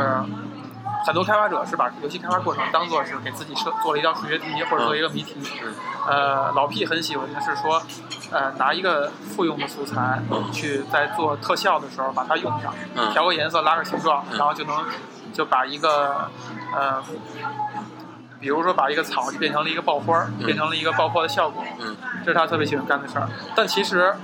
[1.06, 5.36] 很多开发者是把游戏开发过程当做是给自己设做了一道数学题或者做一个谜题。
[5.64, 5.74] 嗯
[6.08, 7.82] 呃，老 P 很喜欢的是说，
[8.32, 14.84] 呃，拿一个复用的素材嗯去在做特效的时候把它用上，嗯调个颜色，拉个形状，嗯然后就能
[15.34, 16.30] 就把一个
[16.76, 17.04] 呃。
[18.40, 21.96] 比如说，把一个草就变成了一个爆花变成了一个爆破的效果，嗯
[22.26, 23.30] 这是他特别喜欢干的事儿。
[23.56, 24.16] 但其实，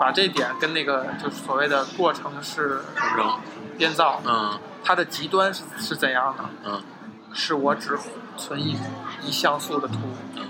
[0.00, 2.80] 把这点跟那个就是所谓的过程式
[3.78, 6.44] 编造嗯它的极端是是怎样的？
[6.66, 6.82] 嗯
[7.36, 7.98] 是我只
[8.36, 8.76] 存一
[9.26, 9.96] 一像素的图，
[10.36, 10.42] 嗯，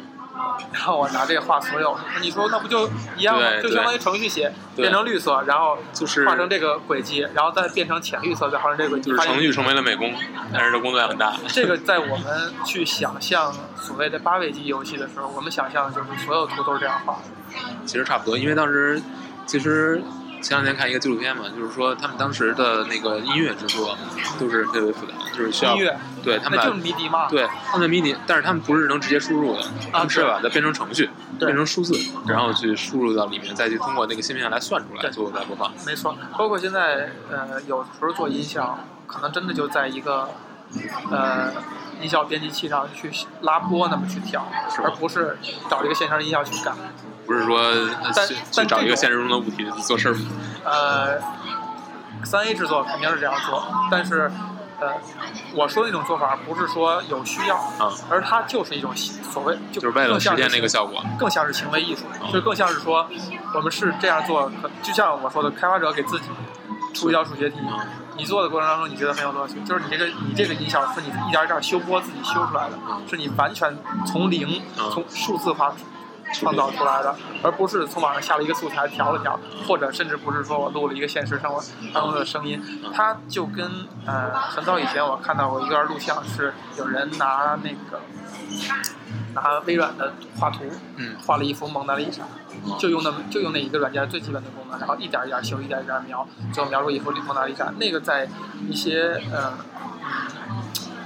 [0.70, 1.98] 然后我拿这个画所有。
[2.20, 2.86] 你说那不就
[3.16, 3.43] 一样吗？
[3.62, 9.09] 就相当于程序写变成绿色，然后就是画成这个轨迹，然后再变成浅绿色，再画成这个轨迹。
[9.09, 10.12] 就是程序成为了美工，
[10.52, 11.35] 但是这工作量很大。
[11.48, 13.51] 这个在我们去想象
[13.81, 17.20] 所谓的八位机游戏的时候，我们想象的就是所有图都是这样画的。
[17.86, 19.01] 其实差不多，因为当时
[19.47, 20.02] 其实
[20.45, 23.97] 前两天看一个纪录片嘛，就是说他们当时的那个音乐制作
[24.39, 27.27] 都是特别复杂，就是需要音乐，对他们就是迷笛嘛。
[27.31, 31.09] 对他们的迷你，但是他们不是能直接输入的，他们是对把它变成程序，
[31.39, 31.99] 变成数字，
[32.29, 35.73] 然后去输入到里面，再去通过那个芯片来算出来，最后再播放。
[35.87, 40.29] 没错，包括现在呃，有时候做音效，可能真的就在一个
[41.11, 41.51] 呃
[42.03, 43.11] 音效编辑器上去
[43.41, 44.47] 拉波那么去调，
[44.85, 45.39] 而不是
[45.71, 46.77] 找一个现成的音效去干。
[47.27, 47.59] 不是说
[48.27, 50.17] 去去找一个现实中的物体做事儿，
[50.65, 51.21] 呃，
[52.25, 54.31] 三 A 制作肯定是这样做，但是
[54.81, 54.93] 呃，
[55.55, 61.03] 我说的那种做法不是说有需要，嗯，而它就是一种所谓就就是为了实现那个效果。
[61.19, 63.09] 更像是行为艺术，嗯就更像是说
[63.55, 66.27] 我们是这样做，可就像我说的，开发者给自己
[66.93, 67.87] 出一道数学题，嗯
[68.17, 72.79] 你做的过程当中你觉得很有乐趣，就是你这个你这个音效是你一点一点修波自己修出来的，
[73.11, 73.77] 是你完全
[74.07, 75.75] 从零嗯从数字化
[76.35, 81.62] 创造出来的，而不是从网上下了一个素材调了调，或者甚至不是说我录了一个现实生活
[81.93, 82.61] 当中的声音，
[82.93, 88.01] 它就跟呃很早以前我看到过一段录像，是有人拿那个
[89.35, 90.65] 拿微软的画图，
[90.97, 92.23] 嗯画了一幅蒙娜丽莎，
[92.78, 97.73] 就用那么就用那一个软件最基本的功能，然后一点一点修，一点一点描，最后描出一幅蒙娜丽莎。
[97.78, 98.28] 那个在
[98.69, 99.52] 一些呃
[100.51, 100.56] 嗯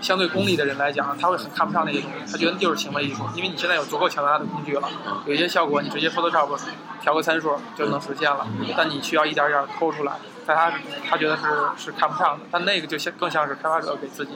[0.00, 4.88] 相对功利的人来讲，他会很看不上那些东西，他觉得就是行为艺术，因为你现在有足够强大的工具了，
[5.26, 6.58] 有一些效果你直接 Photoshop
[7.00, 8.46] 调个参数就能实现了，
[8.76, 10.14] 但你需要一点一点抠出来，
[10.46, 10.72] 但他
[11.08, 11.42] 他觉得是
[11.76, 14.32] 是看不上的，但那个就像更像是开发者给自己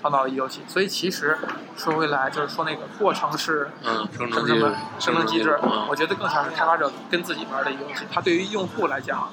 [0.00, 1.36] 创造的游戏，所以其实
[1.76, 3.70] 说回来就是说那个过程是。
[3.84, 8.04] 嗯，生成机制生成机制，嗯我觉得更像是开发者跟自己玩的游戏。
[8.12, 9.30] 他对于用户来讲，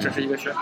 [0.00, 0.60] 这是一个噱头，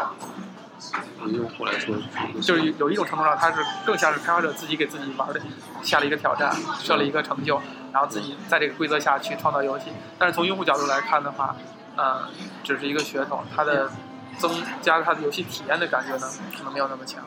[1.33, 1.95] 用户来说，
[2.43, 5.41] 就是有一种程度上，它是更像是开发者自己给自己玩的，
[5.83, 7.61] 下了一个挑战，设了一个成就，
[7.93, 9.87] 然后自己在这个规则下去创造游戏。
[10.19, 11.57] 但是从用户角度来看的话，
[11.97, 12.29] 呃，
[12.63, 13.91] 只是一个噱头，它的
[14.39, 14.51] 增
[14.83, 17.23] 加它的游戏体验的感觉呢，可能没有那么强。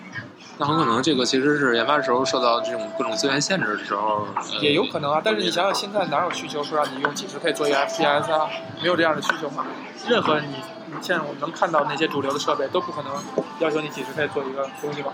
[0.59, 8.49] 那很可能这个其实是研发的时候受到这种各种资源限制的时候，呃也有可能啊，但是你想想，现在哪有需求说让你用几十 K 做一个 FPS 啊？
[8.81, 9.65] 没有这样的需求嘛？
[10.07, 13.11] 任何你你现在我们能看到那些主流的设备都不可能
[13.59, 15.13] 要求你几十 K 做一个东西吧？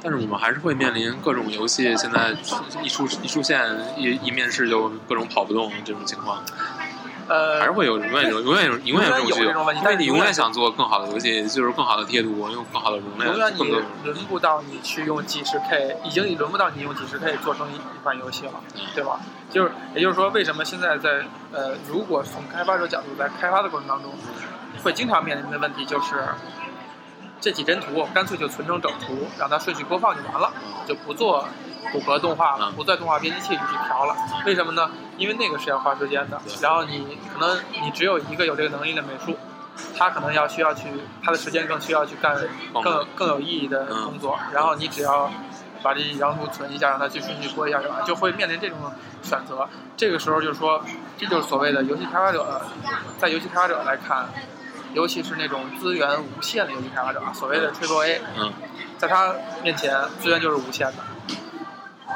[0.00, 2.30] 但是我们还是会面临各种游戏现在
[2.82, 6.40] 一出一出现一一面试就各种跑不动这种情况，
[7.26, 13.64] 呃，还是会有永远有永远有永远有这种问题因为你永远想做更好的游戏，就是更好的贴图，用更好的容量，永远你
[14.04, 18.52] 轮不到你去用几十 K，已经轮不到你用几十 K 做成一一款游戏了，
[18.94, 19.18] 对吧？
[19.50, 24.12] 就是也就是说，为什么现在在呃，如果从开发者角度在开发的过程当中，
[24.82, 26.24] 会经常面临的问题就是，
[27.40, 30.52] 这几帧图我干脆就存成整图，让它顺序播放就完了，
[30.86, 31.48] 就不做
[31.92, 34.14] 骨骼动画了嗯，不在动画编辑器里去调了。
[34.46, 34.90] 为什么呢？
[35.16, 39.36] 因为那个是要花时间的，然后你可能你只有一个有这个能力的美术。
[39.96, 40.88] 他可能要需要去，
[41.22, 42.36] 他的时间更需要去干
[42.74, 45.30] 更更更有意义的工作，然后你只要
[45.84, 48.76] 把这几张图存一下，让它去顺序播一下就完，就会面临这种
[49.22, 49.68] 选择。
[49.96, 50.82] 这个时候就是说，
[51.16, 52.60] 这就是所谓的游戏开发者，
[53.18, 54.26] 在游戏开发者来看，
[54.94, 58.52] 尤其是那种资源无限的游戏开发者，所谓的 Triple A，嗯
[58.96, 60.94] 在他面前资源就是无限的，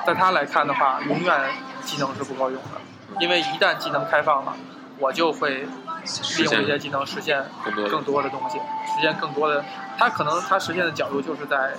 [0.05, 1.51] 在他来看的话，永远
[1.85, 4.57] 技能是不够用的，因为一旦技能开放了，
[4.99, 7.45] 我就会利用这些技能实现
[7.89, 9.65] 更多的东西，实现更多的。
[9.97, 11.75] 他可能他实现的角度就是在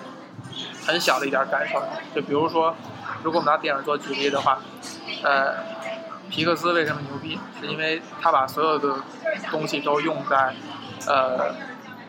[0.85, 2.73] 很小的一点感受上，就比如说，
[3.23, 4.59] 如果我们拿电影做举例的话，
[5.23, 5.55] 呃，
[6.29, 7.37] 皮克斯为什么牛逼？
[7.59, 8.95] 是因为他把所有的
[9.51, 10.53] 东西都用在
[11.07, 11.55] 呃，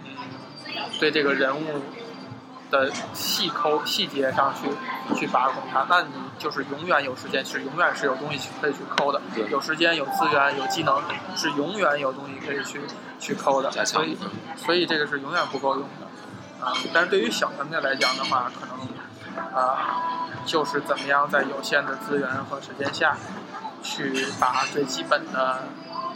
[0.05, 1.83] 嗯，对这个人物
[2.71, 4.69] 的细抠细节上去
[5.15, 6.09] 去把控它，那你
[6.39, 11.03] 就是永远有时间，是永远是有东西可以去抠的，有时间、有资源、有技能，
[11.37, 12.81] 是永远有东西可以去
[13.21, 14.17] 去抠的，所以
[14.57, 16.65] 所以这个是永远不够用的。
[16.67, 16.73] 啊。
[16.93, 23.17] 但是对于小团队来讲的话，可能啊，就是怎么样在有限的资源和时间下，
[23.83, 25.63] 去把最基本的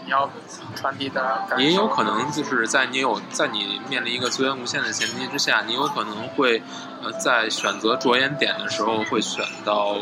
[0.09, 0.31] 你要
[0.75, 6.63] 传递的感受，也有可能就是在你有在你面临一个资源无限的前提之下，你有可能会
[7.03, 9.99] 呃在选择着眼点的时候会选到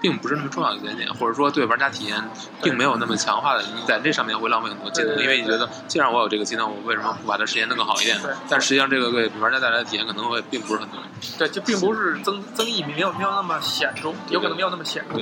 [0.00, 2.22] 并不是那么重要的节点，或者说对玩家体验
[2.62, 8.16] 并没有那么强化的，你在这上面会浪费很多技能，因为你觉得既然我有这个技能，我为什么不把它实现的更好一点？
[8.48, 11.00] 但实际上这个给玩家带来的体验可能会并不是很多。
[11.38, 15.20] 对，就并不是增增益没有没有那么显著，有可能没有那么显著。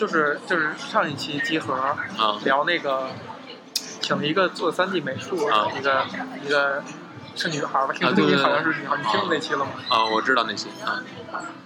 [0.00, 1.94] 就是就是上一期集合啊
[2.42, 3.08] 聊那个，
[4.00, 6.06] 请了一个做三 D 美术啊一个
[6.42, 6.82] 一个
[7.36, 9.72] 是女孩吧，听声音好像是女孩，你听过那期了吗？
[9.90, 10.98] 啊，我知道那期啊。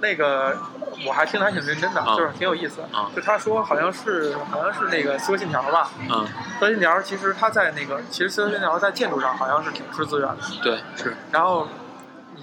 [0.01, 0.59] 那个
[1.07, 2.81] 我还听的还挺认真的，就是挺有意思。
[2.93, 5.91] 啊，就他说好像是好像是那个《刺客信条》吧。
[6.01, 6.27] 嗯。
[6.59, 10.43] 刺客信条其实他在那个，其实刺客信条在建筑上好像是挺吃资源的。
[10.61, 11.17] 对，是。
[11.31, 11.69] 然后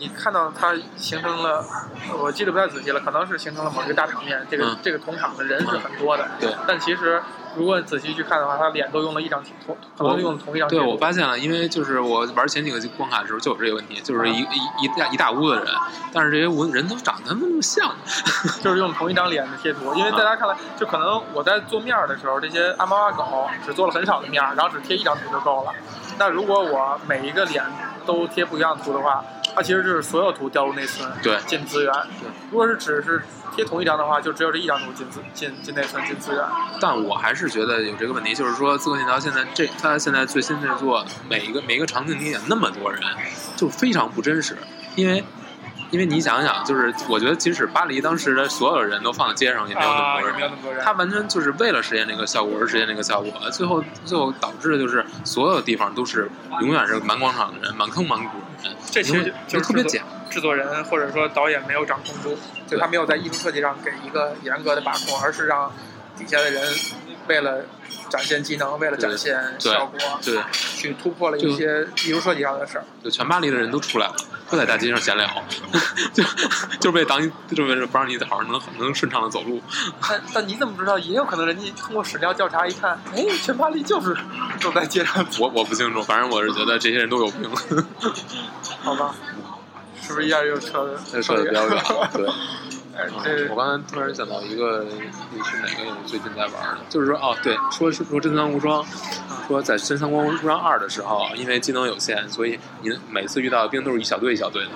[0.02, 1.64] 你看到它形成了，
[2.20, 4.44] 我记得不太仔细了，可能是形成了某一个大场面。
[4.50, 6.28] 这个这个同场的人是很多的。
[6.40, 6.50] 对。
[6.68, 7.22] 但其实。
[7.54, 10.70] 如果仔细去看的话，他脸都用了一张同，可能用同一张。
[10.70, 15.68] 对，我发现了，因为就是我玩前几个关卡的时候就有这个问题，就是一一一大一大屋的人，
[16.14, 17.94] 但是这些屋人都长得那么像，
[18.64, 19.94] 就是用同一张脸的贴图。
[19.96, 25.74] 因为在他看来，就可能我在做面的时候，这些阿猫阿狗只做了很少的面，然后只贴一张图就够了。
[26.18, 27.62] 那如果我每一个脸
[28.06, 29.22] 都贴不一样的图的话，
[29.56, 31.94] 它其实就是所有图调入内存，对，进资源。
[32.20, 33.22] 对，如果是只是。
[33.54, 36.42] 贴同一张的话，就只有这一张图进资进进内存进资源。
[36.80, 43.02] 但我还是觉得有这个问题，就是说《刺客信条》现在这它现在最新制作每一个每一个场景里演那么多人，
[43.58, 44.56] 就非常不真实。
[44.96, 45.22] 因为
[45.92, 50.82] 因为你想想，就是我觉得即使巴黎当时的所有人都放在街上，也没有那么多人。
[50.84, 56.32] 他完全就是为了实现那个效果而实现那个效果，最后最后导致的就是所有地方都是
[56.62, 58.78] 永远是满广场的人，满坑满谷的人。
[58.90, 60.02] 这其实就特别假。
[60.30, 65.70] 制作人或者说导演没有掌控住，就他没有在艺术设计上给一个严格的把控，而是让
[66.18, 66.64] 底下的人
[67.28, 67.64] 为了
[68.10, 72.84] 展现技能，为了展现效果，对，去突破了一些艺术设计上的事儿。
[73.04, 74.16] 就全巴黎的人都出来了，
[74.50, 75.28] 都在大街上闲聊，
[76.14, 76.24] 就
[76.80, 77.20] 就为挡
[77.56, 79.62] 就为了不让你好好能能顺畅的走路。
[80.02, 80.98] 但但你怎么知道？
[81.00, 84.16] 也有可能人家通过史料调查一看，哎，全巴黎就是
[84.62, 85.26] 都在街上。
[85.40, 87.50] 我我不清楚，反正我是觉得这些人都有病。
[88.82, 89.16] 好吧。
[90.04, 91.84] 是不是一下又扯的扯的比较远？
[92.12, 92.28] 对，
[93.24, 94.86] 这我刚才突然想到一个，
[95.32, 96.78] 你是哪个最近在玩的？
[96.90, 98.86] 就是说，哦，对，说是说真三国无双，
[99.48, 104.72] 说在真三国无双二的时候，因为技能有限，所以你每次遇到的兵都是一小队一小队的，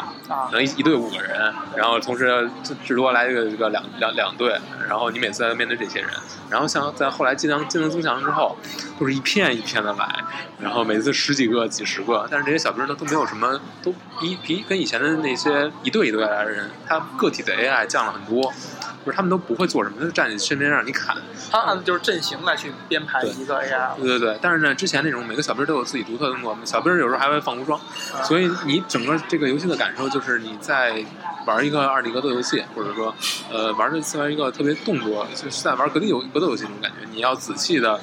[0.52, 2.50] 能一一队五个人，然后同时
[2.84, 6.10] 至多来一个这个两两两队，然后你每次要面对这些人，
[6.50, 8.58] 然后像在后来技能技能增强之后，
[9.00, 10.24] 都是一片一片的来，
[10.60, 18.53] 然后每次十几个几十个，但是这些小兵呢都没有什么，都比比跟以前的那些一队一队来的人，他个体的 AI 降了很多。
[19.06, 21.15] 就是他们都不会做什么，就站你身边让你砍。
[21.52, 23.95] 他按就是阵型来去编排一个 AI。
[23.98, 27.80] 对对对，但是呢，之前那种每个小兵都有自己独特的动作，小兵有时候还会放无双，
[28.23, 31.06] 所以你整个这个游戏的感受就是你在
[31.45, 33.14] 玩一个二 D 格斗游戏，或者说
[33.52, 37.07] 呃玩的像一个特别动作，就是在玩格斗游格斗游戏那种感觉。
[37.11, 38.02] 你要仔细的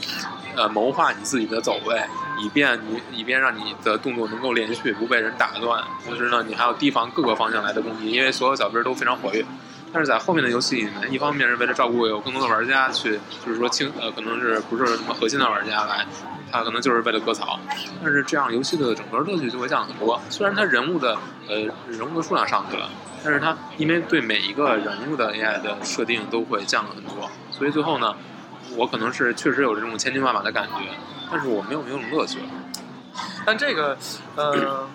[0.55, 2.01] 呃谋划你自己的走位，
[2.39, 5.83] 以便你以便让你的动作能够连续，不被人打断。
[6.05, 9.45] 同时呢，你还要提防各个方向来的攻击，因为所有小兵都非常活跃。
[9.93, 16.07] 但是在后面的游戏里面，一方面是为了照顾有更多的玩家去，就是说轻呃可能是不是什么核心的玩家来，
[16.51, 17.61] 他可能就是为了割草。
[18.03, 20.19] 但是这样游戏的整个乐趣就会降很多。
[20.31, 21.57] 虽然他人物的呃
[21.89, 22.89] 人物的数量上去了，
[23.23, 28.17] 但是他因为对每一个人物的 AI 的设定都会降了很多，所以最后呢，
[28.77, 30.87] 我可能是确实有这种千军万马的感觉，
[31.31, 32.45] 但是我没有那种乐趣了。
[33.45, 33.99] 但这个
[34.37, 34.89] 呃。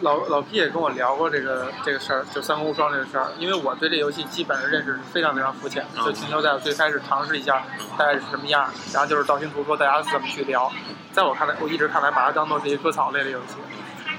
[0.00, 3.28] 老老皮也跟我聊过这个这个事儿，就《三国无双》这个事儿。
[3.38, 7.64] 因为我对这游戏基本上认识是非常非常肤浅，就停留在我最开始尝试一下
[7.98, 10.70] 大概是什么样，然后就是道听途说大家怎么去聊。
[11.12, 13.56] 在我看来，我一直看来把它当做是一个割草类的游戏。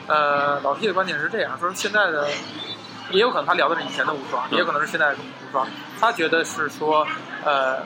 [0.07, 2.27] 呃，老皮的观点是这样说：现在的
[3.11, 5.67] 也有可能他聊的是以前的无双，也有可能是现在的无双。
[5.99, 7.07] 他觉得是说，
[7.45, 7.77] 呃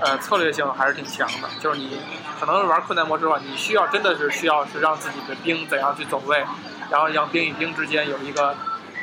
[0.00, 1.48] 呃，策略性还是挺强的。
[1.60, 1.98] 就是你
[2.38, 6.44] 可能玩困难模式的话，你需要真的是需要是让自己的兵怎样去走位。
[6.90, 8.54] 然后让兵与兵之间有一个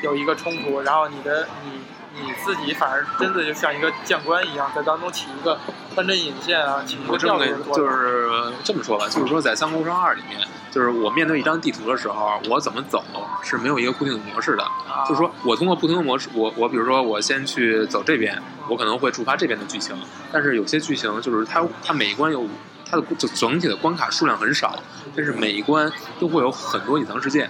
[0.02, 1.80] 有一个冲突，然后你的你
[2.22, 5.58] 你自己反而真的就像一个将官一样，在当中起一个
[5.94, 7.88] 穿针引线啊，起一个调度的作用。
[7.88, 10.40] 就是这么说吧，就是说在《三国无双二》里面，
[10.72, 13.04] 就是我面对一张地图的时候，我怎么走
[13.44, 14.64] 是没有一个固定的模式的。
[15.08, 19.96] 就是说我通过不同的模式，我我比如说我先去走这边，我可能会触发这边的剧情。
[20.32, 22.46] 但是有些剧情就是它它每一关有
[22.90, 24.78] 它的就整体的关卡数量很少，
[25.16, 27.50] 但是每一关都会有很多隐藏事件。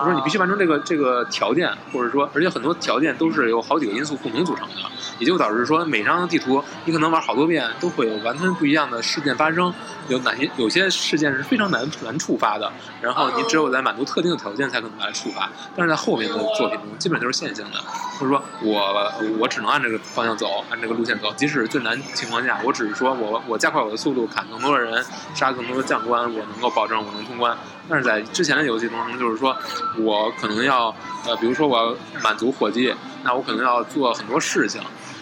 [0.00, 4.74] 我说你必须完成这个这个条件，或者说，而且很多条件都是由好几个因素共同组成的，
[5.18, 9.72] 也就导致说每张地图你可能玩好多遍都会有完全不一样的事件发生，
[10.08, 17.78] 有哪些有些事件是非常难难触发的，然后你只有在满足特定的条件才可能来触发，但是在后面的作品中基本都是线性的，
[18.18, 25.04] 或者说我我只能按这个方向走，按这个路线走，即使最难情况下，我只是说我我加快我的速度，砍更多的人，
[25.34, 27.56] 杀更多的将官，我能够保证我能通关。
[27.88, 29.56] 但是在之前的游戏当中，就是说
[29.98, 30.94] 我可能要
[31.26, 34.80] 呃，比如说我要满足火计，那我可能要做很多事情，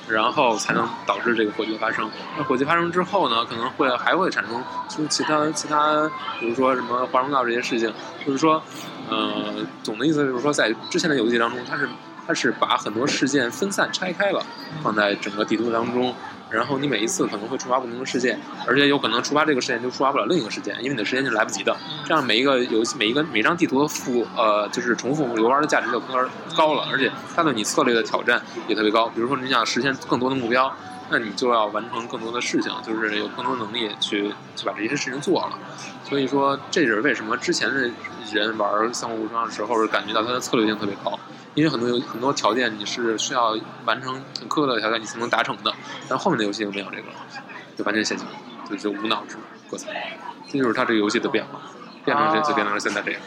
[0.09, 2.09] 然后才能导致这个火计发生。
[2.37, 7.93] 那火计发生之后呢，可能会还会产生就其他其他，比如说什么华容道这些事情，
[8.27, 8.63] 就是说，
[9.09, 11.89] 呃，总的意思就是说，在之前的游戏当中，它是
[12.27, 14.45] 它是把很多事件分散拆开了，
[14.83, 16.15] 放在整个地图当中。
[16.51, 21.77] 然后你每一次可能会触发不同的事件，而且有可能触发这个事件就触发不了另一个事件，因为你的时间是来不及的。
[22.05, 26.15] 这样每一个游戏每一个每张地图的复呃就是重复游玩的价值就高
[26.57, 29.09] 高了，而且它对你策略的挑战也特别高。
[29.09, 30.75] 比如说你想实现更多的目标，
[31.09, 35.59] 那你就要完成更多的事情，就是有更多能力去去把这些事情做了。
[36.05, 37.91] 所以说这是为什么之前的
[38.33, 41.19] 人玩《三国无双》的时候感觉到它的策略性特别高。
[41.55, 45.73] 因为很多有很多条件你是需要完成很苛刻的条件你才能达成的，
[46.09, 47.15] 但后面的游戏就没有这个了，
[47.77, 48.27] 就完全线性，
[48.69, 49.37] 就就无脑制
[49.69, 49.89] 割草，
[50.49, 51.61] 这就是它这个游戏的变化，
[52.05, 53.21] 变成这次变成了现在这样。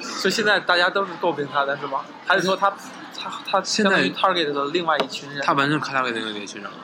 [0.00, 2.00] 所以现在大家都是诟病它的是吗？
[2.26, 2.72] 还是说它
[3.16, 5.40] 它它现在 target 的另外一群人？
[5.44, 6.76] 它完全 target 另外一群人了，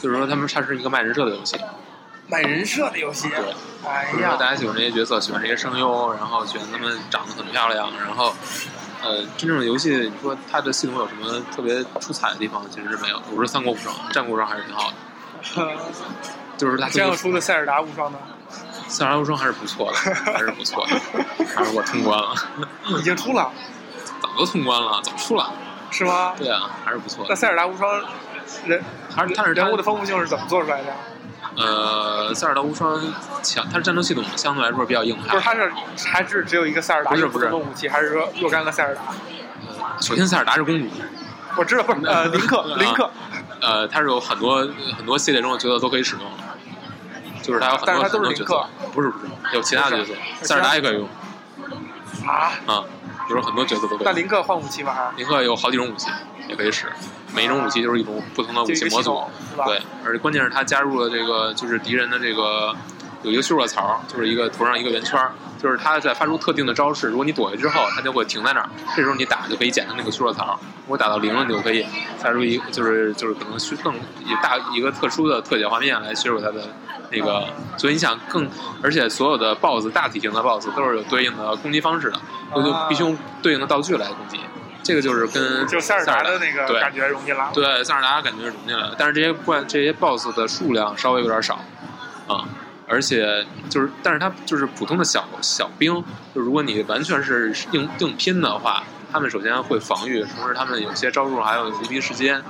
[0.00, 1.60] 就是说他们它是一个卖人设的游戏，
[2.28, 3.28] 卖人设的游戏。
[3.28, 3.54] 对，
[3.84, 8.34] 哎呀，大家喜欢这些角色，喜欢这些声优，然后喜欢他们长得很漂亮，然后。
[9.02, 12.64] 呃，真正的游戏，你说它的系统有什么特别出彩的地方？
[12.70, 13.20] 其实是没有。
[13.30, 15.76] 我说《三国无双》《战国无双》还是挺好的，
[16.56, 18.18] 就是它将要出的《塞尔达无双》呢？
[18.90, 21.00] 《塞尔达无双》还是不错的，还是不错的，
[21.46, 22.34] 还是我通关了。
[22.98, 23.50] 已经出了？
[24.20, 25.52] 早都通关了，早出了。
[25.90, 26.34] 是吗？
[26.38, 27.30] 对啊，还是不错的。
[27.30, 28.00] 那《塞尔达无双》
[28.66, 28.82] 人
[29.14, 30.94] 还是它是人物的丰富性是怎么做出来的？
[31.56, 32.98] 呃，塞尔达无双
[33.42, 35.34] 强，它的战斗系统相对来说比较硬派。
[35.34, 35.72] 不是，它是
[36.08, 39.02] 还是只有一个塞尔达不是不是武器，还是说若干个塞尔达？
[40.00, 40.88] 首先，塞尔达是公主。
[41.56, 43.10] 我知道，不是呃，林克，林克。
[43.60, 44.66] 呃，它是有很多
[44.96, 48.66] 很多系列中的角色都可以使用的，就是它有很多很多角色。
[48.92, 51.08] 不是不是，有其他角色，塞尔达也可以用。
[52.26, 52.52] 啊？
[52.66, 52.84] 啊，
[53.28, 54.06] 就是很多角色都可以。
[54.06, 55.12] 那林克换武器吗？
[55.16, 56.08] 林克有好几种武器
[56.52, 56.86] 也可以使。
[57.34, 59.24] 每一种武器就是一种不同的武器模组，
[59.64, 62.76] 对，而且关键是它加入了这个就是敌人的这个
[63.22, 65.18] 有一个虚弱槽，就是一个头上一个圆圈，
[65.58, 71.86] 就是它在发出特定的招式，如果你躲开之后，它就会停在那儿，这时候你打就可以捡它那个虚弱槽，如果打到零了，你就可以
[72.18, 76.68] 发出一就是就是可能需更以大一个特殊的特写画面来削弱它的
[77.10, 77.46] 那个，
[77.78, 78.46] 所以你想更，
[78.82, 82.20] 而且所有的 BOSS 大体型的 BOSS 都是有对应的攻击方式的，
[82.54, 84.38] 就就必须用对应的道具来攻击。
[84.82, 91.64] 这个就是跟就塞尔达的那个感觉融进来了，对塞尔达感觉融进来了，但是这些怪这些 BOSS 的数量稍微有点少，
[92.26, 92.48] 啊，
[92.88, 95.94] 而且就是但是它就是普通的小小兵，
[96.34, 98.82] 就如果你完全是硬硬拼的话，
[99.12, 102.42] 他们首先会防御，同时他们有些招数还有无敌时间，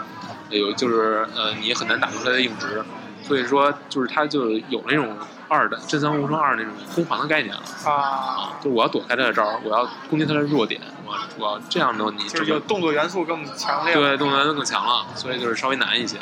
[0.49, 2.83] 有就是呃你很难打出来的硬直，
[3.23, 5.17] 所以说就是它就有那种。
[5.53, 16.19] 二的《真三无双二》那种攻防的概念了啊，就我要躲开他的招我要攻击他的弱点，我我要这样的你就动作元素更强烈，对，动作元素更强了，所以就是稍微难一些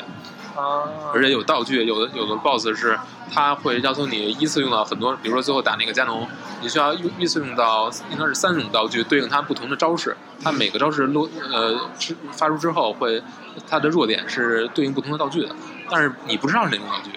[0.55, 0.83] 啊。
[1.13, 2.99] 而且有道具，有的有的 BOSS 是
[3.33, 6.27] 他会要求你依次用到很多，比如说最后打那个加农，
[6.61, 11.79] 你需要依次用到应该是三种道具对应他不同的招式，他每个招式落呃
[12.31, 13.23] 发出之后会
[13.69, 15.55] 他的弱点是对应不同的道具的，
[15.89, 17.11] 但是你不知道是哪种道具。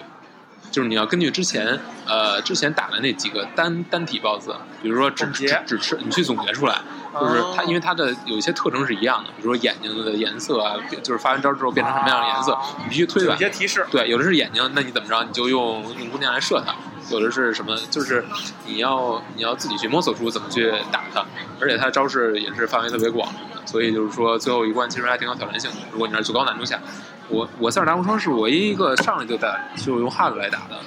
[0.71, 4.49] 就是你要根据之前呃之前打的那几个单单体 BOSS，
[4.81, 6.79] 比如说只只只吃你去总结出来，
[7.19, 13.37] 就是它因为它的有一些特征是一样的，比如说眼睛的颜色啊，就是发完招之后变成什么样的颜色，你必须推断。
[13.37, 13.85] 有些提示。
[13.89, 15.23] 对，有的是眼睛，那你怎么着？
[15.23, 16.75] 你就用用弓箭来射它。
[17.11, 17.77] 有的是什么？
[17.91, 18.25] 就是
[18.65, 21.23] 你要你要自己去摸索出怎么去打它，
[21.61, 23.31] 而且它的招式也是范围特别广，
[23.65, 25.77] 所以就是说最后一关其实还挺有挑战性的。
[25.91, 26.79] 如果你是最高难度下。
[27.27, 30.77] 我我塞尔达无双是唯一一个上来就打就用 hard 来打的，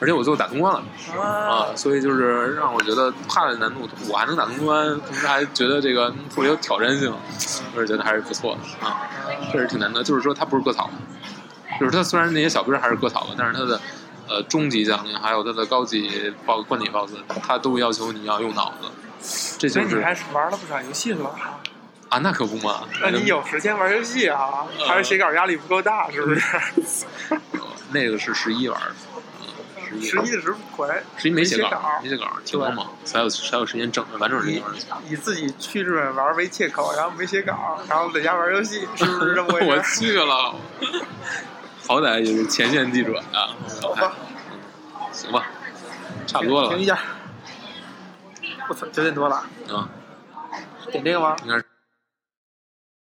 [0.00, 0.82] 而且我最后打通关了
[1.16, 7.14] 啊，所以就是让我觉得 hard 难度我还能打通关，同时还觉得这个特别有挑战性，
[7.72, 9.08] 我是觉得还是不错的啊，
[9.52, 10.02] 确实挺难得。
[10.02, 10.90] 就是说它不是割草，
[11.78, 13.80] 就是它虽然那些小兵还是割草的，但是它的
[14.28, 17.12] 呃中级奖励还有它的高级报关底 boss，
[17.46, 19.98] 它都要求你要用脑子，这就是。
[19.98, 21.30] 你还是玩了不少游戏了。
[22.08, 22.82] 啊，那可不嘛！
[23.00, 24.64] 那你有时间玩游戏啊？
[24.86, 26.40] 还是写稿压力不够大，是不是？
[27.90, 34.88] 那个是十一玩的，十一的时候快，十一没写稿没写稿，挺忙嘛，才有才有时间整完整这以件事情。
[35.08, 39.66] 以自己去日本玩为借口，然后没写稿，然后在家玩游戏，是不是这么回事？
[39.66, 40.54] 我 去了，
[41.86, 43.48] 好歹也是前线记者呀。
[43.82, 44.12] 好吧，
[45.12, 45.46] 行吧，
[46.26, 46.98] 差不多了停一下。
[48.68, 49.36] 我操，九点多了，
[49.68, 49.88] 啊，
[50.90, 51.36] 点这个吗？
[51.42, 51.64] 应该是。